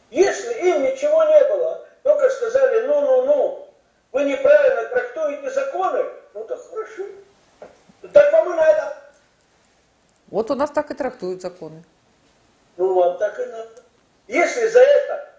Если 0.10 0.54
им 0.70 0.84
ничего 0.84 1.22
не 1.26 1.44
было, 1.50 1.86
только 2.02 2.30
сказали 2.30 2.88
ну-ну-ну, 2.88 3.68
вы 4.14 4.24
неправильно 4.24 4.86
трактуете 4.86 5.50
законы, 5.50 6.06
ну 6.34 6.46
так 6.46 6.62
хорошо. 6.70 7.04
Так 8.14 8.32
вам 8.32 8.54
и 8.54 8.56
надо. 8.56 8.98
Вот 10.28 10.50
у 10.50 10.56
нас 10.56 10.72
так 10.72 10.90
и 10.92 10.94
трактуют 10.94 11.42
законы. 11.42 11.84
Ну 12.78 12.94
вам 12.94 13.18
так 13.18 13.38
и 13.38 13.46
надо. 13.48 13.84
Если 14.30 14.66
за 14.68 14.80
это 14.80 15.30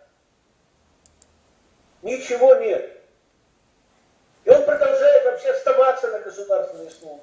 ничего 2.02 2.56
нет, 2.56 2.94
и 4.44 4.50
он 4.50 4.66
продолжает 4.66 5.24
вообще 5.24 5.48
оставаться 5.52 6.08
на 6.08 6.18
государственной 6.18 6.90
службе, 6.90 7.22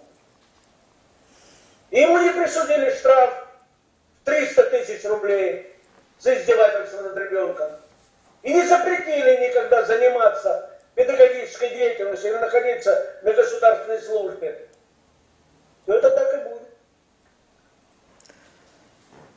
ему 2.01 2.17
не 2.19 2.31
присудили 2.31 2.89
штраф 2.91 3.47
в 4.21 4.25
300 4.25 4.63
тысяч 4.63 5.05
рублей 5.05 5.73
за 6.19 6.37
издевательство 6.37 7.01
над 7.01 7.17
ребенком, 7.17 7.71
и 8.43 8.53
не 8.53 8.65
запретили 8.67 9.47
никогда 9.47 9.85
заниматься 9.85 10.69
педагогической 10.95 11.69
деятельности 11.69 12.27
или 12.27 12.37
находиться 12.37 13.19
на 13.21 13.33
государственной 13.33 14.01
службе, 14.01 14.67
то 15.85 15.93
это 15.93 16.09
так 16.09 16.33
и 16.33 16.49
будет. 16.49 16.61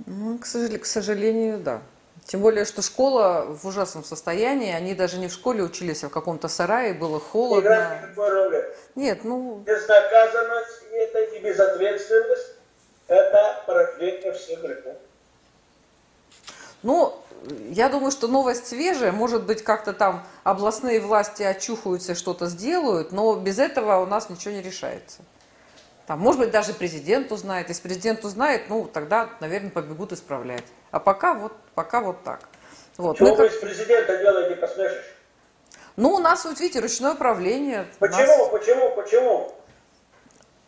Ну, 0.06 0.38
к 0.38 0.86
сожалению, 0.86 1.58
да. 1.58 1.82
Тем 2.28 2.42
более, 2.42 2.66
что 2.66 2.82
школа 2.82 3.46
в 3.48 3.66
ужасном 3.66 4.04
состоянии, 4.04 4.70
они 4.70 4.94
даже 4.94 5.16
не 5.16 5.28
в 5.28 5.32
школе 5.32 5.62
учились, 5.62 6.04
а 6.04 6.10
в 6.10 6.12
каком-то 6.12 6.48
сарае, 6.48 6.92
было 6.92 7.18
холодно. 7.18 8.06
Роли. 8.14 8.66
Нет, 8.94 9.24
ну... 9.24 9.60
Безнаказанность 9.60 10.82
это 10.92 11.20
и 11.20 11.40
безответственность– 11.40 12.48
это 13.08 13.62
порождение 13.66 14.32
всех 14.34 14.60
грехов. 14.60 14.96
Ну, 16.82 17.14
я 17.70 17.88
думаю, 17.88 18.10
что 18.10 18.28
новость 18.28 18.66
свежая, 18.66 19.10
может 19.10 19.44
быть, 19.44 19.64
как-то 19.64 19.94
там 19.94 20.26
областные 20.44 21.00
власти 21.00 21.42
очухаются, 21.42 22.14
что-то 22.14 22.44
сделают, 22.48 23.10
но 23.10 23.36
без 23.36 23.58
этого 23.58 24.02
у 24.02 24.06
нас 24.06 24.28
ничего 24.28 24.52
не 24.52 24.60
решается. 24.60 25.22
Там, 26.08 26.20
может 26.20 26.40
быть, 26.40 26.50
даже 26.50 26.72
президент 26.72 27.30
узнает. 27.32 27.68
Если 27.68 27.82
президент 27.82 28.24
узнает, 28.24 28.62
ну, 28.70 28.88
тогда, 28.90 29.28
наверное, 29.40 29.68
побегут 29.68 30.10
исправлять. 30.12 30.64
А 30.90 31.00
пока 31.00 31.34
вот, 31.34 31.52
пока 31.74 32.00
вот 32.00 32.24
так. 32.24 32.40
Вот. 32.96 33.16
Что 33.16 33.26
вы 33.26 33.36
как... 33.36 33.60
президента 33.60 34.16
делаете, 34.16 34.56
посмешишь? 34.56 35.14
Ну, 35.96 36.14
у 36.14 36.18
нас, 36.18 36.46
вот 36.46 36.58
видите, 36.60 36.80
ручное 36.80 37.12
управление. 37.12 37.86
Почему, 37.98 38.38
нас... 38.38 38.48
почему, 38.48 38.90
почему? 38.96 39.52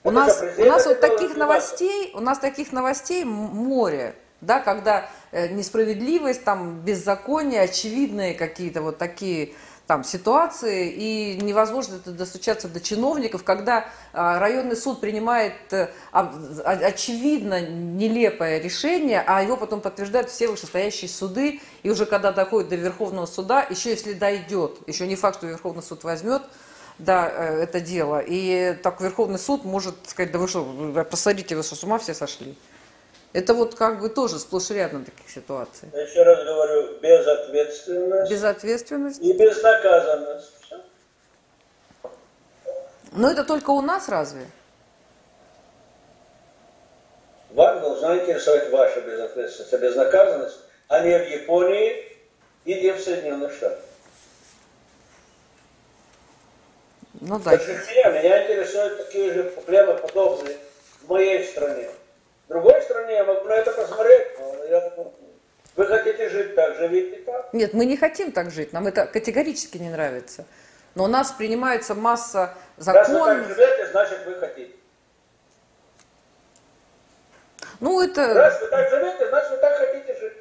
У 0.04 0.10
нас, 0.10 0.44
у 0.58 0.64
нас 0.66 0.84
вот 0.84 1.00
таких 1.00 1.34
новостей, 1.38 2.10
у 2.14 2.20
нас 2.20 2.38
таких 2.38 2.70
новостей 2.72 3.24
море. 3.24 4.16
да, 4.42 4.60
когда 4.60 5.08
э, 5.32 5.48
несправедливость, 5.48 6.44
там, 6.44 6.80
беззаконие, 6.80 7.62
очевидные 7.62 8.34
какие-то 8.34 8.82
вот 8.82 8.98
такие 8.98 9.54
там 9.90 10.04
ситуации, 10.04 10.88
и 10.88 11.42
невозможно 11.42 11.98
достучаться 11.98 12.68
до 12.68 12.78
чиновников, 12.78 13.42
когда 13.42 13.88
а, 14.12 14.38
районный 14.38 14.76
суд 14.76 15.00
принимает 15.00 15.52
а, 16.12 16.32
очевидно 16.62 17.60
нелепое 17.60 18.60
решение, 18.60 19.20
а 19.26 19.42
его 19.42 19.56
потом 19.56 19.80
подтверждают 19.80 20.30
все 20.30 20.46
вышестоящие 20.46 21.08
суды, 21.08 21.60
и 21.82 21.90
уже 21.90 22.06
когда 22.06 22.30
доходит 22.30 22.68
до 22.68 22.76
Верховного 22.76 23.26
суда, 23.26 23.66
еще 23.68 23.90
если 23.90 24.12
дойдет, 24.12 24.78
еще 24.86 25.08
не 25.08 25.16
факт, 25.16 25.38
что 25.38 25.48
Верховный 25.48 25.82
суд 25.82 26.04
возьмет, 26.04 26.42
да, 27.00 27.28
э, 27.28 27.62
это 27.64 27.80
дело. 27.80 28.22
И 28.24 28.78
так 28.84 29.00
Верховный 29.00 29.40
суд 29.40 29.64
может 29.64 29.96
сказать, 30.06 30.30
да 30.30 30.38
вы 30.38 30.46
что, 30.46 31.04
посадите, 31.10 31.56
вы 31.56 31.64
с 31.64 31.82
ума 31.82 31.98
все 31.98 32.14
сошли? 32.14 32.56
Это 33.32 33.54
вот 33.54 33.76
как 33.76 34.00
бы 34.00 34.08
тоже 34.08 34.38
сплошь 34.40 34.70
и 34.70 34.74
рядом 34.74 35.04
таких 35.04 35.30
ситуаций. 35.30 35.88
Я 35.92 36.02
еще 36.02 36.22
раз 36.24 36.44
говорю, 36.44 36.98
безответственность. 37.00 38.30
Безответственность. 38.30 39.20
И 39.20 39.32
безнаказанность. 39.32 40.52
Все. 40.62 40.80
Но 43.12 43.30
это 43.30 43.44
только 43.44 43.70
у 43.70 43.82
нас 43.82 44.08
разве? 44.08 44.46
Вам 47.50 47.80
должна 47.80 48.18
интересовать 48.18 48.70
ваша 48.70 49.00
безответственность, 49.00 49.74
а 49.74 49.78
безнаказанность, 49.78 50.58
а 50.88 51.00
не 51.00 51.18
в 51.18 51.28
Японии 51.28 52.04
и 52.64 52.74
не 52.74 52.92
в 52.92 53.00
Соединенных 53.00 53.52
Штатах. 53.52 53.84
Ну 57.20 57.38
да. 57.38 57.52
Меня 57.52 58.44
интересуют 58.44 59.06
такие 59.06 59.32
же 59.32 59.44
проблемы 59.44 59.94
подобные 59.98 60.56
в 61.02 61.08
моей 61.08 61.44
стране. 61.44 61.90
Другой 62.50 62.82
стране 62.82 63.14
я 63.14 63.24
могу 63.24 63.46
на 63.46 63.52
это 63.52 63.70
посмотреть, 63.70 64.26
я, 64.68 64.92
вы 65.76 65.86
хотите 65.86 66.28
жить 66.30 66.56
так, 66.56 66.74
живите 66.78 67.22
так. 67.22 67.54
Нет, 67.54 67.74
мы 67.74 67.86
не 67.86 67.96
хотим 67.96 68.32
так 68.32 68.50
жить, 68.50 68.72
нам 68.72 68.88
это 68.88 69.06
категорически 69.06 69.78
не 69.78 69.88
нравится. 69.88 70.44
Но 70.96 71.04
у 71.04 71.06
нас 71.06 71.30
принимается 71.30 71.94
масса 71.94 72.54
законов. 72.76 73.08
Раз 73.08 73.38
вы 73.38 73.46
так 73.46 73.56
живете, 73.56 73.86
значит 73.92 74.18
вы 74.26 74.34
хотите. 74.34 74.74
Ну 77.78 78.02
это... 78.02 78.34
Раз 78.34 78.60
вы 78.60 78.66
так 78.66 78.90
живете, 78.90 79.28
значит 79.28 79.50
вы 79.52 79.56
так 79.58 79.78
хотите 79.78 80.20
жить. 80.20 80.38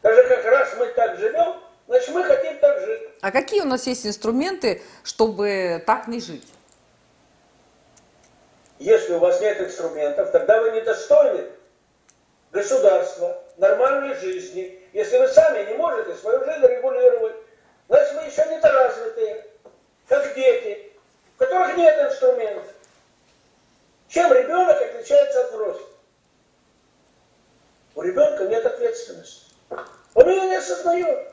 Так 0.00 0.14
же 0.14 0.28
как 0.28 0.44
раз 0.46 0.74
мы 0.78 0.86
так 0.86 1.18
живем, 1.18 1.60
значит 1.88 2.08
мы 2.14 2.24
хотим 2.24 2.58
так 2.58 2.80
жить. 2.80 3.02
А 3.20 3.30
какие 3.30 3.60
у 3.60 3.66
нас 3.66 3.86
есть 3.86 4.06
инструменты, 4.06 4.80
чтобы 5.04 5.82
так 5.86 6.08
не 6.08 6.20
жить? 6.20 6.48
Если 8.78 9.12
у 9.12 9.18
вас 9.18 9.40
нет 9.40 9.60
инструментов, 9.60 10.30
тогда 10.30 10.60
вы 10.60 10.70
недостойны 10.70 11.46
государства, 12.52 13.42
нормальной 13.56 14.14
жизни. 14.14 14.80
Если 14.92 15.18
вы 15.18 15.28
сами 15.28 15.68
не 15.68 15.74
можете 15.74 16.14
свою 16.14 16.44
жизнь 16.44 16.64
регулировать, 16.66 17.36
значит 17.88 18.14
вы 18.14 18.22
еще 18.22 18.44
недоразвитые, 18.46 19.46
как 20.06 20.34
дети, 20.34 20.92
у 21.36 21.38
которых 21.38 21.76
нет 21.76 21.98
инструментов. 21.98 22.64
Чем 24.08 24.32
ребенок 24.32 24.80
отличается 24.80 25.44
от 25.44 25.50
взрослых? 25.50 25.88
У 27.94 28.02
ребенка 28.02 28.44
нет 28.46 28.64
ответственности. 28.64 29.52
Он 30.14 30.28
ее 30.28 30.42
не 30.42 30.56
осознает. 30.56 31.28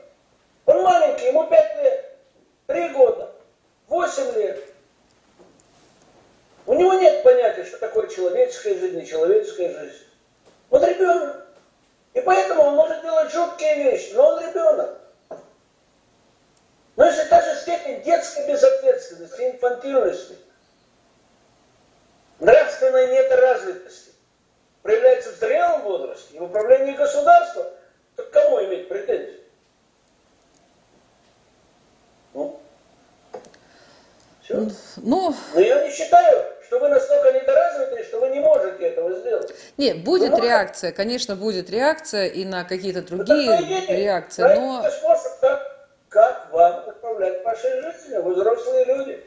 Он 0.66 0.82
маленький, 0.82 1.26
ему 1.26 1.46
5 1.46 1.82
лет, 1.82 2.18
3 2.66 2.88
года, 2.88 3.32
8 3.86 4.34
лет. 4.34 4.75
У 6.66 6.74
него 6.74 6.94
нет 6.94 7.22
понятия, 7.22 7.64
что 7.64 7.78
такое 7.78 8.08
человеческая 8.08 8.78
жизнь, 8.78 8.98
нечеловеческая 8.98 9.72
жизнь. 9.72 10.04
Он 10.70 10.84
ребенок. 10.84 11.46
И 12.12 12.20
поэтому 12.20 12.62
он 12.62 12.74
может 12.74 13.02
делать 13.02 13.30
жуткие 13.30 13.84
вещи, 13.84 14.12
но 14.14 14.30
он 14.30 14.40
ребенок. 14.40 14.98
Но 16.96 17.04
если 17.04 17.28
та 17.28 17.42
же 17.42 17.60
степень 17.60 18.02
детской 18.02 18.48
безответственности, 18.48 19.42
инфантильности, 19.42 20.38
нравственной 22.40 23.12
недоразвитости 23.12 24.12
проявляется 24.82 25.32
в 25.32 25.36
зрелом 25.36 25.82
возрасте 25.82 26.36
и 26.36 26.38
в 26.38 26.44
управлении 26.44 26.94
государством, 26.94 27.66
то 28.16 28.22
к 28.24 28.30
кому 28.30 28.64
иметь 28.64 28.88
претензии? 28.88 29.40
Ну, 32.32 32.60
все. 34.42 34.68
Ну, 34.96 35.34
Но 35.54 35.60
я 35.60 35.84
не 35.84 35.90
считаю, 35.90 36.55
что 36.66 36.78
вы 36.78 36.88
настолько 36.88 37.32
недоразвитые, 37.32 38.04
что 38.04 38.20
вы 38.20 38.28
не 38.30 38.40
можете 38.40 38.84
этого 38.84 39.12
сделать. 39.12 39.54
Нет, 39.76 40.02
будет 40.04 40.32
вы 40.32 40.40
реакция, 40.40 40.88
можете? 40.88 40.96
конечно, 40.96 41.36
будет 41.36 41.70
реакция 41.70 42.26
и 42.26 42.44
на 42.44 42.64
какие-то 42.64 43.02
другие 43.02 43.60
ну, 43.60 43.94
реакции, 43.94 44.42
но... 44.42 44.82
способ, 44.90 45.40
как, 45.40 45.88
как 46.08 46.48
вам 46.52 46.88
управлять 46.88 47.44
вашей 47.44 47.80
жизнью, 47.80 48.22
вы 48.22 48.34
взрослые 48.34 48.84
люди. 48.84 49.24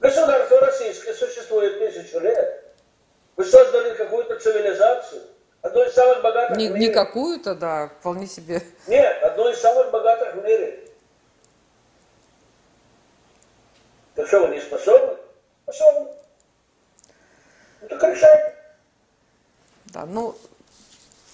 Государство 0.00 0.60
российское 0.60 1.14
существует 1.14 1.78
тысячу 1.78 2.18
лет. 2.20 2.62
Вы 3.36 3.44
создали 3.44 3.94
какую-то 3.94 4.38
цивилизацию, 4.38 5.22
одну 5.60 5.84
из 5.84 5.92
самых 5.92 6.22
богатых 6.22 6.56
не, 6.56 6.68
в 6.68 6.72
мире. 6.72 6.88
Не 6.88 6.94
какую-то, 6.94 7.54
да, 7.54 7.90
вполне 8.00 8.26
себе. 8.26 8.62
Нет, 8.86 9.22
одну 9.22 9.50
из 9.50 9.58
самых 9.58 9.90
богатых 9.90 10.34
в 10.34 10.44
мире. 10.44 10.80
Так 14.14 14.28
что, 14.28 14.46
вы 14.46 14.54
не 14.54 14.60
способны? 14.60 15.16
Способны. 15.64 16.23
Это 17.90 18.12
решать. 18.12 18.54
Да, 19.86 20.06
ну, 20.06 20.34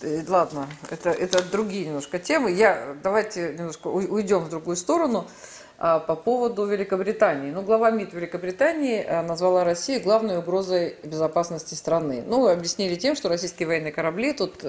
э, 0.03 0.23
ладно, 0.29 0.69
это, 0.91 1.11
это 1.11 1.43
другие 1.51 1.87
немножко 1.87 2.19
темы. 2.19 2.51
Я, 2.51 2.97
давайте 3.03 3.55
немножко 3.55 3.89
уйдем 3.89 4.41
в 4.41 4.51
другую 4.51 4.77
сторону 4.77 5.27
а, 5.83 5.99
по 5.99 6.15
поводу 6.15 6.67
Великобритании. 6.67 7.51
Ну, 7.51 7.63
глава 7.63 7.91
МИД 7.91 8.13
Великобритании 8.13 9.03
а, 9.03 9.23
назвала 9.23 9.65
Россию 9.65 10.03
главной 10.03 10.37
угрозой 10.37 10.97
безопасности 11.03 11.75
страны. 11.75 12.23
Ну, 12.27 12.49
объяснили 12.49 12.97
тем, 12.97 13.17
что 13.17 13.31
российские 13.31 13.67
военные 13.67 13.93
корабли, 13.93 14.35
тут 14.35 14.63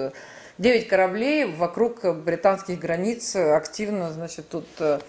9 0.56 0.86
э, 0.86 0.88
кораблей 0.88 1.44
вокруг 1.44 2.02
британских 2.16 2.78
границ 2.78 3.36
активно, 3.36 4.10
значит, 4.10 4.48
тут 4.48 4.66
э, 4.78 5.00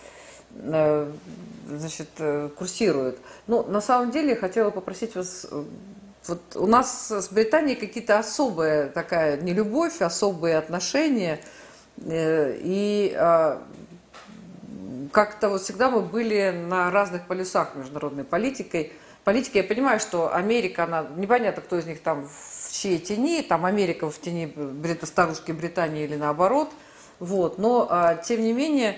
значит, 1.70 2.10
курсируют. 2.58 3.20
Ну, 3.48 3.64
на 3.64 3.80
самом 3.80 4.12
деле, 4.12 4.36
хотела 4.36 4.72
попросить 4.72 5.16
вас 5.16 5.48
вот 6.28 6.56
у 6.56 6.68
нас 6.68 7.12
с 7.12 7.30
Британией 7.30 7.76
какие-то 7.76 8.18
особая 8.18 8.90
такая 8.90 9.38
нелюбовь, 9.38 10.02
особые 10.02 10.58
отношения. 10.58 11.40
Э, 12.06 12.56
и 12.60 13.14
а, 13.18 13.62
как-то 15.12 15.50
вот 15.50 15.62
всегда 15.62 15.90
мы 15.90 16.02
были 16.02 16.52
на 16.52 16.90
разных 16.92 17.28
полюсах 17.28 17.76
международной 17.76 18.24
политикой. 18.24 18.94
Политики, 19.24 19.58
я 19.58 19.64
понимаю, 19.64 20.00
что 20.00 20.34
Америка, 20.34 20.86
она, 20.86 21.06
непонятно, 21.16 21.62
кто 21.62 21.78
из 21.78 21.86
них 21.86 22.02
там 22.02 22.28
в 22.28 22.74
чьей 22.74 23.00
тени, 23.00 23.42
там 23.42 23.66
Америка 23.66 24.10
в 24.10 24.20
тени 24.20 24.54
старушки 25.04 25.52
Британии 25.52 26.04
или 26.04 26.16
наоборот. 26.16 26.72
Вот. 27.20 27.58
Но, 27.58 27.88
а, 27.90 28.16
тем 28.16 28.42
не 28.42 28.54
менее, 28.54 28.98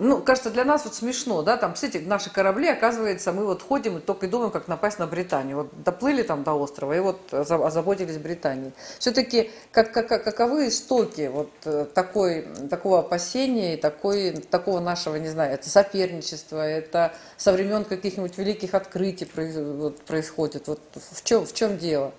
ну, 0.00 0.22
кажется, 0.22 0.50
для 0.50 0.64
нас 0.64 0.84
вот 0.84 0.94
смешно, 0.94 1.42
да, 1.42 1.58
там, 1.58 1.74
кстати, 1.74 1.98
наши 1.98 2.30
корабли, 2.30 2.68
оказывается, 2.68 3.32
мы 3.32 3.44
вот 3.44 3.62
ходим 3.62 3.98
и 3.98 4.00
только 4.00 4.26
и 4.26 4.28
думаем, 4.30 4.50
как 4.50 4.66
напасть 4.66 4.98
на 4.98 5.06
Британию. 5.06 5.58
Вот 5.58 5.82
доплыли 5.84 6.22
там 6.22 6.42
до 6.42 6.54
острова 6.54 6.96
и 6.96 7.00
вот 7.00 7.32
озаботились 7.32 8.16
Британией. 8.16 8.72
Все-таки 8.98 9.50
как, 9.70 9.92
как, 9.92 10.08
каковы 10.08 10.68
истоки 10.68 11.28
вот 11.32 11.50
э, 11.66 11.86
такой, 11.94 12.48
такого 12.70 13.00
опасения 13.00 13.74
и 13.74 13.76
такой, 13.76 14.30
такого 14.32 14.80
нашего, 14.80 15.16
не 15.16 15.28
знаю, 15.28 15.52
это 15.52 15.68
соперничество, 15.68 16.66
это 16.66 17.12
со 17.36 17.52
времен 17.52 17.84
каких-нибудь 17.84 18.38
великих 18.38 18.72
открытий 18.72 19.26
происходит. 19.26 20.66
Вот 20.66 20.80
в 20.94 21.22
чем, 21.22 21.44
в 21.44 21.52
чем 21.52 21.76
дело? 21.76 22.12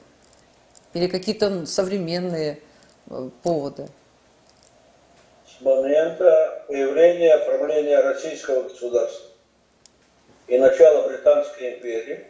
Или 0.94 1.08
какие-то 1.08 1.66
современные 1.66 2.60
э, 3.10 3.30
поводы? 3.42 3.88
момента 5.62 6.51
появления 6.72 7.38
правления 7.39 7.99
российского 7.99 8.63
государства. 8.63 9.30
И 10.47 10.57
начала 10.57 11.07
Британской 11.07 11.76
империи. 11.76 12.28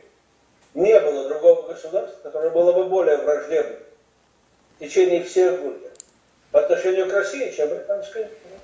Не 0.74 1.00
было 1.00 1.30
другого 1.30 1.68
государства, 1.68 2.18
которое 2.24 2.50
было 2.50 2.72
бы 2.74 2.86
более 2.86 3.18
враждебным. 3.18 3.80
В 4.78 4.80
течение 4.80 5.24
всех 5.24 5.62
лет 5.62 5.92
по 6.52 6.62
отношению 6.62 7.08
к 7.08 7.14
России, 7.14 7.52
чем 7.52 7.70
Британская 7.70 8.24
империя. 8.24 8.60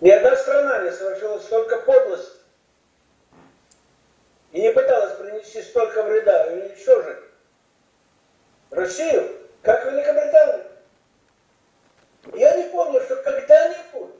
Ни 0.00 0.10
одна 0.10 0.34
страна 0.36 0.82
не 0.82 0.90
совершила 0.90 1.38
столько 1.38 1.78
подлости 1.78 2.38
и 4.50 4.62
не 4.62 4.72
пыталась 4.72 5.16
принести 5.16 5.62
столько 5.62 6.02
вреда 6.02 6.46
и 6.46 6.60
уничтожить 6.60 7.18
Россию, 8.70 9.30
как 9.62 9.84
Великобритания. 9.86 10.71
Я 12.34 12.56
не 12.56 12.68
помню, 12.70 13.00
что 13.00 13.16
когда-нибудь 13.16 14.10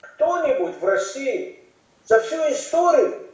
кто-нибудь 0.00 0.76
в 0.76 0.84
России 0.84 1.64
за 2.04 2.20
всю 2.20 2.36
историю 2.50 3.28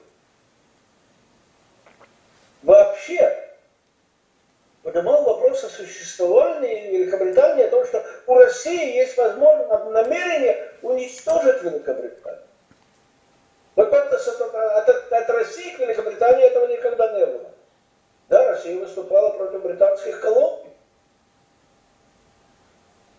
вообще 2.62 3.50
поднимал 4.82 5.24
вопрос 5.24 5.64
о 5.64 5.68
существовании 5.68 6.98
Великобритании, 6.98 7.64
о 7.64 7.70
том, 7.70 7.84
что 7.86 8.04
у 8.26 8.34
России 8.34 8.96
есть 8.96 9.16
возможность, 9.16 9.70
намерение 9.90 10.72
уничтожить 10.82 11.62
Великобританию. 11.62 12.42
Вот 13.76 13.92
от, 13.92 14.12
от, 14.12 15.12
от 15.12 15.30
России 15.30 15.74
к 15.74 15.78
Великобритании 15.78 16.46
этого 16.46 16.66
никогда 16.66 17.12
не 17.18 17.26
было. 17.26 17.50
Да, 18.28 18.48
Россия 18.48 18.78
выступала 18.78 19.30
против 19.30 19.62
британских 19.62 20.20
колоний. 20.20 20.69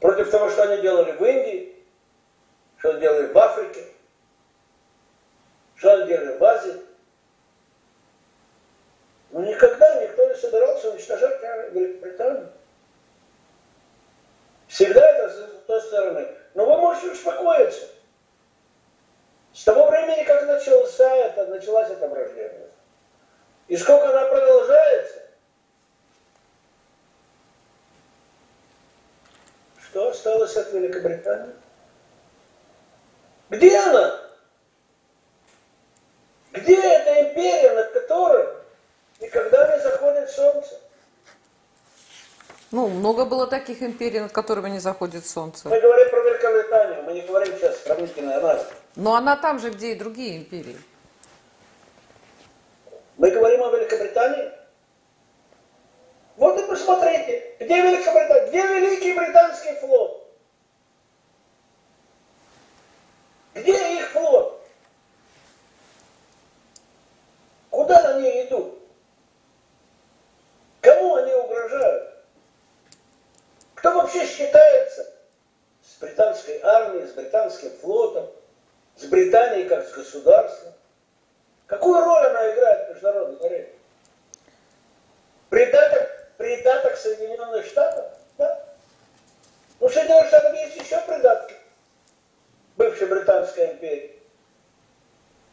Против 0.02 0.32
того, 0.32 0.50
что 0.50 0.64
они 0.64 0.82
делали 0.82 1.12
в 1.12 1.24
Индии, 1.24 1.76
что 2.78 2.90
они 2.90 3.02
делали 3.02 3.28
в 3.28 3.38
Африке, 3.38 3.86
что 5.76 5.94
они 5.94 6.08
делали 6.08 6.38
в 6.38 6.44
Азии. 6.44 6.82
Но 9.30 9.42
никогда 9.42 10.02
никто 10.02 10.28
не 10.28 10.36
собирался 10.36 10.90
уничтожать 10.90 11.40
Великобританию. 11.72 12.52
Всегда 14.68 15.08
это 15.08 15.30
с 15.30 15.66
той 15.68 15.82
стороны. 15.82 16.36
Но 16.56 16.66
вы 16.66 16.78
можете 16.78 17.12
успокоиться. 17.12 17.88
С 19.54 19.64
того 19.64 19.88
времени, 19.88 20.24
как 20.24 20.48
начался 20.48 21.16
это, 21.16 21.46
началась 21.46 21.92
эта 21.92 22.08
враждебность. 22.08 22.74
И 23.68 23.78
сколько 23.78 24.10
она 24.10 24.28
продолжается, 24.30 25.21
что 29.92 30.10
осталось 30.10 30.56
от 30.56 30.72
Великобритании? 30.72 31.54
Где 33.50 33.78
она? 33.78 34.22
Где 36.54 36.82
эта 36.82 37.30
империя, 37.30 37.74
над 37.74 37.92
которой 37.92 38.48
никогда 39.20 39.76
не 39.76 39.84
заходит 39.84 40.30
солнце? 40.30 40.80
Ну, 42.72 42.88
много 42.88 43.26
было 43.26 43.48
таких 43.48 43.82
империй, 43.82 44.22
над 44.22 44.32
которыми 44.32 44.70
не 44.70 44.80
заходит 44.80 45.26
солнце. 45.26 45.68
Мы 45.68 45.82
говорим 45.82 46.10
про 46.10 46.22
Великобританию, 46.22 47.04
мы 47.04 47.14
не 47.14 47.22
говорим 47.22 47.54
сейчас 47.58 47.78
сравнительный 47.84 48.36
анализ. 48.36 48.64
Но 48.96 49.16
она 49.16 49.36
там 49.36 49.60
же, 49.60 49.72
где 49.72 49.92
и 49.92 49.96
другие 49.96 50.38
империи. 50.38 50.78
Мы 53.18 53.30
говорим 53.30 53.62
о 53.64 53.76
Великобритании. 53.76 54.52
Вот 56.38 56.58
и 56.58 56.66
посмотрите, 56.66 57.56
где 57.60 57.82
Великобритания, 57.82 58.21
где 58.52 58.68
Великий 58.68 59.14
Британский 59.14 59.76
флот? 59.76 60.28
Где 63.54 63.98
их 63.98 64.10
флот? 64.10 64.62
Куда 67.70 68.16
они 68.16 68.44
идут? 68.44 68.78
Кому 70.82 71.16
они 71.16 71.34
угрожают? 71.34 72.26
Кто 73.76 73.94
вообще 73.94 74.28
считается 74.28 75.10
с 75.82 75.98
британской 76.02 76.60
армией, 76.62 77.08
с 77.08 77.14
британским 77.14 77.72
флотом, 77.78 78.30
с 78.98 79.06
Британией 79.06 79.70
как 79.70 79.88
с 79.88 79.94
государством? 79.94 80.74
Какую 81.68 82.04
роль 82.04 82.26
она 82.26 82.54
играет 82.54 82.88
в 82.88 82.90
международной 82.92 83.48
арене? 83.48 83.70
Придаток, 85.50 86.36
придаток 86.38 86.98
Соединенных 86.98 87.66
Штатов? 87.66 88.21
В 89.92 89.94
Соединенных 89.94 90.28
Штатах 90.28 90.54
есть 90.54 90.78
еще 90.78 91.02
придатки 91.02 91.54
бывшей 92.78 93.08
Британской 93.08 93.74
империи. 93.74 94.22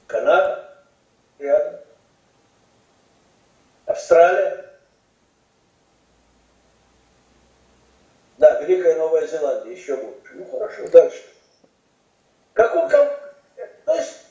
Канада 0.06 0.78
рядом. 1.40 1.80
Австралия. 3.86 4.78
Да, 8.36 8.60
Великая 8.60 8.94
Новая 8.94 9.26
Зеландия 9.26 9.72
еще 9.72 9.96
больше. 9.96 10.34
Ну 10.34 10.44
хорошо, 10.44 10.86
дальше. 10.86 11.24
Как, 12.52 12.74
то 13.86 13.94
есть, 13.96 14.24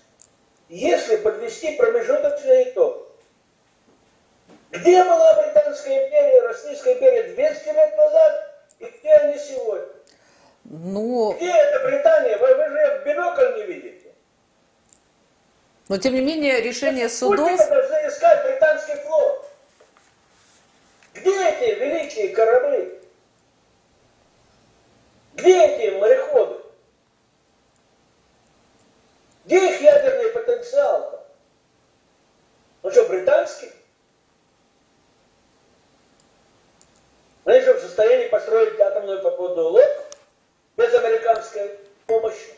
если 0.69 1.17
подвести 1.17 1.75
промежуточный 1.75 2.69
итог, 2.69 3.09
где 4.71 5.03
была 5.03 5.43
Британская 5.43 6.05
империя, 6.05 6.43
Российская 6.43 6.93
империя 6.93 7.23
200 7.23 7.67
лет 7.67 7.97
назад, 7.97 8.65
и 8.79 8.85
где 8.85 9.11
они 9.11 9.37
сегодня? 9.37 9.96
Ну... 10.69 11.33
Где 11.33 11.49
эта 11.49 11.85
Британия? 11.85 12.37
Вы, 12.37 12.53
вы 12.55 12.69
же 12.69 12.99
в 12.99 13.05
бинокль 13.05 13.55
не 13.55 13.63
видите. 13.63 14.13
Но, 15.87 15.97
тем 15.97 16.13
не 16.13 16.21
менее, 16.21 16.61
решение 16.61 17.07
судов... 17.07 17.49
Путин 17.49 17.69
должны 17.69 18.07
искать 18.07 18.45
британский 18.45 18.95
флот. 18.95 19.49
Где 21.13 21.49
эти 21.49 21.79
великие 21.79 22.29
корабли? 22.35 22.99
Где 25.35 25.65
эти 25.65 25.97
мореходы? 25.97 26.61
Где 29.45 29.71
их 29.71 29.81
ядерный 29.81 30.29
потенциал-то? 30.31 31.25
Ну 32.83 32.91
что, 32.91 33.05
британский? 33.05 33.71
Они 37.45 37.61
что, 37.61 37.75
в 37.75 37.79
состоянии 37.79 38.27
построить 38.27 38.77
атомную 38.77 39.21
подводную 39.21 39.69
лодку 39.69 40.06
без 40.77 40.93
американской 40.93 41.79
помощи? 42.05 42.53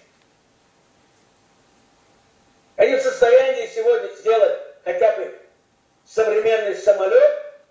Они 2.75 2.95
в 2.95 3.01
состоянии 3.01 3.67
сегодня 3.67 4.09
сделать 4.15 4.59
хотя 4.83 5.15
бы 5.15 5.39
современный 6.05 6.75
самолет 6.75 7.63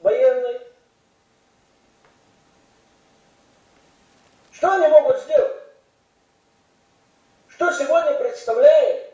военный? 0.00 0.60
Что 4.52 4.72
они 4.72 4.88
могут 4.88 5.18
сделать? 5.20 5.56
Что 7.48 7.72
сегодня 7.72 8.14
представляет 8.14 9.12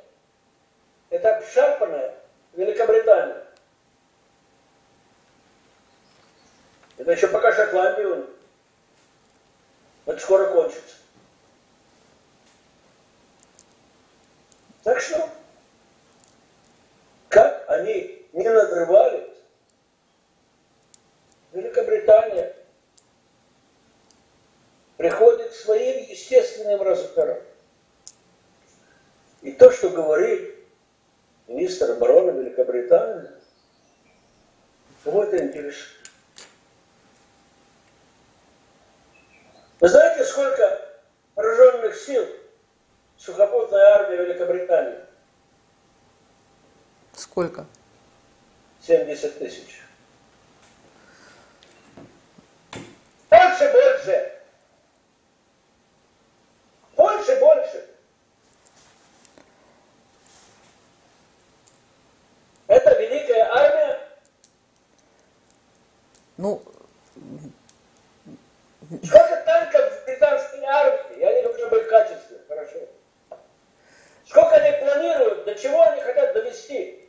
эта 1.10 1.36
обшарпанная 1.36 2.14
Великобритания? 2.54 3.44
Это 6.98 7.12
еще 7.12 7.28
пока. 7.28 7.48
Это 7.48 8.37
скоро 10.20 10.52
кончится. 10.52 10.96
Так 14.82 15.00
что, 15.00 15.28
как 17.28 17.64
они 17.68 18.26
не 18.32 18.48
надрывались, 18.48 19.36
Великобритания 21.52 22.54
приходит 24.96 25.50
к 25.50 25.54
своим 25.54 26.04
естественным 26.08 26.82
размерам. 26.82 27.38
И 29.42 29.52
то, 29.52 29.70
что 29.70 29.90
говорит 29.90 30.54
министр 31.46 31.92
обороны 31.92 32.42
Великобритании, 32.42 33.30
кого 35.04 35.24
это 35.24 35.38
интересует? 35.38 35.98
Вы 39.80 39.88
знаете, 39.88 40.24
сколько 40.24 40.98
вооруженных 41.36 41.96
сил 41.96 42.26
сухопутной 43.16 43.80
армии 43.80 44.16
Великобритании? 44.16 44.98
Сколько? 47.38 47.66
70 48.84 49.38
тысяч. 49.38 49.80
Больше, 53.30 53.72
больше. 53.72 54.32
Больше, 56.96 57.38
больше. 57.38 57.90
Это 62.66 63.00
великая 63.00 63.44
армия. 63.44 64.00
Ну, 66.38 66.60
Сколько 69.04 69.42
танков 69.46 70.00
в 70.00 70.04
британской 70.06 70.64
армии? 70.64 71.20
Я 71.20 71.34
не 71.34 71.42
говорю 71.44 71.66
об 71.68 71.74
их 71.76 71.88
качестве, 71.88 72.38
хорошо. 72.48 72.80
Сколько 74.26 74.56
они 74.56 74.76
планируют, 74.80 75.44
до 75.44 75.54
чего 75.54 75.82
они 75.82 76.00
хотят 76.00 76.32
довести? 76.34 77.04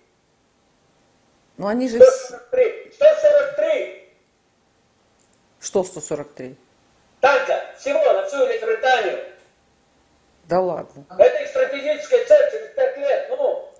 ну 1.58 1.58
они 1.69 1.87
же... 1.87 2.01
143. 2.01 2.91
143 2.93 4.13
Что 5.59 5.83
143? 5.83 6.55
танка 7.21 7.61
всего 7.77 8.13
на 8.13 8.25
всю 8.25 8.45
Великобританию. 8.45 9.19
Да 10.45 10.59
ладно. 10.59 11.05
Это 11.17 11.43
их 11.43 11.49
стратегическая 11.49 12.25
цель 12.25 12.51
через 12.51 12.75
5 12.75 12.97
лет. 12.97 13.27
Ну, 13.29 13.71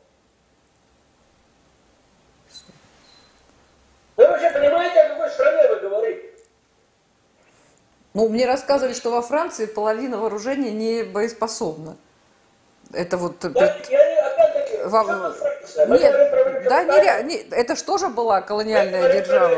вы 4.17 4.27
вообще 4.27 4.51
понимаете, 4.51 4.99
о 5.01 5.09
какой 5.09 5.29
стране 5.31 5.67
вы 5.67 5.79
говорите? 5.79 6.29
Ну, 8.13 8.27
мне 8.29 8.45
рассказывали, 8.45 8.93
что 8.93 9.11
во 9.11 9.21
Франции 9.21 9.65
половина 9.65 10.17
вооружения 10.17 10.71
не 10.71 11.03
боеспособна. 11.03 11.95
Это 12.91 13.17
вот... 13.17 13.39
Да, 13.39 13.77
я 13.89 14.09
не, 14.11 14.19
опять-таки, 14.19 14.83
Вам- 14.83 15.33
Нет, 15.89 16.31
да, 16.63 16.83
не, 16.83 16.91
Великобританию. 16.91 17.03
ре- 17.03 17.23
не, 17.23 17.55
это 17.55 17.75
же 17.75 17.83
тоже 17.83 18.07
была 18.09 18.41
колониальная 18.41 19.03
про 19.03 19.13
держава. 19.13 19.49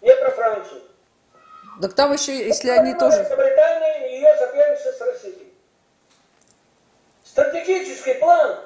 Не 0.00 0.16
про 0.16 0.30
Францию. 0.30 0.82
Так 1.80 1.94
там 1.94 2.12
еще, 2.12 2.36
если 2.36 2.70
они 2.70 2.94
тоже... 2.94 3.18
Великобритания 3.18 4.08
и 4.08 4.14
ее 4.14 4.36
соперница 4.36 4.92
с 4.92 5.00
Россией. 5.00 5.52
Стратегический 7.24 8.14
план 8.14 8.60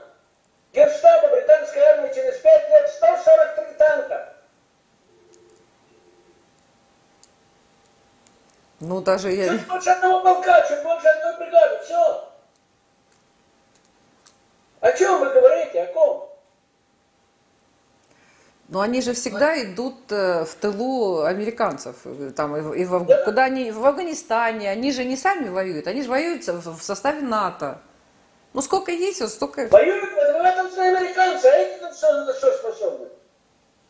Генштаба 0.72 1.28
британской 1.28 1.80
армии 1.82 2.12
через 2.14 2.36
5 2.38 2.68
лет 2.70 2.90
143 2.90 3.74
танка. 3.78 4.34
Ну, 8.80 9.00
даже 9.00 9.32
я... 9.32 9.48
Чуть 9.48 9.66
больше 9.66 9.90
одного 9.90 10.20
полка, 10.22 10.60
чуть 10.68 10.82
больше 10.82 11.08
одной 11.08 11.36
бригады, 11.38 11.84
все. 11.84 12.28
О 14.80 14.92
чем 14.92 15.18
вы 15.20 15.30
говорите, 15.30 15.82
о 15.82 15.86
ком? 15.92 16.27
Но 18.68 18.82
они 18.82 19.00
же 19.00 19.14
всегда 19.14 19.62
идут 19.62 19.96
э, 20.10 20.44
в 20.44 20.54
тылу 20.56 21.22
американцев, 21.22 21.96
э, 22.04 22.32
там, 22.36 22.54
и 22.74 22.84
в, 22.84 23.06
да. 23.06 23.24
куда 23.24 23.44
они, 23.44 23.70
в 23.70 23.84
Афганистане, 23.84 24.70
они 24.70 24.92
же 24.92 25.04
не 25.04 25.16
сами 25.16 25.48
воюют, 25.48 25.86
они 25.86 26.02
же 26.02 26.10
воюют 26.10 26.46
в 26.46 26.82
составе 26.82 27.22
НАТО. 27.22 27.78
Ну 28.52 28.60
сколько 28.60 28.92
есть, 28.92 29.22
вот 29.22 29.30
столько... 29.30 29.68
Воюют, 29.68 30.04
в 30.04 30.44
этом 30.44 30.68
все 30.70 30.82
американцы, 30.82 31.46
а 31.46 31.56
эти 31.56 31.82
на 31.82 31.94
что, 31.94 32.24
на 32.26 32.34
что 32.34 32.52
способны? 32.58 33.08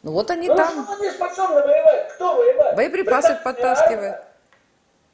Ну 0.03 0.13
вот 0.13 0.31
они 0.31 0.49
ну, 0.49 0.55
там... 0.55 0.77
Ну 0.77 0.95
они 0.97 1.11
способны 1.11 1.61
воевать? 1.63 2.13
Кто 2.15 2.37
воевать? 2.37 2.77
Боеприпасы 2.77 3.39
подтаскивают. 3.43 4.17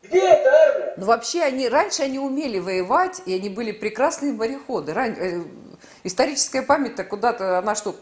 Где 0.02 0.28
эта 0.28 0.50
армия? 0.50 0.94
Ну 0.98 1.06
вообще 1.06 1.42
они 1.42 1.68
раньше 1.70 2.02
они 2.02 2.18
умели 2.18 2.58
воевать, 2.58 3.22
и 3.24 3.34
они 3.34 3.48
были 3.48 3.72
прекрасные 3.72 4.34
мореходы. 4.34 4.92
Ран... 4.92 5.16
Э, 5.18 5.42
историческая 6.02 6.60
память-то 6.60 7.04
куда-то, 7.04 7.58
она 7.58 7.74
что, 7.74 7.96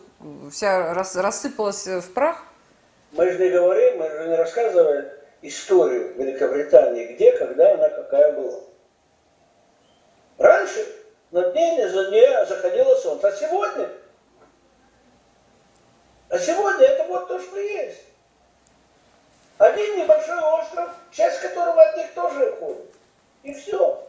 вся 0.51 0.95
рас... 0.95 1.17
рассыпалась 1.17 1.87
в 1.87 2.13
прах? 2.13 2.45
Мы 3.13 3.31
же 3.31 3.39
не 3.39 3.51
говорим, 3.51 3.99
мы 3.99 4.11
же 4.11 4.29
не 4.29 4.37
рассказываем 4.37 5.11
историю 5.43 6.15
Великобритании, 6.15 7.15
где, 7.15 7.37
когда 7.37 7.75
она 7.75 7.89
какая 7.89 8.33
была. 8.33 8.61
Раньше 10.39 10.87
над 11.31 11.55
ней 11.55 11.87
за 11.89 12.11
ней 12.11 12.29
заходило 12.47 12.95
солнце. 12.97 13.29
А 13.29 13.33
сегодня? 13.33 13.89
А 16.29 16.39
сегодня 16.39 16.87
это 16.87 17.05
вот 17.05 17.29
то, 17.29 17.39
что 17.39 17.59
есть. 17.59 18.03
Один 19.59 19.99
небольшой 19.99 20.41
остров, 20.41 20.91
часть 21.11 21.41
которого 21.41 21.83
от 21.83 21.97
них 21.97 22.13
тоже 22.15 22.51
уходит. 22.51 22.95
И 23.43 23.53
все. 23.55 24.09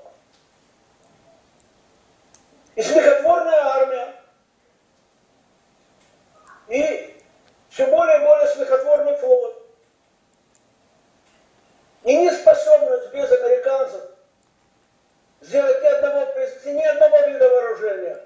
И 2.76 2.82
смехотворная 2.82 3.61
армия. 3.61 4.22
И 6.74 7.21
все 7.69 7.86
более 7.86 8.17
и 8.17 8.26
более 8.26 8.47
смехотворный 8.47 9.15
флот. 9.17 9.63
И 12.03 12.17
неспособность 12.17 13.13
без 13.13 13.32
американцев 13.32 14.09
сделать 15.41 15.84
ни 15.84 15.88
одного, 15.88 16.32
ни 16.65 16.84
одного 16.84 17.28
вида 17.28 17.47
вооружения. 17.47 18.26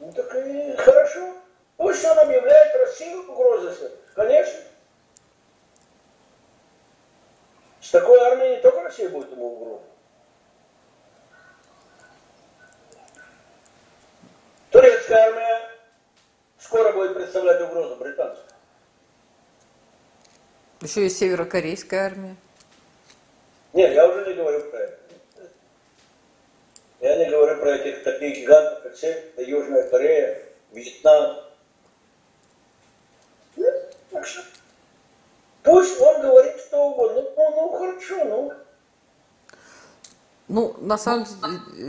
Ну 0.00 0.12
так 0.12 0.34
и 0.34 0.76
хорошо. 0.76 1.34
Пусть 1.78 2.04
он 2.04 2.18
объявляет 2.18 2.74
Россию 2.74 3.26
угрозой. 3.32 3.90
Конечно. 4.14 4.60
С 7.80 7.90
такой 7.90 8.20
армией 8.20 8.56
не 8.56 8.62
только 8.62 8.82
Россия 8.82 9.08
будет 9.08 9.30
ему 9.32 9.54
угрозой. 9.54 9.91
Турецкая 14.82 15.28
армия 15.28 15.60
скоро 16.58 16.92
будет 16.92 17.14
представлять 17.14 17.60
угрозу 17.60 17.94
британцам. 17.94 18.44
Еще 20.80 21.04
есть 21.04 21.18
северокорейская 21.18 22.06
армия. 22.06 22.34
Нет, 23.74 23.94
я 23.94 24.08
уже 24.08 24.26
не 24.26 24.34
говорю 24.34 24.68
про 24.70 24.78
это. 24.80 24.98
Я 26.98 27.16
не 27.16 27.30
говорю 27.30 27.60
про 27.60 27.76
этих 27.76 28.02
таких 28.02 28.38
гигантов, 28.38 28.82
как 28.82 28.96
Северная, 28.96 29.46
Южная 29.46 29.88
Корея, 29.88 30.42
Вьетнам. 30.72 31.44
Нет, 33.54 33.96
так 34.10 34.26
что 34.26 34.42
пусть 35.62 36.00
он 36.00 36.22
говорит 36.22 36.58
что 36.58 36.88
угодно. 36.88 37.22
Ну, 37.22 37.32
ну, 37.36 37.50
ну 37.50 37.68
хорошо, 37.78 38.24
ну. 38.24 38.52
Ну, 40.52 40.76
на 40.80 40.98
самом 40.98 41.24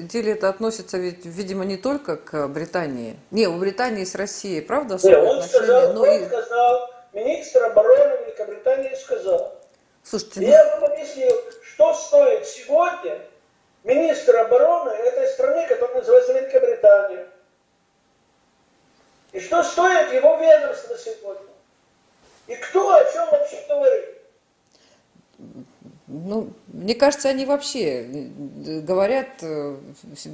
деле 0.07 0.31
это 0.31 0.47
относится, 0.47 0.97
ведь, 0.97 1.25
видимо, 1.25 1.65
не 1.65 1.75
только 1.75 2.15
к 2.15 2.47
Британии. 2.47 3.19
Не, 3.29 3.47
у 3.47 3.57
Британии 3.59 4.05
с 4.05 4.15
Россией, 4.15 4.61
правда, 4.61 4.97
Нет, 5.03 5.17
он 5.17 5.43
сказал, 5.43 5.91
но 5.93 6.01
он 6.03 6.07
и... 6.07 6.25
сказал, 6.25 6.89
министр 7.11 7.65
обороны 7.65 8.23
Великобритании 8.25 8.95
сказал. 8.95 9.53
Слушайте, 10.01 10.45
я 10.45 10.63
ну... 10.63 10.71
вам 10.79 10.91
объяснил, 10.93 11.35
что 11.61 11.93
стоит 11.93 12.47
сегодня 12.47 13.19
министр 13.83 14.37
обороны 14.37 14.91
этой 14.91 15.27
страны, 15.27 15.67
которая 15.67 15.97
называется 15.97 16.31
Великобритания. 16.31 17.27
И 19.33 19.41
что 19.41 19.61
стоит 19.61 20.13
его 20.13 20.37
ведомство 20.37 20.97
сегодня. 20.97 21.51
И 22.47 22.55
кто 22.55 22.93
о 22.93 23.11
чем 23.11 23.29
вообще 23.29 23.65
говорит. 23.67 24.09
Ну, 26.13 26.53
мне 26.67 26.93
кажется, 26.93 27.29
они 27.29 27.45
вообще 27.45 28.29
говорят, 28.85 29.41
э, 29.41 29.75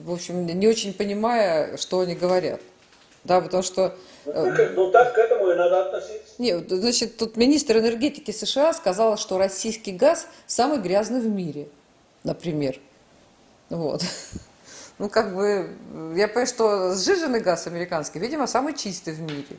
в 0.03 0.11
общем, 0.11 0.45
не 0.45 0.67
очень 0.67 0.93
понимая, 0.93 1.77
что 1.77 2.01
они 2.01 2.15
говорят. 2.15 2.59
Да, 3.23 3.39
потому 3.39 3.63
что 3.63 3.95
ну, 4.25 4.53
ну, 4.75 4.91
так 4.91 5.15
к 5.15 5.17
этому 5.17 5.49
и 5.51 5.55
надо 5.55 5.85
относиться. 5.85 6.33
Нет, 6.37 6.69
значит, 6.69 7.17
тут 7.17 7.37
министр 7.37 7.77
энергетики 7.77 8.31
США 8.31 8.73
сказал, 8.73 9.17
что 9.17 9.37
российский 9.37 9.93
газ 9.93 10.27
самый 10.47 10.79
грязный 10.79 11.21
в 11.21 11.27
мире, 11.27 11.69
например. 12.23 12.79
Вот. 13.69 14.03
Ну, 14.97 15.07
как 15.07 15.33
бы, 15.33 15.69
я 16.17 16.27
понимаю, 16.27 16.45
что 16.45 16.93
сжиженный 16.93 17.39
газ 17.39 17.67
американский, 17.67 18.19
видимо, 18.19 18.47
самый 18.47 18.73
чистый 18.73 19.13
в 19.13 19.21
мире. 19.21 19.55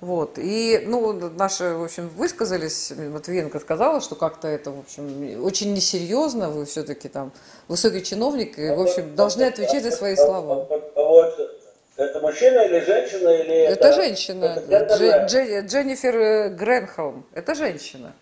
Вот. 0.00 0.38
И, 0.38 0.82
ну, 0.86 1.12
наши, 1.12 1.74
в 1.74 1.84
общем, 1.84 2.08
высказались, 2.08 2.92
Матвиенко 2.96 3.58
сказала, 3.58 4.00
что 4.00 4.16
как-то 4.16 4.48
это, 4.48 4.70
в 4.70 4.80
общем, 4.80 5.42
очень 5.44 5.72
несерьезно, 5.72 6.50
вы 6.50 6.66
все-таки 6.66 7.08
там 7.08 7.32
высокий 7.68 8.02
чиновник, 8.02 8.58
и, 8.58 8.70
в 8.70 8.80
общем, 8.80 9.14
должны 9.14 9.44
отвечать 9.44 9.82
за 9.82 9.90
свои 9.90 10.16
слова. 10.16 10.66
Вот 10.94 11.54
это 11.96 12.20
мужчина 12.20 12.60
или 12.60 12.80
женщина? 12.80 13.28
Или 13.28 13.54
это, 13.54 13.88
это 13.88 13.92
женщина. 13.92 14.62
Это 14.68 14.98
Дж, 14.98 15.28
Дж, 15.28 15.66
Дженнифер 15.66 16.50
Гренхолм. 16.50 17.24
Это 17.32 17.54
женщина. 17.54 18.12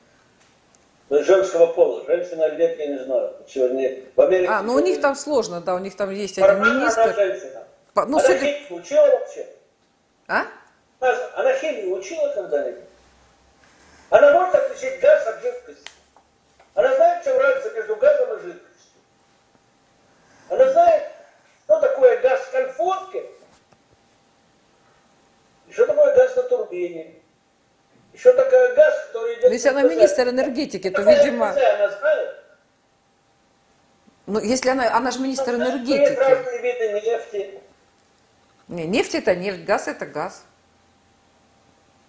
Ну, 1.09 1.23
женского 1.25 1.67
пола. 1.69 2.05
Женщина 2.07 2.45
или 2.45 2.57
нет, 2.57 2.79
я 2.79 2.87
не 2.87 2.99
знаю. 3.05 3.33
Сегодня 3.49 4.01
в 4.15 4.21
Америке... 4.21 4.51
А, 4.51 4.63
ну 4.63 4.75
у 4.75 4.79
них 4.79 5.01
там 5.01 5.15
сложно, 5.15 5.61
да, 5.61 5.75
у 5.75 5.79
них 5.79 5.97
там 5.97 6.11
есть 6.11 6.39
один 6.39 6.61
министр. 6.61 7.01
Она 7.01 7.13
женщина. 7.15 7.65
По, 7.95 8.07
ну, 8.07 8.19
она 8.19 8.27
судя... 8.27 8.57
учила 8.71 9.07
вообще? 9.07 9.47
А? 10.29 10.45
Она, 11.03 11.19
она 11.35 11.55
химию 11.55 11.97
учила 11.97 12.29
когда-нибудь? 12.29 12.85
Она 14.11 14.33
может 14.33 14.55
отличить 14.55 15.01
газ 15.01 15.27
от 15.27 15.43
жидкости? 15.43 15.91
Она 16.75 16.95
знает, 16.95 17.23
в 17.23 17.25
чем 17.25 17.39
разница 17.39 17.71
между 17.75 17.97
газом 17.97 18.39
и 18.39 18.43
жидкостью? 18.43 18.93
Она 20.49 20.71
знает, 20.71 21.11
что 21.65 21.81
такое 21.81 22.23
газ 22.23 22.41
в 22.41 22.53
конфорке 22.53 23.25
что 25.73 25.87
такое 25.87 26.15
газ 26.15 26.37
на 26.37 26.43
турбине? 26.43 27.15
Еще 28.13 28.33
такой 28.35 28.75
газ, 28.77 29.07
который 29.07 29.39
идет... 29.39 29.51
Если 29.51 29.69
она 29.71 29.83
министр 29.83 30.29
энергетики, 30.29 30.91
то, 30.91 31.01
видимо... 31.01 31.49
Она 31.49 31.89
знает? 31.89 32.37
Ну, 34.27 34.39
если 34.39 34.69
она, 34.69 34.95
она 34.95 35.11
же 35.11 35.21
министр 35.21 35.55
энергетики. 35.55 36.11
Есть 36.11 36.19
разные 36.19 36.59
виды 36.61 37.01
нефти. 37.01 37.61
Не, 38.69 38.87
нефть 38.87 39.15
это 39.15 39.35
нефть, 39.35 39.65
газ 39.65 39.89
это 39.89 40.05
газ. 40.05 40.45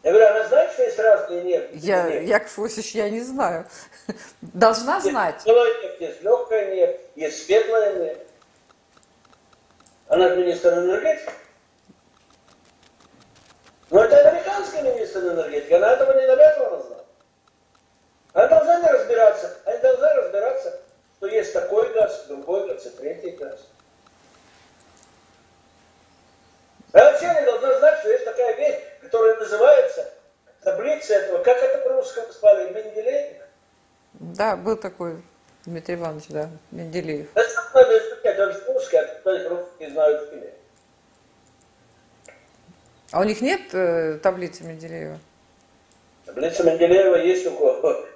Я 0.04 0.12
говорю, 0.12 0.28
она 0.28 0.48
знает, 0.50 0.72
что 0.74 0.84
есть 0.84 1.00
разные 1.00 1.44
нефти? 1.44 1.70
Я, 1.76 2.10
нефть? 2.10 2.28
Яков 2.28 2.60
Иосифович, 2.60 2.96
я 2.96 3.10
не 3.10 3.22
знаю. 3.22 3.66
Должна 4.42 4.96
есть 4.96 5.10
знать. 5.10 5.42
Есть 5.46 6.02
есть 6.02 6.22
легкая 6.22 6.76
нефть, 6.76 7.02
есть 7.16 7.46
светлая 7.46 7.94
нефть. 7.94 8.20
Она 10.10 10.36
министр 10.36 10.74
энергетики. 10.74 11.32
Но 13.90 14.04
это 14.04 14.30
американский 14.30 14.82
министр 14.82 15.20
энергетики, 15.20 15.72
она 15.72 15.94
этого 15.94 16.20
не 16.20 16.26
обязана 16.26 16.82
знать. 16.82 17.06
Она 18.34 18.48
должна 18.48 18.80
не 18.82 18.88
разбираться, 18.88 19.58
она 19.66 19.78
должна 19.78 20.14
разбираться, 20.16 20.82
что 21.18 21.28
есть 21.28 21.54
такой 21.54 21.94
газ, 21.94 22.26
другой 22.28 22.68
газ 22.68 22.86
и 22.88 22.90
третий 22.90 23.32
газ. 23.38 23.60
Она 26.92 27.12
вообще 27.12 27.28
не 27.40 27.46
должна 27.46 27.80
знать, 27.80 28.00
что 28.00 28.10
есть 28.10 28.26
такая 28.26 28.56
вещь, 28.56 28.83
которая 29.14 29.38
называется 29.38 30.12
таблица 30.64 31.14
этого, 31.14 31.44
как 31.44 31.58
это 31.62 31.78
по-русски 31.88 32.22
спали, 32.32 32.74
Менделеев? 32.74 33.44
Да, 34.14 34.56
был 34.56 34.76
такой 34.76 35.22
Дмитрий 35.66 35.94
Иванович, 35.96 36.30
да, 36.30 36.50
Менделеев. 36.72 37.28
Это 37.36 37.50
надо 37.76 37.98
изучать, 38.00 38.40
он 38.40 38.74
русский, 38.74 38.98
а 38.98 39.06
кто-то 39.06 39.50
русский 39.50 39.90
знают 39.92 40.34
имя. 40.34 40.50
А 43.12 43.20
у 43.20 43.24
них 43.24 43.40
нет 43.42 43.62
э, 43.74 44.18
таблицы 44.18 44.64
Менделеева? 44.64 45.20
Таблица 46.26 46.64
Менделеева 46.64 47.18
есть 47.18 47.46
у 47.46 47.52
кого. 47.52 48.08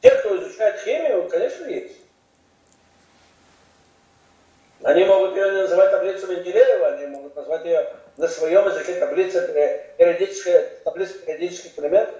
Те, 0.00 0.12
кто 0.12 0.34
изучает 0.34 0.80
химию, 0.80 1.28
конечно, 1.28 1.66
есть. 1.66 1.97
Они 4.88 5.04
могут 5.04 5.36
ее 5.36 5.52
называть 5.52 5.90
таблицу 5.90 6.28
Менделеева, 6.28 6.94
они 6.94 7.08
могут 7.08 7.36
назвать 7.36 7.62
ее 7.66 7.86
на 8.16 8.26
своем 8.26 8.66
языке 8.66 8.94
таблица 8.94 9.42
периодическая, 9.98 10.66
таблица 10.82 11.18
периодических 11.18 11.78
элементов. 11.78 12.14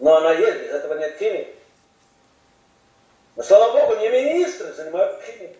Но 0.00 0.16
она 0.16 0.32
есть, 0.32 0.62
без 0.62 0.70
этого 0.70 0.98
нет 0.98 1.16
химии. 1.16 1.46
Но, 3.36 3.44
слава 3.44 3.72
Богу, 3.72 4.00
не 4.00 4.08
министры 4.08 4.72
занимаются 4.72 5.22
химией. 5.30 5.56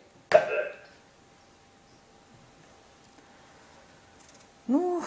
Ну, 4.66 5.00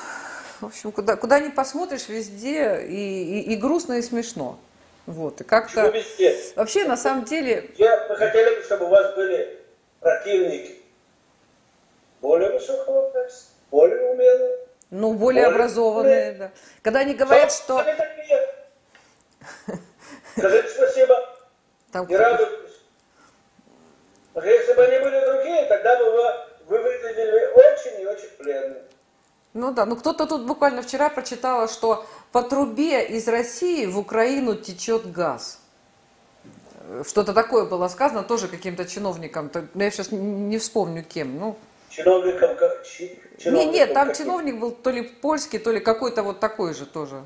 в 0.62 0.66
общем, 0.68 0.94
куда, 0.94 1.18
куда 1.18 1.42
ни 1.42 1.50
посмотришь, 1.50 2.08
везде 2.08 2.82
и, 2.88 3.42
и, 3.42 3.54
и 3.54 3.56
грустно, 3.58 3.96
и 3.96 4.02
смешно. 4.02 4.58
Вот, 5.06 5.42
и 5.42 5.44
как-то... 5.44 5.94
Вообще, 6.56 6.86
на 6.86 6.96
самом 6.96 7.26
деле... 7.26 7.72
Я, 7.78 8.08
мы 8.08 8.16
хотели 8.16 8.56
бы, 8.56 8.64
чтобы 8.64 8.86
у 8.86 8.88
вас 8.90 9.14
были 9.16 9.61
противники 10.02 10.82
более 12.20 12.52
высокого 12.52 13.10
класса, 13.12 13.46
более 13.70 14.12
умелые. 14.12 14.58
Ну, 14.90 15.14
более, 15.14 15.44
более 15.44 15.46
образованные, 15.48 16.32
умелые. 16.32 16.34
да. 16.34 16.52
Когда 16.82 17.00
они 17.00 17.14
говорят, 17.14 17.52
что... 17.52 17.78
Они 17.80 17.94
такие. 17.94 18.56
Скажите 20.38 20.70
спасибо. 20.70 21.16
Там 21.92 22.06
и 22.06 22.16
радуйтесь. 22.16 22.82
Если 24.36 24.74
бы 24.74 24.84
они 24.84 25.00
были 25.00 25.26
другие, 25.26 25.66
тогда 25.66 25.98
бы 25.98 26.12
вы, 26.12 26.24
вы 26.68 26.78
выглядели 26.80 27.46
очень 27.54 28.02
и 28.02 28.06
очень 28.06 28.30
бледно. 28.40 28.78
Ну 29.54 29.74
да, 29.74 29.86
ну 29.86 29.98
кто-то 29.98 30.26
тут 30.26 30.46
буквально 30.46 30.82
вчера 30.82 31.10
прочитала, 31.10 31.68
что 31.68 32.06
по 32.32 32.42
трубе 32.44 33.06
из 33.06 33.28
России 33.28 33.86
в 33.86 34.00
Украину 34.00 34.56
течет 34.56 35.12
газ. 35.12 35.61
Что-то 37.08 37.34
такое 37.34 37.66
было 37.66 37.88
сказано 37.88 38.24
тоже 38.24 38.48
каким-то 38.48 38.86
чиновником. 38.86 39.52
Но 39.74 39.84
я 39.84 39.92
сейчас 39.92 40.12
не 40.12 40.58
вспомню 40.58 41.04
кем. 41.04 41.40
Ну, 41.40 41.58
чиновником? 41.90 42.58
Чиновником 43.38 43.74
нет, 43.74 43.74
нет, 43.74 43.94
там 43.94 44.08
каким? 44.10 44.26
чиновник 44.26 44.60
был 44.60 44.72
то 44.72 44.90
ли 44.92 45.02
польский, 45.02 45.60
то 45.60 45.72
ли 45.72 45.80
какой-то 45.80 46.24
вот 46.24 46.40
такой 46.40 46.74
же 46.74 46.86
тоже. 46.86 47.26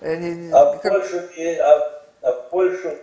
Э, 0.00 0.50
а 0.52 0.76
как... 0.78 0.92
в 0.92 1.10
Польшу, 1.10 1.18
а, 1.60 2.02
а 2.22 2.32
Польшу 2.50 2.96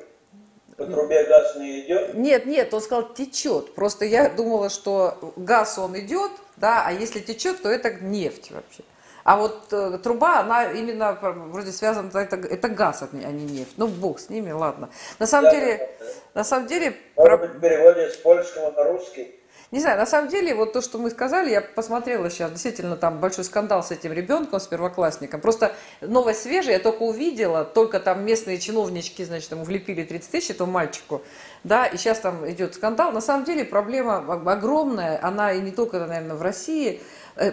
по 0.78 0.86
трубе 0.86 1.24
газ 1.26 1.56
не 1.56 1.82
идет? 1.82 2.14
Нет, 2.14 2.46
нет, 2.46 2.74
он 2.74 2.82
сказал 2.82 3.14
течет. 3.14 3.76
Просто 3.76 4.06
я 4.06 4.30
думала, 4.30 4.70
что 4.70 5.34
газ 5.36 5.78
он 5.78 5.98
идет, 6.00 6.32
да, 6.58 6.84
а 6.86 6.92
если 6.92 7.20
течет, 7.20 7.62
то 7.62 7.70
это 7.70 7.92
нефть 7.92 8.52
вообще. 8.52 8.84
А 9.26 9.38
вот 9.38 9.74
э, 9.74 9.98
труба, 10.04 10.42
она 10.42 10.72
именно 10.72 11.18
вроде 11.22 11.72
связана, 11.72 12.12
это, 12.14 12.36
это 12.36 12.70
газ, 12.70 13.02
а 13.02 13.10
не 13.16 13.46
нефть. 13.46 13.74
Ну, 13.76 13.88
бог 13.88 14.20
с 14.20 14.30
ними, 14.30 14.52
ладно. 14.52 14.90
На 15.18 15.26
самом 15.26 15.52
Я 15.52 15.60
деле, 15.60 15.90
на 16.36 16.44
самом 16.44 16.68
деле... 16.68 16.96
Может 17.18 17.42
быть, 17.42 17.52
в 17.56 17.60
переводе 17.60 18.12
с 18.12 18.18
польского 18.18 18.70
на 18.70 18.84
русский? 18.84 19.36
Не 19.72 19.80
знаю, 19.80 19.98
на 19.98 20.06
самом 20.06 20.30
деле, 20.30 20.54
вот 20.54 20.74
то, 20.74 20.82
что 20.82 21.00
мы 21.00 21.10
сказали, 21.10 21.50
я 21.50 21.62
посмотрела 21.62 22.30
сейчас, 22.30 22.52
действительно, 22.52 22.96
там 22.98 23.20
большой 23.20 23.44
скандал 23.46 23.84
с 23.84 23.90
этим 23.90 24.14
ребенком, 24.14 24.60
с 24.60 24.68
первоклассником. 24.68 25.42
Просто 25.42 25.74
новость 26.02 26.44
свежая, 26.44 26.74
я 26.74 26.80
только 26.80 27.02
увидела, 27.02 27.66
только 27.66 28.00
там 28.00 28.24
местные 28.24 28.60
чиновнички, 28.60 29.26
значит, 29.26 29.50
ему 29.50 29.64
влепили 29.64 30.04
30 30.04 30.30
тысяч 30.30 30.52
этому 30.52 30.72
мальчику, 30.72 31.24
да, 31.64 31.88
и 31.88 31.98
сейчас 31.98 32.20
там 32.20 32.48
идет 32.50 32.76
скандал. 32.76 33.12
На 33.12 33.22
самом 33.22 33.44
деле 33.44 33.66
проблема 33.66 34.18
огромная, 34.46 35.20
она 35.22 35.52
и 35.52 35.60
не 35.60 35.72
только, 35.72 35.98
наверное, 35.98 36.36
в 36.36 36.44
России, 36.44 37.02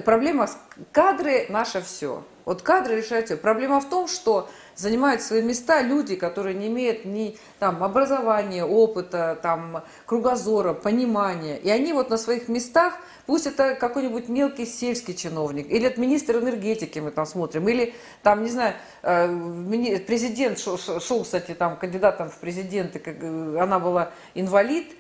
проблема 0.05 0.49
кадры 0.93 1.47
наше 1.49 1.83
все. 1.83 2.25
Вот 2.45 2.63
кадры 2.63 2.97
решают 2.97 3.27
все. 3.27 3.37
Проблема 3.37 3.81
в 3.81 3.89
том, 3.89 4.09
что 4.09 4.49
занимают 4.75 5.23
свои 5.23 5.43
места 5.43 5.83
люди, 5.83 6.17
которые 6.17 6.55
не 6.55 6.69
имеют 6.69 7.05
ни 7.05 7.37
там, 7.59 7.83
образования, 7.85 8.65
опыта, 8.65 9.39
там, 9.43 9.85
кругозора, 10.07 10.73
понимания. 10.73 11.59
И 11.59 11.69
они 11.71 11.93
вот 11.93 12.11
на 12.11 12.17
своих 12.17 12.49
местах, 12.49 12.95
пусть 13.27 13.47
это 13.47 13.75
какой-нибудь 13.75 14.29
мелкий 14.29 14.67
сельский 14.67 15.15
чиновник, 15.15 15.71
или 15.71 15.87
это 15.87 16.01
министр 16.01 16.39
энергетики 16.39 16.99
мы 16.99 17.11
там 17.11 17.27
смотрим, 17.27 17.69
или 17.69 17.95
там, 18.23 18.43
не 18.43 18.51
знаю, 18.51 18.75
э, 19.03 19.99
президент 20.07 20.59
шел, 20.59 20.79
шел 20.79 21.23
кстати, 21.23 21.55
там 21.55 21.77
кандидатом 21.77 22.31
в 22.31 22.39
президенты, 22.39 23.01
э, 23.05 23.57
она 23.61 23.79
была 23.79 24.11
инвалид, 24.35 24.93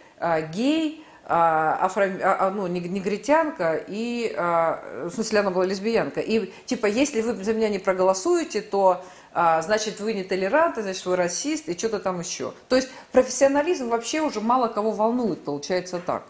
гей, 0.52 1.04
а, 1.04 1.11
афро, 1.34 2.10
а, 2.22 2.46
а, 2.46 2.50
ну, 2.50 2.66
негритянка, 2.66 3.80
и, 3.86 4.34
в 4.36 5.10
смысле, 5.14 5.40
она 5.40 5.50
была 5.50 5.64
лесбиянка. 5.64 6.20
И, 6.20 6.52
типа, 6.66 6.86
если 6.86 7.22
вы 7.22 7.42
за 7.42 7.54
меня 7.54 7.68
не 7.68 7.78
проголосуете, 7.78 8.60
то, 8.60 9.02
значит, 9.32 10.00
вы 10.00 10.12
не 10.12 10.24
толерантны, 10.24 10.82
значит, 10.82 11.06
вы 11.06 11.16
расист, 11.16 11.68
и 11.68 11.78
что-то 11.78 12.00
там 12.00 12.20
еще. 12.20 12.52
То 12.68 12.76
есть 12.76 12.88
профессионализм 13.12 13.88
вообще 13.88 14.20
уже 14.20 14.40
мало 14.40 14.68
кого 14.68 14.90
волнует, 14.90 15.42
получается 15.44 16.00
так. 16.04 16.24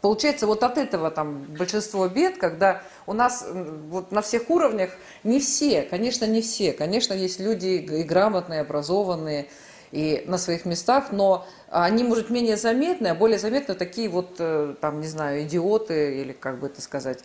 Получается, 0.00 0.46
вот 0.46 0.62
от 0.62 0.78
этого 0.78 1.10
там 1.10 1.42
большинство 1.58 2.08
бед, 2.08 2.38
когда 2.38 2.82
у 3.06 3.12
нас 3.12 3.46
вот 3.90 4.10
на 4.12 4.22
всех 4.22 4.48
уровнях 4.48 4.90
не 5.24 5.40
все, 5.40 5.82
конечно, 5.82 6.24
не 6.24 6.40
все, 6.40 6.72
конечно, 6.72 7.12
есть 7.12 7.38
люди 7.38 7.66
и 7.66 8.02
грамотные, 8.02 8.62
образованные, 8.62 9.48
и 9.92 10.22
на 10.26 10.38
своих 10.38 10.64
местах, 10.64 11.10
но 11.10 11.46
они, 11.68 12.04
может, 12.04 12.30
менее 12.30 12.56
заметны, 12.56 13.08
а 13.08 13.14
более 13.14 13.38
заметны 13.38 13.74
такие 13.74 14.08
вот, 14.08 14.36
э, 14.38 14.74
там, 14.80 15.00
не 15.00 15.06
знаю, 15.06 15.42
идиоты 15.42 16.20
или, 16.20 16.32
как 16.32 16.58
бы 16.60 16.68
это 16.68 16.80
сказать, 16.80 17.18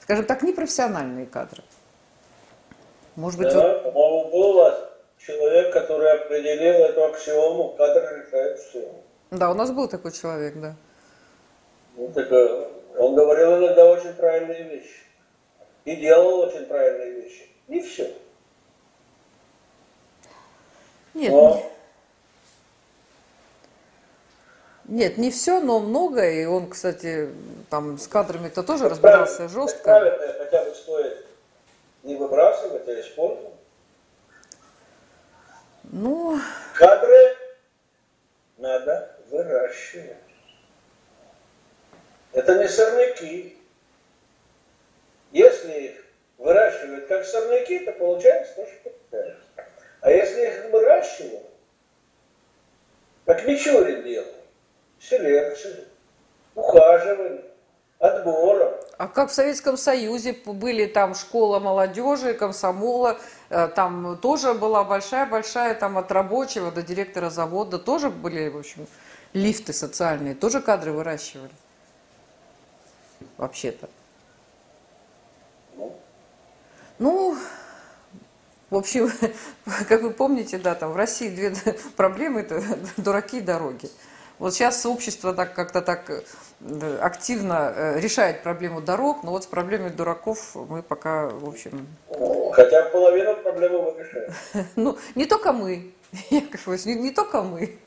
скажем 0.00 0.24
так, 0.24 0.42
непрофессиональные 0.42 1.26
кадры. 1.26 1.62
Может 3.16 3.38
быть, 3.38 3.52
да, 3.52 3.60
вот... 3.60 3.92
по-моему, 3.92 4.30
был 4.30 4.74
человек, 5.18 5.72
который 5.72 6.12
определил 6.12 6.84
эту 6.84 7.04
аксиому, 7.04 7.74
кадр 7.76 8.24
решает 8.24 8.58
все. 8.58 8.88
Да, 9.30 9.50
у 9.50 9.54
нас 9.54 9.70
был 9.70 9.88
такой 9.88 10.12
человек, 10.12 10.54
да. 10.56 10.76
Ну, 11.96 12.08
так, 12.08 12.30
э, 12.30 12.68
он 12.98 13.14
говорил 13.14 13.58
иногда 13.58 13.86
очень 13.86 14.12
правильные 14.14 14.62
вещи. 14.64 15.02
И 15.84 15.96
делал 15.96 16.40
очень 16.40 16.64
правильные 16.66 17.22
вещи. 17.22 17.48
И 17.68 17.80
все. 17.80 18.12
Нет, 21.14 21.30
Но... 21.30 21.62
Нет, 24.92 25.16
не 25.16 25.30
все, 25.30 25.58
но 25.58 25.80
много. 25.80 26.28
И 26.28 26.44
он, 26.44 26.68
кстати, 26.68 27.30
там 27.70 27.96
с 27.96 28.06
кадрами-то 28.06 28.62
тоже 28.62 28.90
разбирался 28.90 29.48
жестко. 29.48 29.84
Правильно 29.84 30.34
хотя 30.34 30.64
бы 30.66 30.74
стоит 30.74 31.26
не 32.02 32.14
выбрасывать, 32.14 32.86
а 32.86 33.00
использовать. 33.00 33.54
Ну... 35.84 36.38
Кадры 36.74 37.36
надо 38.58 39.16
выращивать. 39.30 40.18
Это 42.32 42.58
не 42.58 42.68
сорняки. 42.68 43.58
Если 45.30 45.72
их 45.72 46.04
выращивают 46.36 47.06
как 47.06 47.24
сорняки, 47.24 47.78
то 47.78 47.92
получается 47.92 48.56
то, 48.56 48.66
что 48.66 48.90
получается. 48.90 49.48
А 50.02 50.10
если 50.10 50.48
их 50.48 50.70
выращивают, 50.70 51.46
как 53.24 53.46
Мичурин 53.46 54.02
делал, 54.02 54.41
селекции, 55.02 55.84
ухаживания, 56.54 57.42
отбора. 57.98 58.78
А 58.98 59.08
как 59.08 59.30
в 59.30 59.34
Советском 59.34 59.76
Союзе 59.76 60.32
были 60.32 60.86
там 60.86 61.14
школа 61.14 61.58
молодежи, 61.58 62.34
комсомола, 62.34 63.18
э, 63.50 63.68
там 63.74 64.18
тоже 64.18 64.54
была 64.54 64.84
большая-большая, 64.84 65.74
там 65.74 65.98
от 65.98 66.12
рабочего 66.12 66.70
до 66.70 66.82
директора 66.82 67.30
завода 67.30 67.78
тоже 67.78 68.10
были, 68.10 68.48
в 68.48 68.58
общем, 68.58 68.86
лифты 69.32 69.72
социальные, 69.72 70.34
тоже 70.34 70.60
кадры 70.60 70.92
выращивали. 70.92 71.50
Вообще-то. 73.38 73.88
Ну 76.98 77.36
в 78.72 78.76
общем, 78.76 79.10
как 79.88 80.00
вы 80.00 80.12
помните, 80.12 80.56
да, 80.56 80.74
там 80.74 80.92
в 80.92 80.96
России 80.96 81.28
две 81.28 81.54
проблемы– 81.96 82.40
это 82.42 82.62
дураки 82.96 83.38
и 83.38 83.42
дороги. 83.42 83.90
Вот 84.38 84.54
сейчас 84.54 84.84
общество 84.86 85.32
так 85.32 85.54
как-то 85.54 85.82
так 85.82 86.10
э, 86.10 86.98
активно 87.00 87.72
э, 87.74 88.00
решает 88.00 88.42
проблему 88.42 88.80
дорог, 88.80 89.22
но 89.22 89.30
вот 89.30 89.44
с 89.44 89.46
проблемой 89.46 89.90
дураков 89.90 90.54
мы 90.54 90.82
пока, 90.82 91.28
в 91.28 91.48
общем... 91.48 91.86
Хотя 92.52 92.84
половину 92.86 93.36
проблемы 93.36 93.92
мы 93.92 94.02
решаем. 94.02 94.32
Ну, 94.76 94.98
не 95.14 95.26
только 95.26 95.52
мы, 95.52 95.92
Яков 96.30 96.66
не, 96.86 96.94
не 96.94 97.10
только 97.10 97.42
мы. 97.42 97.78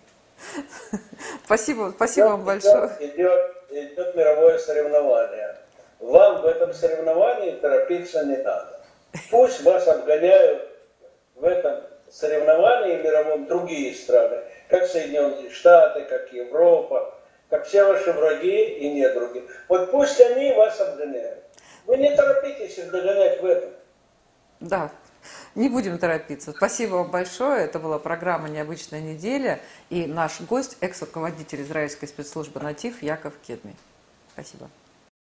Спасибо, 1.45 1.93
спасибо 1.95 2.25
вам 2.27 2.45
большое. 2.45 2.89
Идет, 2.99 3.55
идет 3.69 4.15
мировое 4.15 4.57
соревнование. 4.57 5.57
Вам 5.99 6.41
в 6.41 6.45
этом 6.45 6.73
соревновании 6.73 7.51
торопиться 7.59 8.25
не 8.25 8.37
надо. 8.37 8.81
Пусть 9.31 9.63
вас 9.63 9.87
обгоняют 9.87 10.69
в 11.35 11.43
этом 11.43 11.81
соревновании 12.09 13.01
мировом 13.01 13.47
другие 13.47 13.93
страны 13.93 14.41
как 14.70 14.88
Соединенные 14.88 15.49
Штаты, 15.49 16.05
как 16.05 16.32
Европа, 16.34 17.13
как 17.49 17.66
все 17.66 17.86
ваши 17.86 18.11
враги 18.11 18.63
и 18.80 18.91
недруги. 18.91 19.43
Вот 19.68 19.91
пусть 19.91 20.20
они 20.20 20.53
вас 20.53 20.80
обгоняют. 20.80 21.43
Вы 21.86 21.97
не 21.97 22.16
торопитесь 22.16 22.78
их 22.78 22.91
догонять 22.91 23.41
в 23.41 23.45
этом. 23.45 23.70
Да, 24.59 24.89
не 25.53 25.70
будем 25.70 25.97
торопиться. 25.97 26.51
Спасибо 26.51 26.95
вам 26.95 27.11
большое. 27.11 27.66
Это 27.66 27.80
была 27.80 27.99
программа 27.99 28.49
«Необычная 28.49 29.01
неделя». 29.01 29.59
И 29.89 30.05
наш 30.05 30.41
гость– 30.41 30.78
экс-руководитель 30.82 31.61
израильской 31.61 32.07
спецслужбы 32.07 32.59
«Натив» 32.59 33.01
Яков 33.03 33.34
Кедми. 33.45 33.76
Спасибо. 34.34 34.70